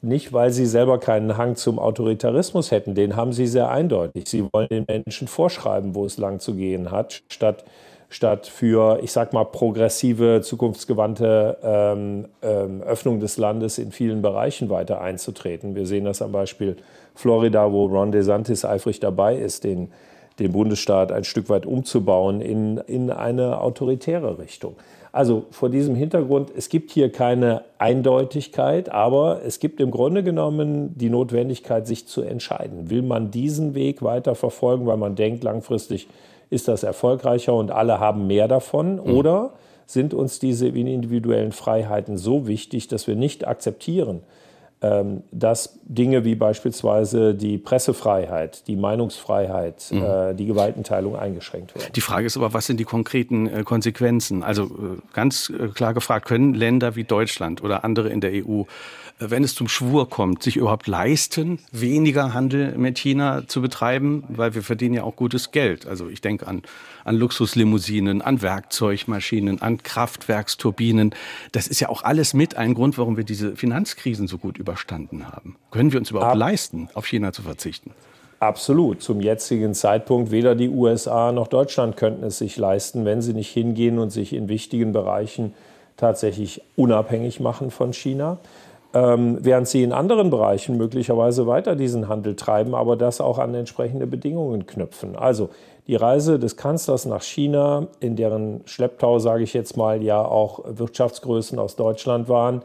Nicht, 0.00 0.32
weil 0.32 0.52
sie 0.52 0.64
selber 0.64 0.98
keinen 0.98 1.36
Hang 1.36 1.56
zum 1.56 1.78
Autoritarismus 1.78 2.70
hätten, 2.70 2.94
den 2.94 3.14
haben 3.14 3.34
sie 3.34 3.46
sehr 3.46 3.68
eindeutig. 3.68 4.26
Sie 4.26 4.42
wollen 4.54 4.68
den 4.70 4.86
Menschen 4.88 5.28
vorschreiben, 5.28 5.94
wo 5.94 6.06
es 6.06 6.16
lang 6.16 6.40
zu 6.40 6.54
gehen 6.54 6.90
hat, 6.90 7.20
statt 7.28 7.66
statt 8.10 8.48
für, 8.48 8.98
ich 9.02 9.12
sag 9.12 9.32
mal, 9.32 9.44
progressive, 9.44 10.40
zukunftsgewandte 10.42 11.56
ähm, 11.62 12.26
ähm, 12.42 12.82
Öffnung 12.82 13.20
des 13.20 13.38
Landes 13.38 13.78
in 13.78 13.92
vielen 13.92 14.20
Bereichen 14.20 14.68
weiter 14.68 15.00
einzutreten. 15.00 15.76
Wir 15.76 15.86
sehen 15.86 16.04
das 16.04 16.20
am 16.20 16.32
Beispiel 16.32 16.76
Florida, 17.14 17.72
wo 17.72 17.86
Ron 17.86 18.10
DeSantis 18.10 18.64
eifrig 18.64 18.98
dabei 18.98 19.36
ist, 19.36 19.62
den, 19.62 19.92
den 20.40 20.50
Bundesstaat 20.50 21.12
ein 21.12 21.22
Stück 21.22 21.48
weit 21.48 21.66
umzubauen 21.66 22.40
in, 22.40 22.78
in 22.78 23.10
eine 23.10 23.60
autoritäre 23.60 24.38
Richtung. 24.38 24.74
Also 25.12 25.46
vor 25.50 25.70
diesem 25.70 25.94
Hintergrund, 25.94 26.50
es 26.56 26.68
gibt 26.68 26.90
hier 26.90 27.10
keine 27.10 27.62
Eindeutigkeit, 27.78 28.90
aber 28.90 29.40
es 29.44 29.60
gibt 29.60 29.80
im 29.80 29.90
Grunde 29.92 30.22
genommen 30.24 30.96
die 30.96 31.10
Notwendigkeit, 31.10 31.86
sich 31.86 32.06
zu 32.06 32.22
entscheiden. 32.22 32.90
Will 32.90 33.02
man 33.02 33.30
diesen 33.30 33.74
Weg 33.74 34.02
weiter 34.02 34.34
verfolgen, 34.34 34.86
weil 34.86 34.96
man 34.96 35.14
denkt, 35.16 35.44
langfristig 35.44 36.08
ist 36.50 36.68
das 36.68 36.82
erfolgreicher 36.82 37.54
und 37.54 37.70
alle 37.70 38.00
haben 38.00 38.26
mehr 38.26 38.48
davon? 38.48 38.96
Mhm. 38.96 39.00
Oder 39.00 39.52
sind 39.86 40.14
uns 40.14 40.38
diese 40.38 40.68
individuellen 40.68 41.52
Freiheiten 41.52 42.18
so 42.18 42.46
wichtig, 42.46 42.88
dass 42.88 43.06
wir 43.06 43.16
nicht 43.16 43.46
akzeptieren, 43.46 44.22
ähm, 44.82 45.24
dass 45.30 45.78
Dinge 45.84 46.24
wie 46.24 46.34
beispielsweise 46.34 47.34
die 47.34 47.58
Pressefreiheit, 47.58 48.66
die 48.66 48.76
Meinungsfreiheit, 48.76 49.88
mhm. 49.90 50.02
Äh, 50.02 50.34
die 50.34 50.46
Gewaltenteilung 50.46 51.16
eingeschränkt 51.16 51.74
werden. 51.74 51.92
Die 51.94 52.00
Frage 52.00 52.26
ist 52.26 52.36
aber, 52.36 52.54
was 52.54 52.66
sind 52.66 52.80
die 52.80 52.84
konkreten 52.84 53.46
äh, 53.46 53.62
Konsequenzen? 53.62 54.42
Also 54.42 54.64
äh, 54.64 54.68
ganz 55.12 55.52
klar 55.74 55.92
gefragt, 55.92 56.26
können 56.26 56.54
Länder 56.54 56.96
wie 56.96 57.04
Deutschland 57.04 57.62
oder 57.62 57.84
andere 57.84 58.08
in 58.08 58.20
der 58.20 58.32
EU 58.32 58.62
wenn 59.20 59.44
es 59.44 59.54
zum 59.54 59.68
Schwur 59.68 60.08
kommt, 60.08 60.42
sich 60.42 60.56
überhaupt 60.56 60.86
leisten, 60.86 61.58
weniger 61.72 62.32
Handel 62.32 62.76
mit 62.78 62.98
China 62.98 63.46
zu 63.46 63.60
betreiben, 63.60 64.24
weil 64.28 64.54
wir 64.54 64.62
verdienen 64.62 64.94
ja 64.94 65.02
auch 65.04 65.14
gutes 65.14 65.50
Geld. 65.52 65.86
Also 65.86 66.08
ich 66.08 66.22
denke 66.22 66.46
an, 66.46 66.62
an 67.04 67.16
Luxuslimousinen, 67.16 68.22
an 68.22 68.40
Werkzeugmaschinen, 68.40 69.60
an 69.60 69.82
Kraftwerksturbinen. 69.82 71.14
Das 71.52 71.66
ist 71.66 71.80
ja 71.80 71.90
auch 71.90 72.02
alles 72.02 72.32
mit 72.32 72.56
ein 72.56 72.72
Grund, 72.72 72.96
warum 72.96 73.18
wir 73.18 73.24
diese 73.24 73.56
Finanzkrisen 73.56 74.26
so 74.26 74.38
gut 74.38 74.56
überstanden 74.56 75.28
haben. 75.28 75.56
Können 75.70 75.92
wir 75.92 76.00
uns 76.00 76.10
überhaupt 76.10 76.32
Ab 76.32 76.38
leisten, 76.38 76.88
auf 76.94 77.06
China 77.06 77.32
zu 77.32 77.42
verzichten? 77.42 77.90
Absolut. 78.38 79.02
Zum 79.02 79.20
jetzigen 79.20 79.74
Zeitpunkt 79.74 80.30
weder 80.30 80.54
die 80.54 80.70
USA 80.70 81.30
noch 81.30 81.46
Deutschland 81.46 81.98
könnten 81.98 82.24
es 82.24 82.38
sich 82.38 82.56
leisten, 82.56 83.04
wenn 83.04 83.20
sie 83.20 83.34
nicht 83.34 83.50
hingehen 83.50 83.98
und 83.98 84.08
sich 84.08 84.32
in 84.32 84.48
wichtigen 84.48 84.92
Bereichen 84.92 85.52
tatsächlich 85.98 86.62
unabhängig 86.74 87.40
machen 87.40 87.70
von 87.70 87.92
China 87.92 88.38
ähm, 88.92 89.38
während 89.40 89.68
sie 89.68 89.82
in 89.82 89.92
anderen 89.92 90.30
Bereichen 90.30 90.76
möglicherweise 90.76 91.46
weiter 91.46 91.76
diesen 91.76 92.08
Handel 92.08 92.34
treiben, 92.34 92.74
aber 92.74 92.96
das 92.96 93.20
auch 93.20 93.38
an 93.38 93.54
entsprechende 93.54 94.06
Bedingungen 94.06 94.66
knüpfen. 94.66 95.16
Also 95.16 95.50
die 95.86 95.96
Reise 95.96 96.38
des 96.38 96.56
Kanzlers 96.56 97.06
nach 97.06 97.22
China, 97.22 97.88
in 98.00 98.16
deren 98.16 98.62
Schlepptau, 98.64 99.18
sage 99.18 99.42
ich 99.42 99.54
jetzt 99.54 99.76
mal, 99.76 100.02
ja 100.02 100.24
auch 100.24 100.60
Wirtschaftsgrößen 100.66 101.58
aus 101.58 101.76
Deutschland 101.76 102.28
waren, 102.28 102.62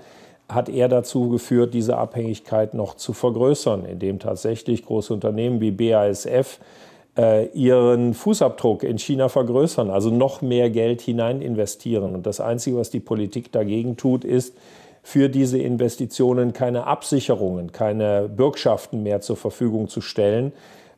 hat 0.50 0.70
er 0.70 0.88
dazu 0.90 1.30
geführt, 1.30 1.74
diese 1.74 1.98
Abhängigkeit 1.98 2.74
noch 2.74 2.96
zu 2.96 3.14
vergrößern, 3.14 3.86
indem 3.86 4.20
tatsächlich 4.20 4.86
große 4.86 5.14
Unternehmen 5.14 5.60
wie 5.60 5.72
BASF 5.72 6.60
äh, 7.18 7.48
ihren 7.48 8.14
Fußabdruck 8.14 8.84
in 8.84 9.00
China 9.00 9.30
vergrößern, 9.30 9.90
also 9.90 10.12
noch 10.12 10.42
mehr 10.42 10.70
Geld 10.70 11.02
hinein 11.02 11.42
investieren. 11.42 12.14
Und 12.14 12.26
das 12.28 12.40
Einzige, 12.40 12.78
was 12.78 12.90
die 12.90 13.00
Politik 13.00 13.52
dagegen 13.52 13.98
tut, 13.98 14.24
ist, 14.24 14.56
für 15.06 15.30
diese 15.30 15.60
Investitionen 15.60 16.52
keine 16.52 16.88
Absicherungen, 16.88 17.72
keine 17.72 18.28
Bürgschaften 18.28 19.04
mehr 19.04 19.22
zur 19.22 19.38
Verfügung 19.38 19.88
zu 19.88 20.02
stellen, 20.02 20.52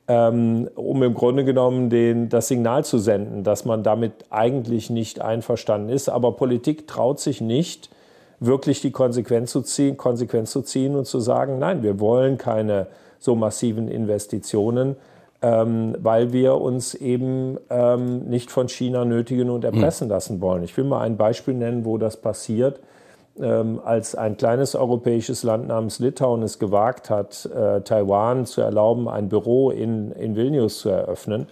ähm, 0.07 0.69
um 0.75 1.03
im 1.03 1.13
Grunde 1.13 1.43
genommen 1.43 1.89
den, 1.89 2.29
das 2.29 2.47
Signal 2.47 2.85
zu 2.85 2.99
senden, 2.99 3.43
dass 3.43 3.65
man 3.65 3.83
damit 3.83 4.13
eigentlich 4.29 4.89
nicht 4.89 5.19
einverstanden 5.19 5.89
ist. 5.89 6.07
Aber 6.07 6.37
Politik 6.37 6.87
traut 6.87 7.19
sich 7.19 7.41
nicht, 7.41 7.89
wirklich 8.39 8.79
die 8.79 8.91
Konsequenz 8.91 9.51
zu 9.51 9.61
ziehen, 9.61 9.97
Konsequenz 9.97 10.51
zu 10.51 10.61
ziehen 10.61 10.95
und 10.95 11.05
zu 11.05 11.19
sagen, 11.19 11.59
nein, 11.59 11.83
wir 11.83 11.99
wollen 11.99 12.37
keine 12.37 12.87
so 13.19 13.35
massiven 13.35 13.89
Investitionen, 13.89 14.95
ähm, 15.41 15.97
weil 15.99 16.31
wir 16.31 16.55
uns 16.61 16.93
eben 16.95 17.57
ähm, 17.69 18.19
nicht 18.29 18.51
von 18.51 18.69
China 18.69 19.03
nötigen 19.03 19.49
und 19.49 19.65
erpressen 19.65 20.05
hm. 20.05 20.11
lassen 20.11 20.39
wollen. 20.39 20.63
Ich 20.63 20.77
will 20.77 20.85
mal 20.85 21.01
ein 21.01 21.17
Beispiel 21.17 21.55
nennen, 21.55 21.83
wo 21.83 21.97
das 21.97 22.15
passiert. 22.15 22.79
Ähm, 23.41 23.79
als 23.83 24.15
ein 24.15 24.37
kleines 24.37 24.75
europäisches 24.75 25.43
Land 25.43 25.67
namens 25.67 25.99
Litauen 25.99 26.43
es 26.43 26.59
gewagt 26.59 27.09
hat, 27.09 27.45
äh, 27.45 27.81
Taiwan 27.81 28.45
zu 28.45 28.61
erlauben, 28.61 29.07
ein 29.07 29.29
Büro 29.29 29.71
in, 29.71 30.11
in 30.11 30.35
Vilnius 30.35 30.79
zu 30.79 30.89
eröffnen, 30.89 31.47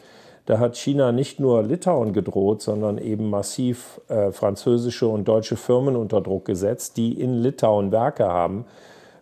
da 0.45 0.59
hat 0.59 0.77
China 0.77 1.11
nicht 1.11 1.39
nur 1.39 1.63
Litauen 1.63 2.13
gedroht, 2.13 2.61
sondern 2.61 2.99
eben 2.99 3.29
massiv 3.29 3.99
äh, 4.09 4.31
französische 4.31 5.07
und 5.07 5.27
deutsche 5.27 5.55
Firmen 5.55 5.95
unter 5.95 6.21
Druck 6.21 6.45
gesetzt, 6.45 6.97
die 6.97 7.19
in 7.19 7.41
Litauen 7.41 7.91
Werke 7.91 8.27
haben. 8.27 8.65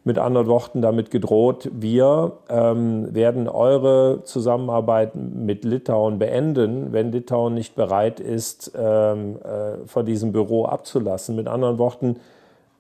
Mit 0.06 0.20
anderen 0.20 0.48
Worten 0.48 0.82
damit 0.82 1.12
gedroht, 1.12 1.70
wir 1.72 2.34
ähm, 2.50 3.16
werden 3.16 3.48
eure 3.48 4.24
Zusammenarbeit 4.26 5.16
mit 5.16 5.64
Litauen 5.64 6.20
beenden, 6.20 6.92
wenn 6.92 7.14
Litauen 7.14 7.54
nicht 7.54 7.76
bereit 7.76 8.20
ist, 8.20 8.74
ähm, 8.78 9.38
äh, 9.38 9.88
von 9.88 10.06
diesem 10.06 10.34
Büro 10.34 10.66
abzulassen. 10.66 11.38
Mit 11.38 11.48
anderen 11.48 11.78
Worten, 11.78 12.18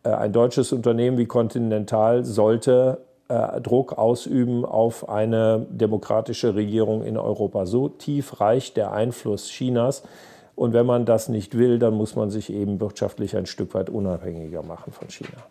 ein 0.09 0.33
deutsches 0.33 0.73
Unternehmen 0.73 1.17
wie 1.17 1.25
Continental 1.25 2.25
sollte 2.25 2.99
äh, 3.29 3.61
Druck 3.61 3.93
ausüben 3.93 4.65
auf 4.65 5.07
eine 5.09 5.65
demokratische 5.69 6.55
Regierung 6.55 7.03
in 7.03 7.17
Europa. 7.17 7.65
So 7.65 7.89
tief 7.89 8.41
reicht 8.41 8.77
der 8.77 8.91
Einfluss 8.91 9.49
Chinas. 9.49 10.07
Und 10.55 10.73
wenn 10.73 10.85
man 10.85 11.05
das 11.05 11.29
nicht 11.29 11.57
will, 11.57 11.79
dann 11.79 11.95
muss 11.95 12.15
man 12.15 12.29
sich 12.29 12.51
eben 12.51 12.79
wirtschaftlich 12.79 13.35
ein 13.35 13.45
Stück 13.45 13.73
weit 13.73 13.89
unabhängiger 13.89 14.61
machen 14.61 14.93
von 14.93 15.09
China. 15.09 15.41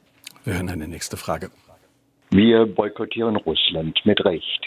Wir 0.45 0.55
hören 0.55 0.69
eine 0.69 0.87
nächste 0.87 1.17
Frage. 1.17 1.51
Wir 2.31 2.67
boykottieren 2.67 3.37
Russland 3.37 3.99
mit 4.05 4.25
Recht. 4.25 4.67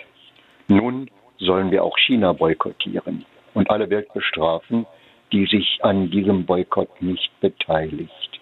Nun 0.67 1.09
sollen 1.37 1.71
wir 1.71 1.83
auch 1.83 1.97
China 2.05 2.33
boykottieren 2.33 3.25
und 3.53 3.69
alle 3.69 3.89
Welt 3.89 4.11
bestrafen, 4.13 4.85
die 5.31 5.45
sich 5.45 5.79
an 5.81 6.09
diesem 6.11 6.45
Boykott 6.45 7.01
nicht 7.01 7.31
beteiligt. 7.39 8.39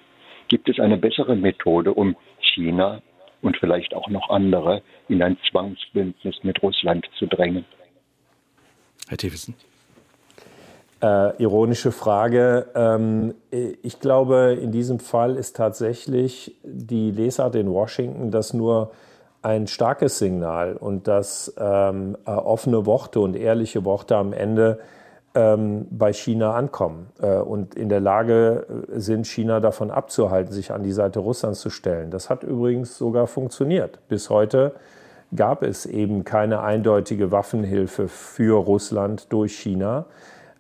Gibt 0.53 0.69
es 0.69 0.79
eine 0.79 0.97
bessere 0.97 1.35
Methode, 1.35 1.95
um 1.95 2.15
China 2.53 3.01
und 3.41 3.57
vielleicht 3.57 3.95
auch 3.95 4.07
noch 4.07 4.29
andere 4.29 4.83
in 5.07 5.23
ein 5.23 5.35
Zwangsbündnis 5.49 6.35
mit 6.43 6.61
Russland 6.61 7.07
zu 7.17 7.25
drängen? 7.25 7.65
Herr 9.07 9.17
Thewissen. 9.17 9.55
Äh, 11.01 11.41
ironische 11.41 11.91
Frage. 11.91 12.67
Ähm, 12.75 13.33
ich 13.49 13.99
glaube, 13.99 14.55
in 14.61 14.71
diesem 14.71 14.99
Fall 14.99 15.37
ist 15.37 15.55
tatsächlich 15.55 16.55
die 16.63 17.09
Lesart 17.09 17.55
in 17.55 17.67
Washington, 17.71 18.29
dass 18.29 18.53
nur 18.53 18.91
ein 19.41 19.65
starkes 19.65 20.19
Signal 20.19 20.75
und 20.75 21.07
dass 21.07 21.51
ähm, 21.57 22.15
äh, 22.27 22.29
offene 22.29 22.85
Worte 22.85 23.21
und 23.21 23.35
ehrliche 23.35 23.85
Worte 23.85 24.17
am 24.17 24.33
Ende 24.33 24.81
ähm, 25.35 25.87
bei 25.89 26.13
China 26.13 26.53
ankommen 26.53 27.07
äh, 27.21 27.37
und 27.37 27.75
in 27.75 27.89
der 27.89 27.99
Lage 27.99 28.65
äh, 28.93 28.99
sind, 28.99 29.25
China 29.25 29.59
davon 29.59 29.89
abzuhalten, 29.89 30.53
sich 30.53 30.71
an 30.71 30.83
die 30.83 30.91
Seite 30.91 31.19
Russlands 31.19 31.59
zu 31.59 31.69
stellen. 31.69 32.11
Das 32.11 32.29
hat 32.29 32.43
übrigens 32.43 32.97
sogar 32.97 33.27
funktioniert. 33.27 33.99
Bis 34.07 34.29
heute 34.29 34.73
gab 35.35 35.63
es 35.63 35.85
eben 35.85 36.23
keine 36.23 36.61
eindeutige 36.61 37.31
Waffenhilfe 37.31 38.07
für 38.07 38.57
Russland 38.63 39.31
durch 39.33 39.57
China. 39.57 40.05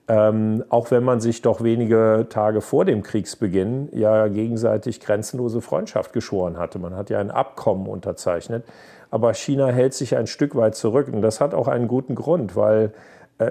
Ähm, 0.07 0.65
auch 0.69 0.91
wenn 0.91 1.03
man 1.03 1.21
sich 1.21 1.41
doch 1.41 1.63
wenige 1.63 2.25
Tage 2.29 2.59
vor 2.59 2.83
dem 2.83 3.03
Kriegsbeginn 3.03 3.89
ja 3.93 4.27
gegenseitig 4.27 4.99
grenzenlose 4.99 5.61
Freundschaft 5.61 6.11
geschworen 6.11 6.57
hatte. 6.57 6.77
Man 6.77 6.95
hat 6.95 7.09
ja 7.09 7.19
ein 7.19 7.31
Abkommen 7.31 7.87
unterzeichnet. 7.87 8.65
Aber 9.11 9.33
China 9.35 9.67
hält 9.67 9.93
sich 9.93 10.17
ein 10.17 10.25
Stück 10.25 10.55
weit 10.55 10.75
zurück. 10.75 11.07
Und 11.13 11.21
das 11.21 11.39
hat 11.39 11.53
auch 11.53 11.67
einen 11.67 11.87
guten 11.87 12.15
Grund, 12.15 12.55
weil 12.55 12.91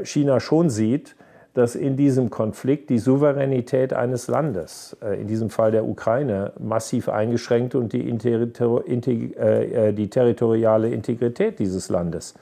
China 0.05 0.41
schon 0.41 0.71
sieht, 0.71 1.17
dass 1.55 1.75
in 1.75 1.97
diesem 1.97 2.31
Konflikt 2.31 2.89
die 2.89 2.99
Souveränität 2.99 3.93
eines 3.93 4.29
Landes, 4.29 4.97
äh, 5.03 5.21
in 5.21 5.27
diesem 5.27 5.51
Fall 5.51 5.71
der 5.71 5.85
Ukraine, 5.85 6.53
massiv 6.59 7.09
eingeschränkt 7.09 7.75
und 7.75 7.93
die, 7.93 8.09
äh, 8.09 9.93
die 9.93 10.09
territoriale 10.09 10.89
Integrität 10.89 11.59
dieses 11.59 11.91
Landes 11.91 12.35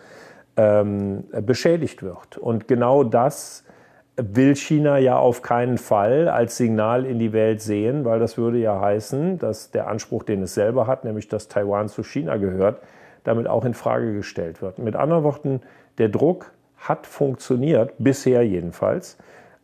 ähm, 0.57 1.25
beschädigt 1.45 2.03
wird. 2.03 2.39
Und 2.39 2.69
genau 2.69 3.03
das 3.03 3.65
will 4.17 4.55
China 4.55 4.99
ja 4.99 5.19
auf 5.19 5.43
keinen 5.43 5.79
Fall 5.79 6.29
als 6.29 6.57
Signal 6.57 7.05
in 7.05 7.19
die 7.19 7.33
Welt 7.33 7.63
sehen, 7.63 8.05
weil 8.05 8.21
das 8.21 8.37
würde 8.37 8.59
ja 8.59 8.81
heißen, 8.81 9.39
dass 9.39 9.71
der 9.71 9.89
Anspruch, 9.89 10.23
den 10.23 10.43
es 10.43 10.55
selber 10.55 10.87
hat, 10.87 11.05
nämlich 11.05 11.29
dass 11.29 11.49
Taiwan 11.49 11.89
zu 11.89 12.03
China 12.03 12.37
gehört, 12.37 12.81
damit 13.25 13.47
auch 13.47 13.65
in 13.65 13.75
Frage 13.75 14.15
gestellt 14.15 14.63
wird. 14.63 14.79
Mit 14.79 14.95
anderen 14.95 15.25
Worten, 15.25 15.63
der 15.99 16.09
Druck 16.09 16.53
hat 16.81 17.07
funktioniert, 17.07 17.93
bisher 17.99 18.43
jedenfalls. 18.43 19.17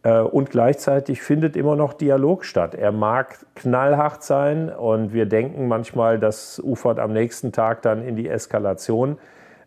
Äh, 0.03 0.21
und 0.21 0.51
gleichzeitig 0.51 1.23
findet 1.23 1.57
immer 1.57 1.75
noch 1.75 1.93
Dialog 1.93 2.45
statt. 2.45 2.75
Er 2.75 2.93
mag 2.93 3.39
knallhart 3.57 4.23
sein 4.23 4.71
und 4.71 5.13
wir 5.13 5.27
denken 5.27 5.67
manchmal, 5.67 6.19
das 6.19 6.61
ufert 6.63 7.01
am 7.01 7.13
nächsten 7.13 7.53
Tag 7.53 7.83
dann 7.83 8.07
in 8.07 8.15
die 8.15 8.29
Eskalation. 8.29 9.19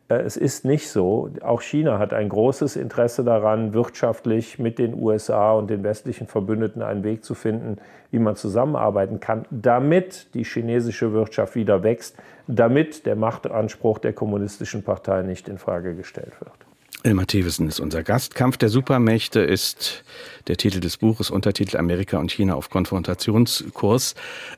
Äh, 0.07 0.21
es 0.21 0.37
ist 0.37 0.63
nicht 0.63 0.89
so. 0.89 1.29
Auch 1.41 1.61
China 1.61 1.99
hat 1.99 2.13
ein 2.13 2.29
großes 2.29 2.77
Interesse 2.77 3.23
daran, 3.23 3.73
wirtschaftlich 3.73 4.59
mit 4.59 4.79
den 4.79 4.93
USA 4.93 5.51
und 5.53 5.69
den 5.69 5.83
westlichen 5.83 6.27
Verbündeten 6.27 6.81
einen 6.81 7.03
Weg 7.03 7.25
zu 7.25 7.35
finden, 7.35 7.77
wie 8.11 8.19
man 8.19 8.35
zusammenarbeiten 8.35 9.19
kann, 9.19 9.45
damit 9.49 10.33
die 10.35 10.45
chinesische 10.45 11.11
Wirtschaft 11.11 11.55
wieder 11.55 11.83
wächst, 11.83 12.15
damit 12.47 13.05
der 13.05 13.15
Machtanspruch 13.15 13.99
der 13.99 14.13
kommunistischen 14.13 14.83
Partei 14.83 15.21
nicht 15.23 15.49
in 15.49 15.57
Frage 15.57 15.95
gestellt 15.95 16.39
wird. 16.39 16.68
Elmar 17.03 17.27
Thewissen 17.27 17.69
ist 17.69 17.79
unser 17.79 18.03
Gast. 18.03 18.35
Kampf 18.35 18.57
der 18.57 18.67
Supermächte 18.67 19.39
ist 19.39 20.03
der 20.47 20.57
Titel 20.57 20.81
des 20.81 20.97
Buches, 20.97 21.29
Untertitel 21.29 21.77
Amerika 21.77 22.17
und 22.17 22.29
China 22.29 22.55
auf 22.55 22.69
Konfrontationskurs. 22.69 24.15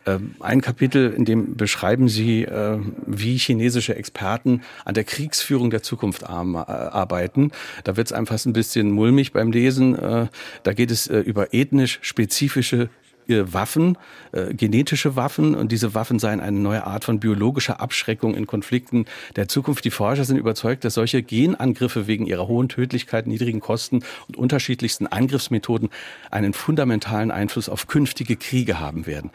Ähm, 0.08 0.36
ein 0.40 0.62
Kapitel, 0.62 1.14
in 1.14 1.26
dem 1.26 1.56
beschreiben 1.56 2.10
Sie, 2.10 2.44
äh, 2.44 2.80
wie 3.06 3.38
chinesische 3.38 3.96
Experten 3.96 4.64
an 4.86 4.96
der 4.96 5.04
Kriegsführung 5.04 5.70
der 5.70 5.84
Zukunft 5.84 6.24
äh, 6.24 6.26
arbeiten. 6.26 7.52
Da 7.84 7.96
wird 7.96 8.08
es 8.08 8.14
einem 8.14 8.28
ein 8.28 8.54
bisschen 8.54 8.90
mulmig 8.90 9.34
beim 9.34 9.52
Lesen. 9.52 9.94
Äh, 9.96 10.28
da 10.64 10.74
geht 10.74 10.90
es 10.90 11.08
über 11.08 11.54
ethnisch 11.54 12.00
spezifische 12.02 12.90
Waffen, 13.28 13.98
äh, 14.32 14.54
genetische 14.54 15.16
Waffen 15.16 15.56
und 15.56 15.72
diese 15.72 15.94
Waffen 15.94 16.20
seien 16.20 16.40
eine 16.40 16.60
neue 16.60 16.86
Art 16.86 17.06
von 17.06 17.20
biologischer 17.20 17.80
Abschreckung 17.80 18.36
in 18.36 18.48
Konflikten 18.48 19.06
der 19.36 19.48
Zukunft. 19.48 19.86
Die 19.86 19.92
Forscher 19.92 20.26
sind 20.26 20.38
überzeugt, 20.38 20.84
dass 20.84 20.96
solche 20.96 21.24
Genangriffe 21.24 22.08
wegen 22.08 22.26
ihrer 22.26 22.48
hohen 22.48 22.70
Tödlichkeit, 22.70 23.28
niedrigen 23.28 23.60
Kosten 23.60 24.04
und 24.28 24.38
unterschiedlichsten 24.38 25.08
Angriffsmethoden 25.08 25.90
einen 26.30 26.54
fundamentalen 26.54 27.32
Einfluss 27.32 27.70
auf 27.70 27.88
künftige 27.88 28.36
Kriege 28.36 28.80
haben 28.80 29.06
werden. 29.06 29.32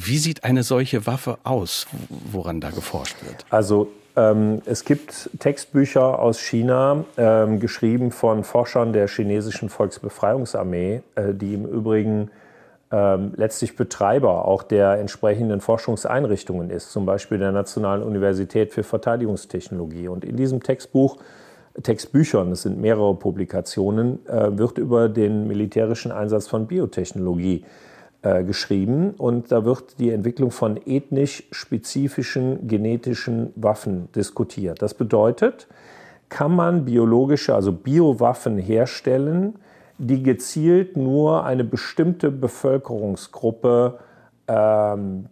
Wie 0.00 0.18
sieht 0.18 0.44
eine 0.44 0.62
solche 0.62 1.06
Waffe 1.06 1.38
aus, 1.44 1.86
woran 2.08 2.60
da 2.60 2.70
geforscht 2.70 3.16
wird? 3.24 3.44
Also 3.50 3.90
ähm, 4.16 4.62
es 4.66 4.84
gibt 4.84 5.30
Textbücher 5.38 6.18
aus 6.18 6.40
China, 6.40 7.04
ähm, 7.16 7.60
geschrieben 7.60 8.10
von 8.10 8.44
Forschern 8.44 8.92
der 8.92 9.08
chinesischen 9.08 9.68
Volksbefreiungsarmee, 9.68 11.02
äh, 11.14 11.34
die 11.34 11.54
im 11.54 11.64
Übrigen 11.64 12.30
ähm, 12.92 13.32
letztlich 13.36 13.74
Betreiber 13.74 14.46
auch 14.46 14.62
der 14.62 14.98
entsprechenden 14.98 15.62
Forschungseinrichtungen 15.62 16.68
ist, 16.68 16.92
zum 16.92 17.06
Beispiel 17.06 17.38
der 17.38 17.50
Nationalen 17.50 18.02
Universität 18.02 18.72
für 18.72 18.82
Verteidigungstechnologie. 18.82 20.08
Und 20.08 20.26
in 20.26 20.36
diesem 20.36 20.62
Textbuch, 20.62 21.16
Textbüchern, 21.82 22.52
es 22.52 22.62
sind 22.62 22.78
mehrere 22.78 23.14
Publikationen, 23.14 24.24
äh, 24.26 24.58
wird 24.58 24.76
über 24.76 25.08
den 25.08 25.48
militärischen 25.48 26.12
Einsatz 26.12 26.48
von 26.48 26.66
Biotechnologie 26.66 27.64
äh, 28.20 28.44
geschrieben 28.44 29.12
und 29.16 29.50
da 29.50 29.64
wird 29.64 29.98
die 29.98 30.10
Entwicklung 30.10 30.50
von 30.50 30.78
ethnisch 30.84 31.44
spezifischen 31.50 32.68
genetischen 32.68 33.54
Waffen 33.56 34.12
diskutiert. 34.14 34.82
Das 34.82 34.92
bedeutet, 34.92 35.66
kann 36.28 36.54
man 36.54 36.84
biologische, 36.84 37.54
also 37.54 37.72
Biowaffen 37.72 38.58
herstellen, 38.58 39.54
die 39.98 40.22
gezielt 40.22 40.96
nur 40.96 41.44
eine 41.44 41.64
bestimmte 41.64 42.30
Bevölkerungsgruppe 42.30 43.98
ähm, 44.48 45.26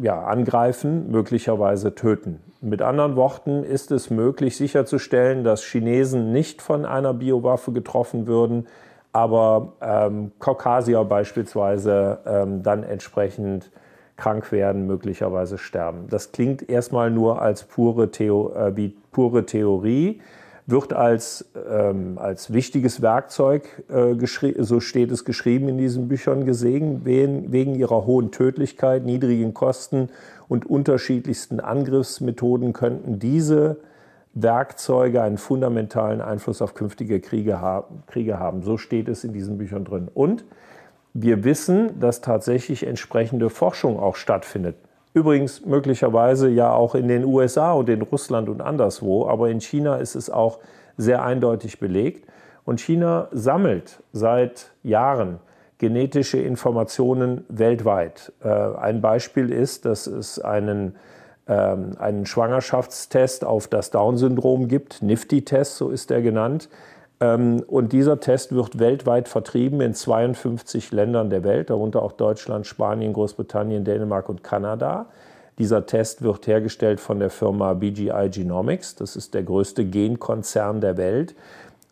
ja, 0.00 0.22
angreifen, 0.22 1.10
möglicherweise 1.10 1.94
töten. 1.94 2.40
Mit 2.60 2.82
anderen 2.82 3.16
Worten 3.16 3.64
ist 3.64 3.90
es 3.90 4.10
möglich 4.10 4.56
sicherzustellen, 4.56 5.44
dass 5.44 5.64
Chinesen 5.64 6.32
nicht 6.32 6.62
von 6.62 6.84
einer 6.84 7.12
Biowaffe 7.14 7.72
getroffen 7.72 8.26
würden, 8.26 8.66
aber 9.12 9.72
ähm, 9.80 10.32
Kaukasier 10.38 11.04
beispielsweise 11.04 12.18
ähm, 12.24 12.62
dann 12.62 12.82
entsprechend 12.82 13.70
krank 14.16 14.52
werden, 14.52 14.86
möglicherweise 14.86 15.58
sterben. 15.58 16.06
Das 16.08 16.32
klingt 16.32 16.68
erstmal 16.68 17.10
nur 17.10 17.42
als 17.42 17.64
pure, 17.64 18.10
Theo 18.10 18.52
äh, 18.54 18.90
pure 19.10 19.44
Theorie 19.44 20.20
wird 20.66 20.92
als, 20.92 21.50
ähm, 21.68 22.18
als 22.18 22.52
wichtiges 22.52 23.02
Werkzeug, 23.02 23.84
äh, 23.88 24.14
so 24.62 24.80
steht 24.80 25.10
es 25.10 25.24
geschrieben 25.24 25.68
in 25.68 25.78
diesen 25.78 26.08
Büchern, 26.08 26.44
gesehen, 26.44 27.04
wegen, 27.04 27.74
ihrer 27.74 28.06
hohen 28.06 28.30
Tödlichkeit, 28.30 29.04
niedrigen 29.04 29.54
Kosten 29.54 30.08
und 30.48 30.66
unterschiedlichsten 30.66 31.60
Angriffsmethoden 31.60 32.72
könnten 32.72 33.18
diese 33.18 33.78
Werkzeuge 34.34 35.22
einen 35.22 35.36
fundamentalen 35.36 36.20
Einfluss 36.20 36.62
auf 36.62 36.74
künftige 36.74 37.20
Kriege 37.20 37.60
haben. 37.60 38.02
Kriege 38.06 38.38
haben. 38.38 38.62
So 38.62 38.78
steht 38.78 39.08
es 39.08 39.24
in 39.24 39.32
diesen 39.32 39.58
Büchern 39.58 39.84
drin. 39.84 40.08
Und 40.12 40.44
wir 41.12 41.44
wissen, 41.44 42.00
dass 42.00 42.22
tatsächlich 42.22 42.86
entsprechende 42.86 43.50
Forschung 43.50 43.98
auch 43.98 44.16
stattfindet. 44.16 44.76
Übrigens 45.14 45.64
möglicherweise 45.64 46.48
ja 46.48 46.72
auch 46.72 46.94
in 46.94 47.08
den 47.08 47.24
USA 47.24 47.72
und 47.72 47.88
in 47.88 48.02
Russland 48.02 48.48
und 48.48 48.62
anderswo, 48.62 49.26
aber 49.28 49.50
in 49.50 49.60
China 49.60 49.96
ist 49.96 50.14
es 50.14 50.30
auch 50.30 50.58
sehr 50.96 51.22
eindeutig 51.22 51.78
belegt. 51.78 52.26
Und 52.64 52.80
China 52.80 53.28
sammelt 53.32 54.02
seit 54.12 54.70
Jahren 54.82 55.40
genetische 55.78 56.38
Informationen 56.38 57.44
weltweit. 57.48 58.32
Äh, 58.42 58.48
ein 58.48 59.00
Beispiel 59.00 59.50
ist, 59.50 59.84
dass 59.84 60.06
es 60.06 60.38
einen, 60.38 60.94
ähm, 61.48 61.96
einen 61.98 62.24
Schwangerschaftstest 62.24 63.44
auf 63.44 63.66
das 63.66 63.90
Down-Syndrom 63.90 64.68
gibt, 64.68 65.02
NIFTY-Test, 65.02 65.76
so 65.76 65.90
ist 65.90 66.12
er 66.12 66.22
genannt. 66.22 66.68
Ähm, 67.22 67.62
und 67.68 67.92
dieser 67.92 68.18
Test 68.18 68.52
wird 68.52 68.80
weltweit 68.80 69.28
vertrieben 69.28 69.80
in 69.80 69.94
52 69.94 70.90
Ländern 70.90 71.30
der 71.30 71.44
Welt, 71.44 71.70
darunter 71.70 72.02
auch 72.02 72.12
Deutschland, 72.12 72.66
Spanien, 72.66 73.12
Großbritannien, 73.12 73.84
Dänemark 73.84 74.28
und 74.28 74.42
Kanada. 74.42 75.06
Dieser 75.58 75.86
Test 75.86 76.22
wird 76.22 76.46
hergestellt 76.48 76.98
von 76.98 77.20
der 77.20 77.30
Firma 77.30 77.74
BGI 77.74 78.28
Genomics. 78.30 78.96
Das 78.96 79.14
ist 79.14 79.34
der 79.34 79.44
größte 79.44 79.84
Genkonzern 79.84 80.80
der 80.80 80.96
Welt. 80.96 81.36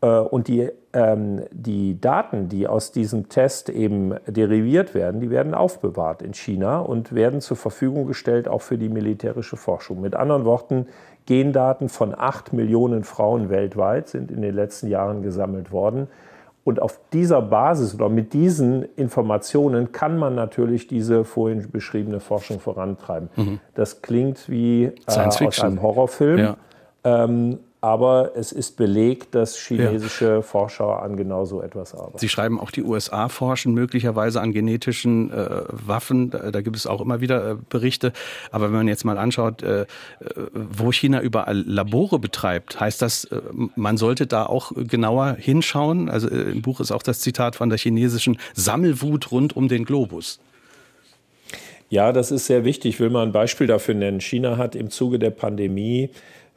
Äh, 0.00 0.18
und 0.18 0.48
die, 0.48 0.68
ähm, 0.92 1.44
die 1.52 2.00
Daten, 2.00 2.48
die 2.48 2.66
aus 2.66 2.90
diesem 2.90 3.28
Test 3.28 3.68
eben 3.68 4.16
deriviert 4.26 4.94
werden, 4.94 5.20
die 5.20 5.30
werden 5.30 5.54
aufbewahrt 5.54 6.22
in 6.22 6.34
China 6.34 6.80
und 6.80 7.14
werden 7.14 7.40
zur 7.40 7.56
Verfügung 7.56 8.06
gestellt 8.06 8.48
auch 8.48 8.62
für 8.62 8.78
die 8.78 8.88
militärische 8.88 9.56
Forschung. 9.56 10.00
Mit 10.00 10.16
anderen 10.16 10.44
Worten, 10.44 10.86
Gendaten 11.26 11.88
von 11.88 12.14
acht 12.16 12.52
Millionen 12.52 13.04
Frauen 13.04 13.50
weltweit 13.50 14.08
sind 14.08 14.30
in 14.30 14.42
den 14.42 14.54
letzten 14.54 14.88
Jahren 14.88 15.22
gesammelt 15.22 15.72
worden. 15.72 16.08
Und 16.62 16.82
auf 16.82 17.00
dieser 17.12 17.40
Basis 17.40 17.94
oder 17.94 18.08
mit 18.08 18.32
diesen 18.32 18.82
Informationen 18.96 19.92
kann 19.92 20.18
man 20.18 20.34
natürlich 20.34 20.86
diese 20.86 21.24
vorhin 21.24 21.70
beschriebene 21.70 22.20
Forschung 22.20 22.60
vorantreiben. 22.60 23.30
Mhm. 23.36 23.60
Das 23.74 24.02
klingt 24.02 24.48
wie 24.48 24.84
äh, 24.84 24.92
aus 25.06 25.60
einem 25.60 25.80
Horrorfilm. 25.80 26.38
Ja. 26.38 26.56
Ähm, 27.02 27.58
aber 27.82 28.32
es 28.34 28.52
ist 28.52 28.76
belegt, 28.76 29.34
dass 29.34 29.56
chinesische 29.56 30.26
ja. 30.26 30.42
Forscher 30.42 31.02
an 31.02 31.16
genau 31.16 31.46
so 31.46 31.62
etwas 31.62 31.94
arbeiten. 31.94 32.18
Sie 32.18 32.28
schreiben 32.28 32.60
auch, 32.60 32.70
die 32.70 32.82
USA 32.82 33.28
forschen 33.28 33.72
möglicherweise 33.72 34.40
an 34.42 34.52
genetischen 34.52 35.32
äh, 35.32 35.62
Waffen. 35.68 36.30
Da, 36.30 36.50
da, 36.50 36.60
gibt 36.60 36.76
es 36.76 36.86
auch 36.86 37.00
immer 37.00 37.22
wieder 37.22 37.52
äh, 37.52 37.56
Berichte. 37.70 38.12
Aber 38.50 38.66
wenn 38.66 38.76
man 38.76 38.88
jetzt 38.88 39.04
mal 39.04 39.16
anschaut, 39.16 39.62
äh, 39.62 39.82
äh 39.82 39.86
wo 40.52 40.92
China 40.92 41.22
überall 41.22 41.62
Labore 41.66 42.18
betreibt, 42.18 42.78
heißt 42.78 43.00
das, 43.00 43.24
äh, 43.24 43.40
man 43.76 43.96
sollte 43.96 44.26
da 44.26 44.44
auch 44.44 44.72
genauer 44.76 45.36
hinschauen. 45.38 46.10
Also 46.10 46.28
äh, 46.28 46.50
im 46.50 46.60
Buch 46.60 46.80
ist 46.80 46.92
auch 46.92 47.02
das 47.02 47.20
Zitat 47.20 47.56
von 47.56 47.70
der 47.70 47.78
chinesischen 47.78 48.38
Sammelwut 48.54 49.32
rund 49.32 49.56
um 49.56 49.68
den 49.68 49.86
Globus. 49.86 50.38
Ja, 51.88 52.12
das 52.12 52.30
ist 52.30 52.46
sehr 52.46 52.64
wichtig. 52.64 52.94
Ich 52.94 53.00
will 53.00 53.10
mal 53.10 53.24
ein 53.24 53.32
Beispiel 53.32 53.66
dafür 53.66 53.94
nennen. 53.94 54.20
China 54.20 54.58
hat 54.58 54.76
im 54.76 54.90
Zuge 54.90 55.18
der 55.18 55.30
Pandemie 55.30 56.10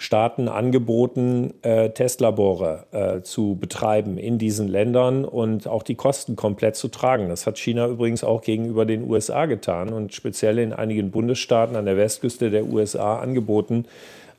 Staaten 0.03 0.49
angeboten, 0.49 1.53
äh, 1.61 1.91
Testlabore 1.91 2.83
äh, 2.91 3.21
zu 3.21 3.57
betreiben 3.57 4.17
in 4.17 4.37
diesen 4.37 4.67
Ländern 4.67 5.23
und 5.23 5.65
auch 5.65 5.81
die 5.81 5.95
Kosten 5.95 6.35
komplett 6.35 6.75
zu 6.75 6.89
tragen. 6.89 7.29
Das 7.29 7.47
hat 7.47 7.57
China 7.57 7.87
übrigens 7.87 8.21
auch 8.25 8.41
gegenüber 8.41 8.85
den 8.85 9.09
USA 9.09 9.45
getan 9.45 9.93
und 9.93 10.13
speziell 10.13 10.59
in 10.59 10.73
einigen 10.73 11.09
Bundesstaaten 11.09 11.77
an 11.77 11.85
der 11.85 11.95
Westküste 11.95 12.51
der 12.51 12.65
USA 12.65 13.19
angeboten, 13.19 13.85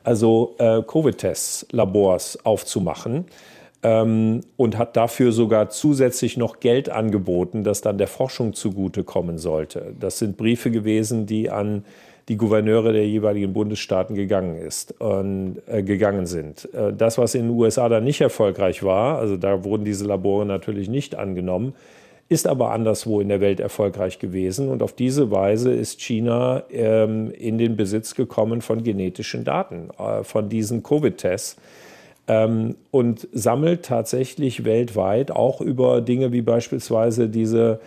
also 0.03 0.53
äh, 0.59 0.83
Covid-Tests, 0.83 1.65
Labors 1.71 2.45
aufzumachen. 2.45 3.25
Ähm, 3.81 4.41
und 4.57 4.77
hat 4.77 4.95
dafür 4.95 5.31
sogar 5.31 5.71
zusätzlich 5.71 6.37
noch 6.37 6.59
Geld 6.59 6.89
angeboten, 6.89 7.63
das 7.63 7.81
dann 7.81 7.97
der 7.97 8.07
Forschung 8.07 8.53
zugutekommen 8.53 9.39
sollte. 9.39 9.95
Das 9.99 10.19
sind 10.19 10.37
Briefe 10.37 10.69
gewesen, 10.69 11.25
die 11.25 11.49
an 11.49 11.85
die 12.27 12.37
Gouverneure 12.37 12.91
der 12.91 13.07
jeweiligen 13.07 13.53
Bundesstaaten 13.53 14.15
gegangen 14.15 14.57
ist 14.57 14.99
und 14.99 15.61
äh, 15.67 15.83
gegangen 15.83 16.25
sind. 16.25 16.67
Äh, 16.73 16.93
das, 16.93 17.17
was 17.17 17.35
in 17.35 17.43
den 17.43 17.51
USA 17.51 17.87
dann 17.87 18.03
nicht 18.03 18.21
erfolgreich 18.21 18.83
war, 18.83 19.19
also 19.19 19.37
da 19.37 19.63
wurden 19.63 19.85
diese 19.85 20.05
Labore 20.05 20.45
natürlich 20.45 20.89
nicht 20.89 21.15
angenommen, 21.15 21.73
ist 22.27 22.47
aber 22.47 22.71
anderswo 22.71 23.21
in 23.21 23.29
der 23.29 23.41
Welt 23.41 23.59
erfolgreich 23.59 24.17
gewesen. 24.17 24.69
Und 24.69 24.81
auf 24.81 24.93
diese 24.93 25.29
Weise 25.29 25.71
ist 25.71 26.01
China 26.01 26.63
ähm, 26.71 27.31
in 27.31 27.59
den 27.59 27.75
Besitz 27.75 28.15
gekommen 28.15 28.61
von 28.61 28.83
genetischen 28.83 29.43
Daten, 29.43 29.89
äh, 29.99 30.23
von 30.23 30.49
diesen 30.49 30.81
Covid-Tests. 30.81 31.57
Ähm, 32.27 32.75
und 32.89 33.27
sammelt 33.33 33.85
tatsächlich 33.85 34.65
weltweit 34.65 35.29
auch 35.29 35.61
über 35.61 36.01
Dinge 36.01 36.31
wie 36.31 36.41
beispielsweise 36.41 37.29
diese 37.29 37.79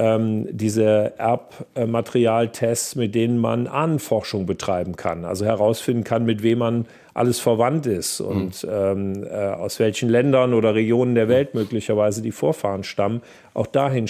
ähm, 0.00 0.48
diese 0.50 1.12
Erbmaterialtests, 1.18 2.96
mit 2.96 3.14
denen 3.14 3.36
man 3.38 3.66
Ahnenforschung 3.66 4.46
betreiben 4.46 4.96
kann, 4.96 5.26
also 5.26 5.44
herausfinden 5.44 6.04
kann, 6.04 6.24
mit 6.24 6.42
wem 6.42 6.58
man 6.58 6.86
alles 7.12 7.38
verwandt 7.38 7.86
ist 7.86 8.20
und 8.20 8.64
mhm. 8.64 8.70
ähm, 8.72 9.24
äh, 9.24 9.48
aus 9.48 9.78
welchen 9.78 10.08
Ländern 10.08 10.54
oder 10.54 10.74
Regionen 10.74 11.14
der 11.14 11.28
Welt 11.28 11.54
möglicherweise 11.54 12.22
die 12.22 12.32
Vorfahren 12.32 12.82
stammen. 12.82 13.20
Auch 13.52 13.66
dahin, 13.66 14.08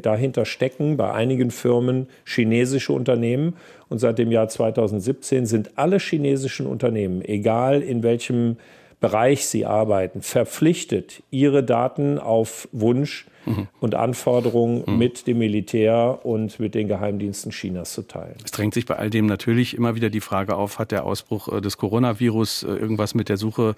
dahinter 0.00 0.44
stecken 0.44 0.96
bei 0.96 1.12
einigen 1.12 1.50
Firmen 1.50 2.06
chinesische 2.24 2.92
Unternehmen. 2.92 3.56
Und 3.88 3.98
seit 3.98 4.18
dem 4.18 4.30
Jahr 4.30 4.48
2017 4.48 5.46
sind 5.46 5.72
alle 5.74 5.98
chinesischen 5.98 6.66
Unternehmen, 6.66 7.20
egal 7.22 7.82
in 7.82 8.04
welchem 8.04 8.58
Bereich 9.00 9.46
sie 9.46 9.66
arbeiten, 9.66 10.22
verpflichtet, 10.22 11.24
ihre 11.32 11.64
Daten 11.64 12.20
auf 12.20 12.68
Wunsch 12.70 13.26
mhm. 13.46 13.68
und 13.80 13.94
Anforderungen 13.94 14.84
mhm. 14.86 14.98
mit 14.98 15.26
dem 15.26 15.38
Militär 15.38 16.20
und 16.24 16.58
mit 16.60 16.74
den 16.74 16.88
Geheimdiensten 16.88 17.52
Chinas 17.52 17.92
zu 17.92 18.02
teilen. 18.02 18.36
Es 18.44 18.50
drängt 18.50 18.74
sich 18.74 18.86
bei 18.86 18.96
all 18.96 19.10
dem 19.10 19.26
natürlich 19.26 19.76
immer 19.76 19.94
wieder 19.94 20.10
die 20.10 20.20
Frage 20.20 20.56
auf, 20.56 20.78
hat 20.78 20.90
der 20.92 21.04
Ausbruch 21.04 21.48
äh, 21.48 21.60
des 21.60 21.76
Coronavirus 21.76 22.62
äh, 22.62 22.66
irgendwas 22.68 23.14
mit 23.14 23.28
der 23.28 23.36
Suche 23.36 23.74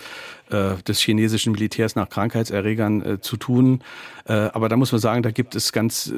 äh, 0.51 0.75
des 0.87 1.01
chinesischen 1.01 1.53
Militärs 1.53 1.97
nach 1.97 2.09
Krankheitserregern 2.09 3.19
zu 3.21 3.37
tun? 3.37 3.81
Aber 4.27 4.71
da 4.71 4.77
muss 4.77 4.91
man 4.91 5.01
sagen, 5.01 5.23
da 5.23 5.31
gibt 5.31 5.55
es 5.55 5.73
ganz 5.73 6.11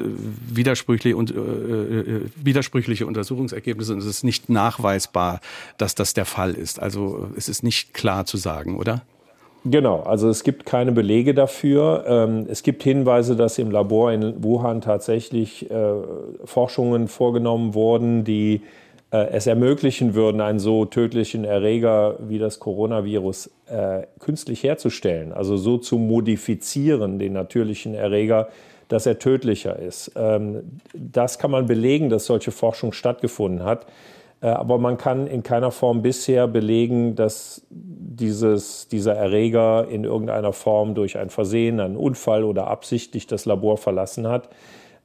widersprüchliche, 0.49 1.17
und, 1.17 1.33
widersprüchliche 1.35 3.05
Untersuchungsergebnisse 3.05 3.93
und 3.93 3.99
es 3.99 4.05
ist 4.05 4.23
nicht 4.23 4.49
nachweisbar, 4.49 5.41
dass 5.77 5.93
das 5.93 6.13
der 6.13 6.25
Fall 6.25 6.53
ist. 6.53 6.81
Also 6.81 7.29
es 7.35 7.49
ist 7.49 7.63
nicht 7.63 7.93
klar 7.93 8.25
zu 8.25 8.37
sagen, 8.37 8.77
oder? 8.77 9.01
Genau, 9.65 10.01
also 10.01 10.29
es 10.29 10.43
gibt 10.43 10.65
keine 10.65 10.91
Belege 10.91 11.33
dafür. 11.33 12.05
Ähm, 12.07 12.45
es 12.49 12.63
gibt 12.63 12.83
Hinweise, 12.83 13.35
dass 13.35 13.57
im 13.57 13.71
Labor 13.71 14.11
in 14.11 14.43
Wuhan 14.43 14.81
tatsächlich 14.81 15.69
äh, 15.69 15.93
Forschungen 16.45 17.07
vorgenommen 17.07 17.73
wurden, 17.73 18.23
die 18.23 18.61
äh, 19.11 19.27
es 19.31 19.47
ermöglichen 19.47 20.15
würden, 20.15 20.41
einen 20.41 20.59
so 20.59 20.85
tödlichen 20.85 21.45
Erreger 21.45 22.17
wie 22.19 22.39
das 22.39 22.59
Coronavirus 22.59 23.49
äh, 23.67 24.03
künstlich 24.19 24.63
herzustellen, 24.63 25.33
also 25.33 25.57
so 25.57 25.77
zu 25.77 25.97
modifizieren, 25.97 27.19
den 27.19 27.33
natürlichen 27.33 27.93
Erreger, 27.93 28.49
dass 28.89 29.05
er 29.05 29.19
tödlicher 29.19 29.77
ist. 29.79 30.11
Ähm, 30.15 30.79
das 30.93 31.39
kann 31.39 31.51
man 31.51 31.67
belegen, 31.67 32.09
dass 32.09 32.25
solche 32.25 32.51
Forschung 32.51 32.93
stattgefunden 32.93 33.63
hat. 33.63 33.85
Äh, 34.41 34.47
aber 34.47 34.77
man 34.77 34.97
kann 34.97 35.27
in 35.27 35.43
keiner 35.43 35.71
Form 35.71 36.01
bisher 36.01 36.47
belegen, 36.47 37.15
dass 37.15 37.65
dieses, 37.69 38.87
dieser 38.87 39.15
Erreger 39.15 39.87
in 39.89 40.03
irgendeiner 40.03 40.53
Form 40.53 40.95
durch 40.95 41.17
ein 41.17 41.29
Versehen, 41.29 41.79
einen 41.79 41.97
Unfall 41.97 42.43
oder 42.43 42.67
absichtlich 42.67 43.27
das 43.27 43.45
Labor 43.45 43.77
verlassen 43.77 44.27
hat. 44.27 44.49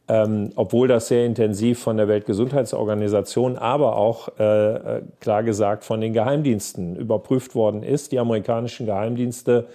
Ähm, 0.09 0.51
obwohl 0.57 0.89
das 0.89 1.09
sehr 1.09 1.24
intensiv 1.24 1.78
von 1.78 1.97
der 1.97 2.09
Weltgesundheitsorganisation, 2.09 3.57
aber 3.57 3.97
auch 3.97 4.30
äh, 4.39 4.74
äh 4.74 5.03
klar 5.20 5.45
gesagt 5.45 5.85
von 5.85 6.01
den 6.01 6.12
Geheimdiensten 6.12 6.97
überprüft 6.97 7.55
worden 7.55 7.85
ist. 7.85 8.11
Die 8.11 8.18
amerikanischen 8.18 8.87
Geheimdienste 8.87 9.68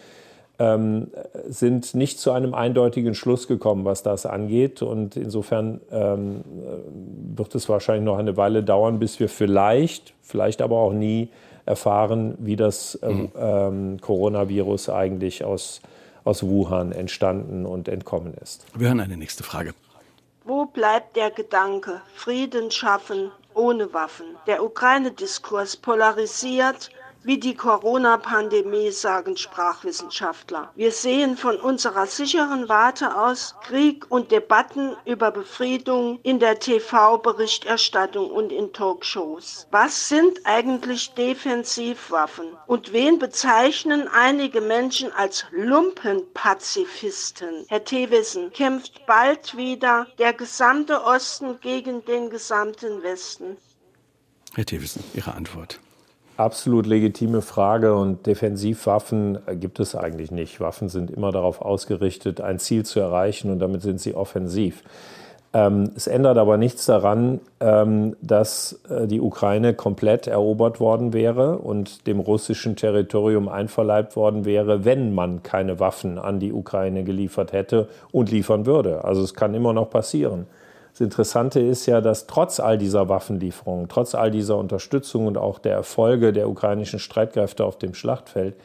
ähm, 0.59 1.11
sind 1.47 1.93
nicht 1.93 2.19
zu 2.19 2.31
einem 2.31 2.53
eindeutigen 2.53 3.13
Schluss 3.13 3.47
gekommen, 3.47 3.85
was 3.85 4.03
das 4.03 4.25
angeht. 4.25 4.81
Und 4.81 5.15
insofern 5.15 5.81
ähm, 5.91 6.43
wird 7.35 7.53
es 7.55 7.69
wahrscheinlich 7.69 8.05
noch 8.05 8.17
eine 8.17 8.37
Weile 8.37 8.63
dauern, 8.63 8.99
bis 8.99 9.19
wir 9.19 9.29
vielleicht, 9.29 10.13
vielleicht 10.21 10.61
aber 10.61 10.77
auch 10.77 10.93
nie 10.93 11.29
erfahren, 11.65 12.35
wie 12.39 12.55
das 12.55 12.97
ähm, 13.03 13.17
mhm. 13.17 13.31
ähm, 13.37 14.01
Coronavirus 14.01 14.89
eigentlich 14.89 15.43
aus, 15.43 15.81
aus 16.23 16.43
Wuhan 16.43 16.91
entstanden 16.91 17.65
und 17.65 17.87
entkommen 17.87 18.33
ist. 18.41 18.65
Wir 18.75 18.87
hören 18.87 19.01
eine 19.01 19.17
nächste 19.17 19.43
Frage. 19.43 19.73
Wo 20.45 20.65
bleibt 20.65 21.17
der 21.17 21.29
Gedanke, 21.29 22.01
Frieden 22.15 22.71
schaffen 22.71 23.31
ohne 23.53 23.93
Waffen? 23.93 24.27
Der 24.47 24.63
Ukraine-Diskurs 24.63 25.75
polarisiert 25.75 26.89
wie 27.27 27.37
die 27.37 27.53
Corona-Pandemie, 27.55 28.89
sagen 28.89 29.35
Sprachwissenschaftler. 29.35 30.71
Wir 30.75 30.93
sehen 30.93 31.35
von 31.35 31.57
unserer 31.57 32.07
sicheren 32.07 32.69
Warte 32.69 33.19
aus 33.19 33.53
Krieg 33.65 34.09
und 34.09 34.31
Debatten 34.31 34.95
über 35.03 35.31
Befriedung 35.31 36.21
in 36.23 36.39
der 36.39 36.59
TV-Berichterstattung 36.59 38.31
und 38.31 38.53
in 38.53 38.71
Talkshows. 38.71 39.67
Was 39.71 40.07
sind 40.07 40.39
eigentlich 40.45 41.15
Defensivwaffen 41.15 42.45
und 42.65 42.93
wen 42.93 43.19
bezeichnen 43.19 44.07
einige 44.07 44.61
Menschen 44.61 45.11
als 45.11 45.43
Lumpenpazifisten? 45.51 47.65
Herr 47.67 47.83
Thewissen, 47.83 48.53
kämpft 48.53 49.05
bald 49.05 49.57
wieder 49.57 50.07
der 50.17 50.31
gesamte 50.31 51.03
Osten 51.03 51.59
gegen 51.59 52.05
den 52.05 52.29
gesamten 52.29 53.03
Westen? 53.03 53.57
Herr 54.55 54.65
Thewissen, 54.65 55.03
Ihre 55.13 55.33
Antwort. 55.33 55.81
Absolut 56.37 56.85
legitime 56.85 57.41
Frage 57.41 57.95
und 57.95 58.27
Defensivwaffen 58.27 59.39
gibt 59.59 59.79
es 59.79 59.95
eigentlich 59.95 60.29
nicht. 60.29 60.61
Waffen 60.61 60.87
sind 60.87 61.09
immer 61.09 61.31
darauf 61.31 61.61
ausgerichtet, 61.61 62.41
ein 62.41 62.59
Ziel 62.59 62.85
zu 62.85 62.99
erreichen 62.99 63.49
und 63.49 63.57
damit 63.57 63.81
sind 63.81 63.99
sie 63.99 64.13
offensiv. 64.13 64.83
Ähm, 65.51 65.89
es 65.95 66.05
ändert 66.05 66.37
aber 66.37 66.57
nichts 66.57 66.85
daran, 66.85 67.39
ähm, 67.59 68.15
dass 68.21 68.79
äh, 68.87 69.07
die 69.07 69.19
Ukraine 69.19 69.73
komplett 69.73 70.27
erobert 70.27 70.79
worden 70.79 71.11
wäre 71.11 71.57
und 71.57 72.05
dem 72.05 72.19
russischen 72.19 72.75
Territorium 72.75 73.49
einverleibt 73.49 74.15
worden 74.15 74.45
wäre, 74.45 74.85
wenn 74.85 75.15
man 75.15 75.41
keine 75.41 75.79
Waffen 75.79 76.19
an 76.19 76.39
die 76.39 76.53
Ukraine 76.53 77.03
geliefert 77.03 77.51
hätte 77.51 77.87
und 78.11 78.29
liefern 78.29 78.67
würde. 78.67 79.05
Also 79.05 79.23
es 79.23 79.33
kann 79.33 79.55
immer 79.55 79.73
noch 79.73 79.89
passieren. 79.89 80.45
Das 80.97 81.03
Interessante 81.03 81.59
ist 81.59 81.85
ja, 81.85 82.01
dass 82.01 82.25
trotz 82.25 82.59
all 82.59 82.79
dieser 82.79 83.07
Waffenlieferungen, 83.07 83.87
trotz 83.87 84.15
all 84.15 84.31
dieser 84.31 84.57
Unterstützung 84.57 85.27
und 85.27 85.37
auch 85.37 85.59
der 85.59 85.73
Erfolge 85.73 86.33
der 86.33 86.49
ukrainischen 86.49 86.97
Streitkräfte 86.97 87.65
auf 87.65 87.77
dem 87.77 87.93
Schlachtfeld, 87.93 88.55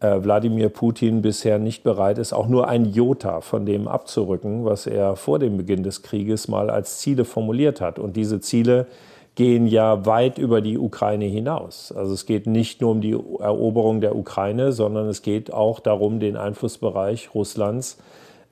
äh, 0.00 0.16
Wladimir 0.22 0.70
Putin 0.70 1.20
bisher 1.20 1.58
nicht 1.58 1.82
bereit 1.82 2.16
ist, 2.16 2.32
auch 2.32 2.48
nur 2.48 2.68
ein 2.68 2.86
Jota 2.86 3.42
von 3.42 3.66
dem 3.66 3.86
abzurücken, 3.86 4.64
was 4.64 4.86
er 4.86 5.14
vor 5.16 5.38
dem 5.38 5.58
Beginn 5.58 5.82
des 5.82 6.00
Krieges 6.02 6.48
mal 6.48 6.70
als 6.70 7.00
Ziele 7.00 7.26
formuliert 7.26 7.82
hat. 7.82 7.98
Und 7.98 8.16
diese 8.16 8.40
Ziele 8.40 8.86
gehen 9.34 9.66
ja 9.66 10.06
weit 10.06 10.38
über 10.38 10.62
die 10.62 10.78
Ukraine 10.78 11.26
hinaus. 11.26 11.92
Also 11.92 12.14
es 12.14 12.24
geht 12.24 12.46
nicht 12.46 12.80
nur 12.80 12.92
um 12.92 13.02
die 13.02 13.12
Eroberung 13.12 14.00
der 14.00 14.16
Ukraine, 14.16 14.72
sondern 14.72 15.06
es 15.08 15.20
geht 15.20 15.52
auch 15.52 15.80
darum, 15.80 16.18
den 16.18 16.38
Einflussbereich 16.38 17.34
Russlands 17.34 17.98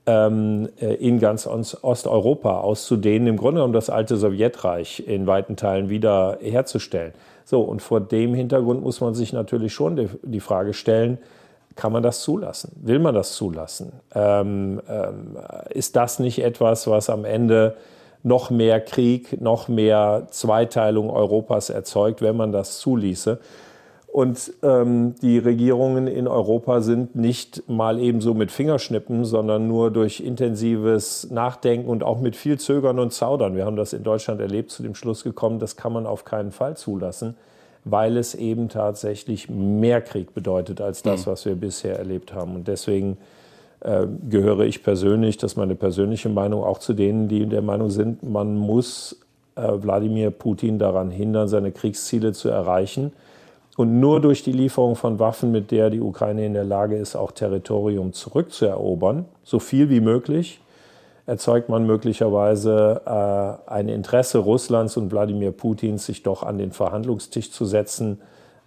ähm, 0.06 0.68
äh, 0.80 0.94
in 0.94 1.18
ganz 1.18 1.46
Osteuropa 1.46 2.60
auszudehnen, 2.60 3.28
im 3.28 3.36
Grunde 3.36 3.58
genommen 3.58 3.72
das 3.72 3.90
alte 3.90 4.16
Sowjetreich 4.16 5.02
in 5.06 5.26
weiten 5.26 5.56
Teilen 5.56 5.88
wieder 5.88 6.38
herzustellen. 6.40 7.12
So, 7.44 7.60
und 7.62 7.82
vor 7.82 8.00
dem 8.00 8.34
Hintergrund 8.34 8.82
muss 8.82 9.00
man 9.00 9.14
sich 9.14 9.32
natürlich 9.32 9.72
schon 9.72 9.96
die, 9.96 10.08
die 10.22 10.40
Frage 10.40 10.74
stellen, 10.74 11.18
kann 11.76 11.92
man 11.92 12.02
das 12.02 12.22
zulassen? 12.22 12.72
Will 12.82 12.98
man 12.98 13.14
das 13.14 13.34
zulassen? 13.34 13.92
Ähm, 14.14 14.80
ähm, 14.88 15.36
ist 15.70 15.94
das 15.94 16.18
nicht 16.18 16.42
etwas, 16.42 16.86
was 16.86 17.10
am 17.10 17.24
Ende 17.24 17.76
noch 18.22 18.50
mehr 18.50 18.80
Krieg, 18.80 19.40
noch 19.40 19.68
mehr 19.68 20.26
Zweiteilung 20.30 21.10
Europas 21.10 21.70
erzeugt, 21.70 22.22
wenn 22.22 22.36
man 22.36 22.50
das 22.50 22.78
zuließe? 22.78 23.38
Und 24.16 24.54
ähm, 24.62 25.14
die 25.20 25.36
Regierungen 25.36 26.06
in 26.06 26.26
Europa 26.26 26.80
sind 26.80 27.16
nicht 27.16 27.68
mal 27.68 28.00
ebenso 28.00 28.32
mit 28.32 28.50
Fingerschnippen, 28.50 29.26
sondern 29.26 29.68
nur 29.68 29.90
durch 29.90 30.20
intensives 30.20 31.30
Nachdenken 31.30 31.90
und 31.90 32.02
auch 32.02 32.18
mit 32.18 32.34
viel 32.34 32.58
Zögern 32.58 32.98
und 32.98 33.12
Zaudern. 33.12 33.56
Wir 33.56 33.66
haben 33.66 33.76
das 33.76 33.92
in 33.92 34.04
Deutschland 34.04 34.40
erlebt, 34.40 34.70
zu 34.70 34.82
dem 34.82 34.94
Schluss 34.94 35.22
gekommen, 35.22 35.58
das 35.58 35.76
kann 35.76 35.92
man 35.92 36.06
auf 36.06 36.24
keinen 36.24 36.50
Fall 36.50 36.78
zulassen, 36.78 37.36
weil 37.84 38.16
es 38.16 38.34
eben 38.34 38.70
tatsächlich 38.70 39.50
mehr 39.50 40.00
Krieg 40.00 40.32
bedeutet 40.32 40.80
als 40.80 41.02
das, 41.02 41.26
mhm. 41.26 41.30
was 41.32 41.44
wir 41.44 41.54
bisher 41.54 41.98
erlebt 41.98 42.32
haben. 42.32 42.54
Und 42.54 42.68
deswegen 42.68 43.18
äh, 43.80 44.06
gehöre 44.30 44.60
ich 44.60 44.82
persönlich, 44.82 45.36
das 45.36 45.52
ist 45.52 45.56
meine 45.58 45.74
persönliche 45.74 46.30
Meinung, 46.30 46.64
auch 46.64 46.78
zu 46.78 46.94
denen, 46.94 47.28
die 47.28 47.44
der 47.44 47.60
Meinung 47.60 47.90
sind, 47.90 48.22
man 48.22 48.56
muss 48.56 49.20
äh, 49.56 49.60
Wladimir 49.60 50.30
Putin 50.30 50.78
daran 50.78 51.10
hindern, 51.10 51.48
seine 51.48 51.70
Kriegsziele 51.70 52.32
zu 52.32 52.48
erreichen 52.48 53.12
und 53.76 54.00
nur 54.00 54.20
durch 54.20 54.42
die 54.42 54.52
Lieferung 54.52 54.96
von 54.96 55.18
Waffen, 55.18 55.52
mit 55.52 55.70
der 55.70 55.90
die 55.90 56.00
Ukraine 56.00 56.46
in 56.46 56.54
der 56.54 56.64
Lage 56.64 56.96
ist, 56.96 57.14
auch 57.14 57.32
Territorium 57.32 58.12
zurückzuerobern, 58.12 59.26
so 59.44 59.58
viel 59.58 59.90
wie 59.90 60.00
möglich, 60.00 60.60
erzeugt 61.26 61.68
man 61.68 61.86
möglicherweise 61.86 63.02
äh, 63.04 63.70
ein 63.70 63.88
Interesse 63.88 64.38
Russlands 64.38 64.96
und 64.96 65.10
Wladimir 65.12 65.52
Putins, 65.52 66.06
sich 66.06 66.22
doch 66.22 66.42
an 66.42 66.56
den 66.56 66.72
Verhandlungstisch 66.72 67.50
zu 67.50 67.64
setzen, 67.64 68.20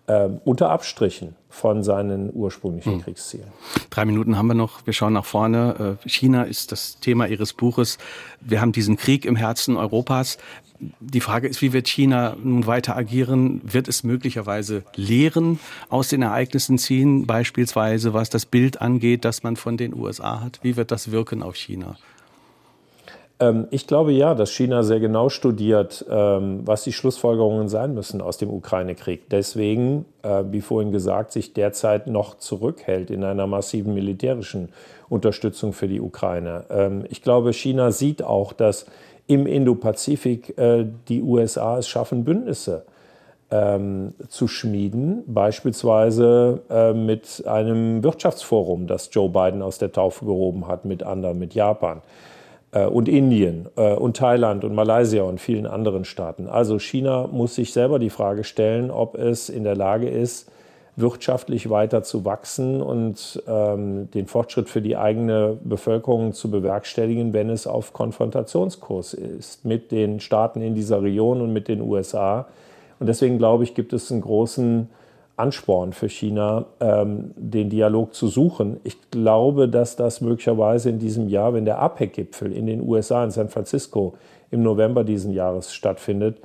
äh, 0.07 0.30
unter 0.43 0.70
Abstrichen 0.70 1.36
von 1.49 1.84
seinen 1.84 2.32
ursprünglichen 2.34 2.95
hm. 2.95 3.01
Kriegszielen. 3.01 3.47
Drei 3.89 4.05
Minuten 4.05 4.38
haben 4.38 4.47
wir 4.47 4.53
noch. 4.55 4.86
Wir 4.86 4.93
schauen 4.93 5.14
nach 5.14 5.26
vorne. 5.26 5.97
Äh, 6.03 6.10
China 6.10 6.43
ist 6.43 6.72
das 6.72 6.99
Thema 6.99 7.28
Ihres 7.28 7.53
Buches. 7.53 7.97
Wir 8.41 8.62
haben 8.62 8.72
diesen 8.72 8.97
Krieg 8.97 9.26
im 9.26 9.36
Herzen 9.36 9.78
Europas. 9.78 10.38
Die 11.00 11.20
Frage 11.20 11.48
ist, 11.48 11.62
wie 11.62 11.74
wird 11.74 11.88
China 11.88 12.38
nun 12.42 12.66
weiter 12.66 12.96
agieren? 12.96 13.62
Wird 13.64 13.88
es 13.88 14.04
möglicherweise 14.04 14.84
Lehren 14.96 15.60
aus 15.90 16.08
den 16.08 16.22
Ereignissen 16.22 16.78
ziehen, 16.78 17.28
beispielsweise 17.28 18.14
was 18.14 18.30
das 18.30 18.46
Bild 18.46 18.82
angeht, 18.82 19.26
das 19.26 19.44
man 19.44 19.58
von 19.58 19.76
den 19.76 19.94
USA 19.94 20.42
hat? 20.42 20.60
Wie 20.62 20.78
wird 20.78 20.92
das 20.92 21.12
wirken 21.12 21.44
auf 21.44 21.56
China? 21.56 21.98
Ähm, 23.40 23.68
ich 23.72 23.88
glaube 23.88 24.12
ja, 24.12 24.36
dass 24.36 24.52
China 24.52 24.84
sehr 24.84 25.00
genau 25.00 25.30
studiert, 25.30 26.06
ähm, 26.10 26.62
was 26.66 26.84
die 26.84 26.94
Schlussfolgerungen 26.94 27.70
sein 27.70 27.94
müssen 27.94 28.22
aus 28.22 28.38
dem 28.38 28.50
Ukraine-Krieg. 28.50 29.30
Deswegen, 29.30 30.06
äh, 30.24 30.44
wie 30.52 30.62
vorhin 30.62 30.92
gesagt, 30.92 31.32
sich 31.32 31.54
derzeit 31.54 32.08
noch 32.08 32.38
zurückhält 32.38 33.10
in 33.12 33.24
einer 33.24 33.48
massiven 33.48 33.94
militärischen 33.94 34.70
Unterstützung 35.08 35.74
für 35.74 35.88
die 35.88 36.02
Ukraine. 36.02 36.66
Ähm, 36.70 37.06
ich 37.10 37.22
glaube, 37.22 37.54
China 37.54 37.92
sieht 37.92 38.24
auch, 38.24 38.54
dass 38.54 38.86
im 39.30 39.46
Indopazifik 39.46 40.58
äh, 40.58 40.86
die 41.08 41.22
USA 41.22 41.78
es 41.78 41.88
schaffen, 41.88 42.24
Bündnisse 42.24 42.84
ähm, 43.52 44.16
zu 44.28 44.48
schmieden, 44.48 45.24
beispielsweise 45.28 46.62
äh, 46.68 46.94
mit 46.94 47.44
einem 47.46 48.04
Wirtschaftsforum, 48.04 48.88
das 48.88 49.10
Joe 49.12 49.30
Biden 49.30 49.62
aus 49.62 49.78
der 49.78 49.92
Taufe 49.92 50.26
gehoben 50.26 50.68
hat, 50.68 50.86
mit 50.86 51.04
anderen, 51.04 51.38
mit 51.38 51.54
Japan 51.54 52.02
äh, 52.72 52.86
und 52.86 53.08
Indien 53.08 53.68
äh, 53.76 53.94
und 53.94 54.18
Thailand 54.18 54.64
und 54.64 54.74
Malaysia 54.74 55.22
und 55.22 55.40
vielen 55.40 55.68
anderen 55.68 56.06
Staaten. 56.06 56.48
Also 56.48 56.80
China 56.80 57.28
muss 57.32 57.54
sich 57.54 57.72
selber 57.72 58.00
die 58.00 58.10
Frage 58.10 58.44
stellen, 58.44 58.90
ob 58.90 59.16
es 59.16 59.48
in 59.50 59.64
der 59.64 59.76
Lage 59.76 60.10
ist, 60.10 60.50
wirtschaftlich 61.00 61.70
weiter 61.70 62.04
zu 62.04 62.26
wachsen 62.26 62.82
und 62.82 63.41
ähm, 63.47 64.12
den 64.12 64.28
Fortschritt 64.28 64.70
für 64.70 64.82
die 64.82 64.97
eigene 64.97 65.58
Bevölkerung 65.64 66.34
zu 66.34 66.52
bewerkstelligen, 66.52 67.34
wenn 67.34 67.50
es 67.50 67.68
auf 67.68 67.93
Konfrontationskurs 67.93 69.14
ist 69.14 69.66
mit 69.66 69.91
den 69.91 70.20
Staaten 70.20 70.62
in 70.62 70.76
dieser 70.76 71.02
Region 71.02 71.41
und 71.41 71.54
mit 71.54 71.68
den 71.68 71.82
USA. 71.82 72.47
Und 73.00 73.08
deswegen 73.08 73.38
glaube 73.38 73.64
ich, 73.64 73.76
gibt 73.76 73.93
es 73.93 74.12
einen 74.12 74.22
großen 74.22 74.89
Ansporn 75.38 75.93
für 75.93 76.10
China, 76.10 76.66
ähm, 76.82 77.32
den 77.38 77.70
Dialog 77.70 78.14
zu 78.14 78.28
suchen. 78.28 78.82
Ich 78.84 78.97
glaube, 79.10 79.70
dass 79.70 79.95
das 79.95 80.20
möglicherweise 80.20 80.89
in 80.89 81.00
diesem 81.00 81.30
Jahr, 81.30 81.54
wenn 81.54 81.64
der 81.64 81.80
APEC-Gipfel 81.80 82.52
in 82.52 82.68
den 82.68 82.82
USA 82.82 83.24
in 83.24 83.32
San 83.32 83.47
Francisco 83.47 84.16
im 84.52 84.64
November 84.64 85.06
diesen 85.06 85.32
Jahres 85.32 85.74
stattfindet, 85.74 86.38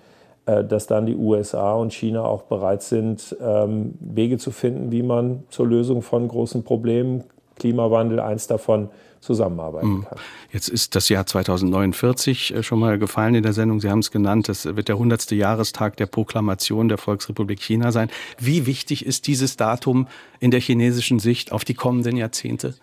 dass 0.46 0.86
dann 0.86 1.06
die 1.06 1.16
USA 1.16 1.74
und 1.74 1.92
China 1.92 2.24
auch 2.24 2.42
bereit 2.42 2.82
sind, 2.82 3.36
ähm, 3.40 3.94
Wege 4.00 4.38
zu 4.38 4.50
finden, 4.50 4.92
wie 4.92 5.02
man 5.02 5.44
zur 5.48 5.66
Lösung 5.66 6.02
von 6.02 6.28
großen 6.28 6.64
Problemen, 6.64 7.24
Klimawandel, 7.56 8.20
eins 8.20 8.46
davon, 8.46 8.90
zusammenarbeiten 9.24 9.86
hm. 9.86 10.04
kann. 10.04 10.18
Jetzt 10.52 10.68
ist 10.68 10.94
das 10.94 11.08
Jahr 11.08 11.26
2049 11.26 12.54
äh, 12.54 12.62
schon 12.62 12.78
mal 12.78 12.98
gefallen 12.98 13.34
in 13.34 13.42
der 13.42 13.52
Sendung. 13.52 13.80
Sie 13.80 13.90
haben 13.90 14.00
es 14.00 14.10
genannt. 14.10 14.48
Das 14.48 14.64
wird 14.64 14.88
der 14.88 14.96
100. 14.96 15.30
Jahrestag 15.32 15.96
der 15.96 16.06
Proklamation 16.06 16.88
der 16.88 16.98
Volksrepublik 16.98 17.60
China 17.60 17.90
sein. 17.90 18.10
Wie 18.38 18.66
wichtig 18.66 19.06
ist 19.06 19.26
dieses 19.26 19.56
Datum 19.56 20.06
in 20.40 20.50
der 20.50 20.60
chinesischen 20.60 21.18
Sicht 21.18 21.52
auf 21.52 21.64
die 21.64 21.74
kommenden 21.74 22.16
Jahrzehnte? 22.16 22.74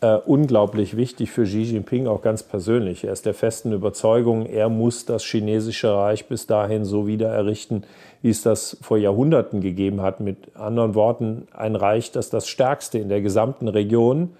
Äh, 0.00 0.16
unglaublich 0.26 0.96
wichtig 0.96 1.30
für 1.30 1.44
Xi 1.44 1.62
Jinping, 1.62 2.06
auch 2.06 2.22
ganz 2.22 2.42
persönlich. 2.42 3.04
Er 3.04 3.12
ist 3.12 3.26
der 3.26 3.34
festen 3.34 3.72
Überzeugung, 3.72 4.46
er 4.46 4.68
muss 4.68 5.06
das 5.06 5.24
chinesische 5.24 5.92
Reich 5.94 6.26
bis 6.26 6.46
dahin 6.46 6.84
so 6.84 7.06
wieder 7.06 7.28
errichten, 7.28 7.84
wie 8.22 8.30
es 8.30 8.42
das 8.42 8.76
vor 8.82 8.98
Jahrhunderten 8.98 9.60
gegeben 9.60 10.02
hat. 10.02 10.20
Mit 10.20 10.54
anderen 10.54 10.94
Worten, 10.94 11.48
ein 11.56 11.76
Reich, 11.76 12.12
das 12.12 12.28
das 12.30 12.48
stärkste 12.48 12.98
in 12.98 13.08
der 13.08 13.22
gesamten 13.22 13.68
Region 13.68 14.30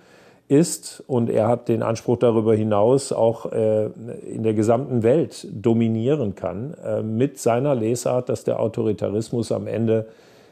ist. 0.48 1.02
Und 1.06 1.30
er 1.30 1.48
hat 1.48 1.68
den 1.68 1.82
Anspruch 1.82 2.18
darüber 2.18 2.54
hinaus 2.54 3.12
auch 3.12 3.50
äh, 3.52 3.86
in 4.30 4.42
der 4.42 4.54
gesamten 4.54 5.02
Welt 5.02 5.46
dominieren 5.50 6.34
kann, 6.34 6.74
äh, 6.84 7.02
mit 7.02 7.38
seiner 7.38 7.74
Lesart, 7.74 8.28
dass 8.28 8.44
der 8.44 8.60
Autoritarismus 8.60 9.52
am 9.52 9.66
Ende 9.66 10.06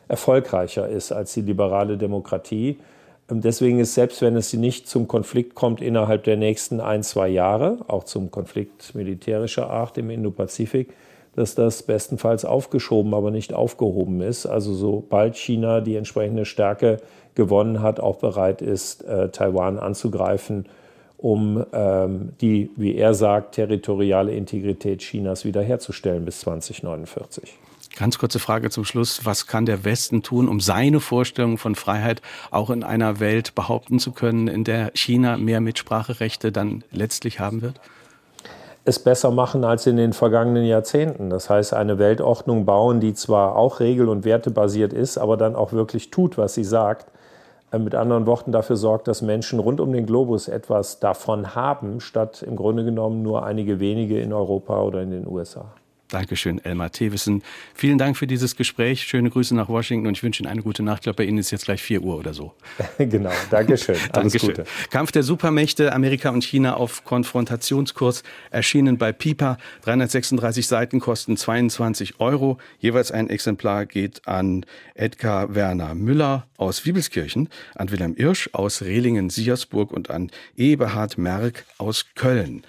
erfolgreicher 0.09 0.89
ist 0.89 1.13
als 1.13 1.35
die 1.35 1.43
liberale 1.43 1.97
Demokratie. 1.97 2.79
Deswegen 3.31 3.79
ist, 3.81 3.95
selbst 3.95 4.21
wenn 4.21 4.37
es 4.37 4.53
nicht 4.53 4.87
zum 4.87 5.09
Konflikt 5.09 5.55
kommt 5.55 5.81
innerhalb 5.81 6.25
der 6.25 6.37
nächsten 6.37 6.81
ein, 6.81 7.03
zwei 7.03 7.29
Jahre, 7.29 7.79
auch 7.89 8.05
zum 8.05 8.31
Konflikt 8.31 8.95
militärischer 8.95 9.71
Art 9.71 9.97
im 9.97 10.11
Indopazifik, 10.11 10.93
dass 11.35 11.55
das 11.55 11.83
bestenfalls 11.83 12.45
aufgeschoben, 12.45 13.15
aber 13.15 13.31
nicht 13.31 13.55
aufgehoben 13.55 14.21
ist. 14.21 14.47
Also 14.47 14.75
sobald 14.75 15.37
China 15.37 15.81
die 15.81 15.97
entsprechende 15.97 16.45
Stärke 16.45 16.99
gewonnen 17.35 17.81
hat, 17.81 17.99
auch 17.99 18.17
bereit 18.17 18.63
ist, 18.63 19.03
äh, 19.05 19.31
Taiwan 19.31 19.79
anzugreifen, 19.79 20.67
um 21.17 21.65
ähm, 21.73 22.33
die, 22.43 22.71
wie 22.77 22.95
er 22.95 23.15
sagt, 23.15 23.55
territoriale 23.55 24.35
Integrität 24.35 25.01
Chinas 25.01 25.47
wiederherzustellen 25.47 26.25
bis 26.27 26.41
2049. 26.41 27.59
Ganz 27.97 28.19
kurze 28.19 28.39
Frage 28.41 28.71
zum 28.71 28.85
Schluss. 28.85 29.25
Was 29.25 29.47
kann 29.47 29.67
der 29.67 29.85
Westen 29.85 30.23
tun, 30.23 30.49
um 30.49 30.61
seine 30.61 31.01
Vorstellung 31.01 31.59
von 31.59 31.75
Freiheit 31.75 32.23
auch 32.51 32.71
in 32.71 32.83
einer 32.83 33.21
Welt 33.21 33.55
behaupten 33.55 33.99
zu 33.99 34.13
können, 34.13 34.49
in 34.49 34.65
der 34.65 34.91
China 34.95 35.37
mehr 35.37 35.61
Mitspracherechte 35.61 36.51
dann 36.51 36.83
letztlich 36.91 37.41
haben 37.41 37.63
wird? 37.63 37.81
es 38.85 38.99
besser 38.99 39.31
machen 39.31 39.65
als 39.65 39.87
in 39.87 39.97
den 39.97 40.13
vergangenen 40.13 40.65
Jahrzehnten. 40.65 41.31
Das 41.31 41.49
heißt, 41.49 41.73
eine 41.73 41.99
Weltordnung 41.99 42.67
bauen, 42.67 43.01
die 43.01 43.15
zwar 43.15 43.57
auch 43.57 43.81
regel- 43.81 44.09
und 44.09 44.25
wertebasiert 44.25 44.93
ist, 44.93 45.17
aber 45.17 45.37
dann 45.37 45.57
auch 45.57 45.73
wirklich 45.73 46.11
tut, 46.11 46.37
was 46.37 46.55
sie 46.55 46.65
sagt. 46.65 47.07
Äh, 47.71 47.79
mit 47.79 47.95
anderen 47.95 48.27
Worten 48.27 48.53
dafür 48.53 48.77
sorgt, 48.77 49.09
dass 49.09 49.23
Menschen 49.23 49.59
rund 49.59 49.81
um 49.81 49.93
den 49.93 50.05
Globus 50.05 50.49
etwas 50.49 51.01
davon 51.01 51.55
haben, 51.55 52.01
statt 52.01 52.43
im 52.43 52.57
Grunde 52.57 52.85
genommen 52.85 53.23
nur 53.23 53.45
einige 53.45 53.81
wenige 53.81 54.21
in 54.21 54.33
Europa 54.33 54.83
oder 54.83 55.01
in 55.01 55.11
den 55.11 55.27
USA. 55.27 55.65
Dankeschön, 56.15 56.65
Elmar 56.65 56.93
Thewissen. 56.93 57.43
Vielen 57.75 57.99
Dank 57.99 58.17
für 58.17 58.29
dieses 58.29 58.55
Gespräch. 58.55 59.03
Schöne 59.03 59.31
Grüße 59.31 59.53
nach 59.53 59.69
Washington 59.69 60.07
und 60.07 60.17
ich 60.17 60.23
wünsche 60.23 60.45
Ihnen 60.45 60.49
eine 60.49 60.63
gute 60.63 60.85
Nacht. 60.85 60.99
Ich 60.99 61.03
glaube, 61.03 61.17
bei 61.17 61.25
Ihnen 61.25 61.39
ist 61.39 61.51
jetzt 61.51 61.65
gleich 61.65 61.83
4 61.83 62.03
Uhr 62.03 62.17
oder 62.17 62.33
so. 62.33 62.55
genau, 62.99 63.33
Dankeschön. 63.51 63.97
Alles 63.97 64.33
Dankeschön. 64.33 64.51
Gute. 64.51 64.65
Kampf 64.91 65.11
der 65.11 65.25
Supermächte, 65.25 65.93
Amerika 65.93 66.31
und 66.31 66.45
China 66.45 66.75
auf 66.77 67.03
Konfrontationskurs, 67.03 68.23
erschienen 68.53 68.97
bei 68.97 69.11
Pipa. 69.11 69.59
336 69.83 70.69
Seiten 70.69 71.01
kosten 71.01 71.37
22 71.37 72.21
Euro. 72.21 72.59
Jeweils 72.79 73.11
ein 73.11 73.29
Exemplar 73.29 73.85
geht 73.85 74.29
an 74.29 74.65
Edgar 74.95 75.57
Werner 75.57 75.97
Müller 75.97 76.47
aus 76.57 76.85
Wiebelskirchen, 76.85 77.49
an 77.75 77.91
Wilhelm 77.91 78.15
Irsch 78.17 78.51
aus 78.53 78.83
Rehlingen-Siersburg 78.83 79.91
und 79.91 80.11
an 80.11 80.31
Eberhard 80.57 81.19
Merck 81.19 81.65
aus 81.79 82.07
Köln. 82.15 82.63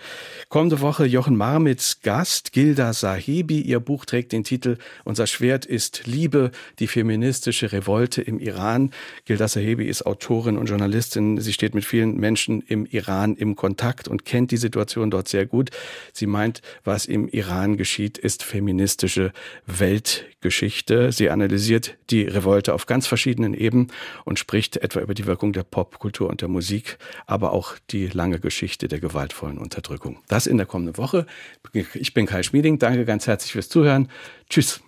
Kommende 0.49 0.81
Woche 0.81 1.05
Jochen 1.05 1.35
Marmitz 1.35 1.99
Gast, 2.01 2.51
Gilda 2.51 2.93
Sahebi. 3.35 3.61
Ihr 3.61 3.79
Buch 3.81 4.05
trägt 4.05 4.31
den 4.31 4.43
Titel 4.43 4.77
Unser 5.03 5.27
Schwert 5.27 5.65
ist 5.65 6.03
Liebe, 6.05 6.51
die 6.79 6.87
feministische 6.87 7.71
Revolte 7.73 8.21
im 8.21 8.39
Iran. 8.39 8.91
Gilda 9.25 9.47
Sahebi 9.47 9.85
ist 9.85 10.05
Autorin 10.05 10.57
und 10.57 10.69
Journalistin. 10.69 11.41
Sie 11.41 11.51
steht 11.51 11.75
mit 11.75 11.83
vielen 11.83 12.15
Menschen 12.15 12.61
im 12.61 12.85
Iran 12.85 13.35
im 13.35 13.55
Kontakt 13.55 14.07
und 14.07 14.23
kennt 14.23 14.51
die 14.51 14.57
Situation 14.57 15.11
dort 15.11 15.27
sehr 15.27 15.45
gut. 15.45 15.71
Sie 16.13 16.27
meint, 16.27 16.61
was 16.85 17.05
im 17.05 17.27
Iran 17.27 17.75
geschieht, 17.75 18.17
ist 18.17 18.41
feministische 18.41 19.33
Weltgeschichte. 19.65 21.11
Sie 21.11 21.29
analysiert 21.29 21.97
die 22.09 22.23
Revolte 22.23 22.73
auf 22.73 22.85
ganz 22.85 23.05
verschiedenen 23.05 23.53
Ebenen 23.53 23.91
und 24.23 24.39
spricht 24.39 24.77
etwa 24.77 25.01
über 25.01 25.13
die 25.13 25.25
Wirkung 25.25 25.51
der 25.51 25.63
Popkultur 25.63 26.29
und 26.29 26.41
der 26.41 26.47
Musik, 26.47 26.97
aber 27.25 27.51
auch 27.51 27.75
die 27.89 28.07
lange 28.07 28.39
Geschichte 28.39 28.87
der 28.87 28.99
gewaltvollen 28.99 29.57
Unterdrückung. 29.57 30.19
Das 30.27 30.47
in 30.47 30.57
der 30.57 30.65
kommenden 30.65 30.97
Woche. 30.97 31.25
Ich 31.73 32.13
bin 32.13 32.25
Kai 32.27 32.43
Schmieding. 32.43 32.79
Danke 32.79 33.03
herzlich 33.27 33.53
fürs 33.53 33.69
Zuhören. 33.69 34.09
Tschüss. 34.49 34.85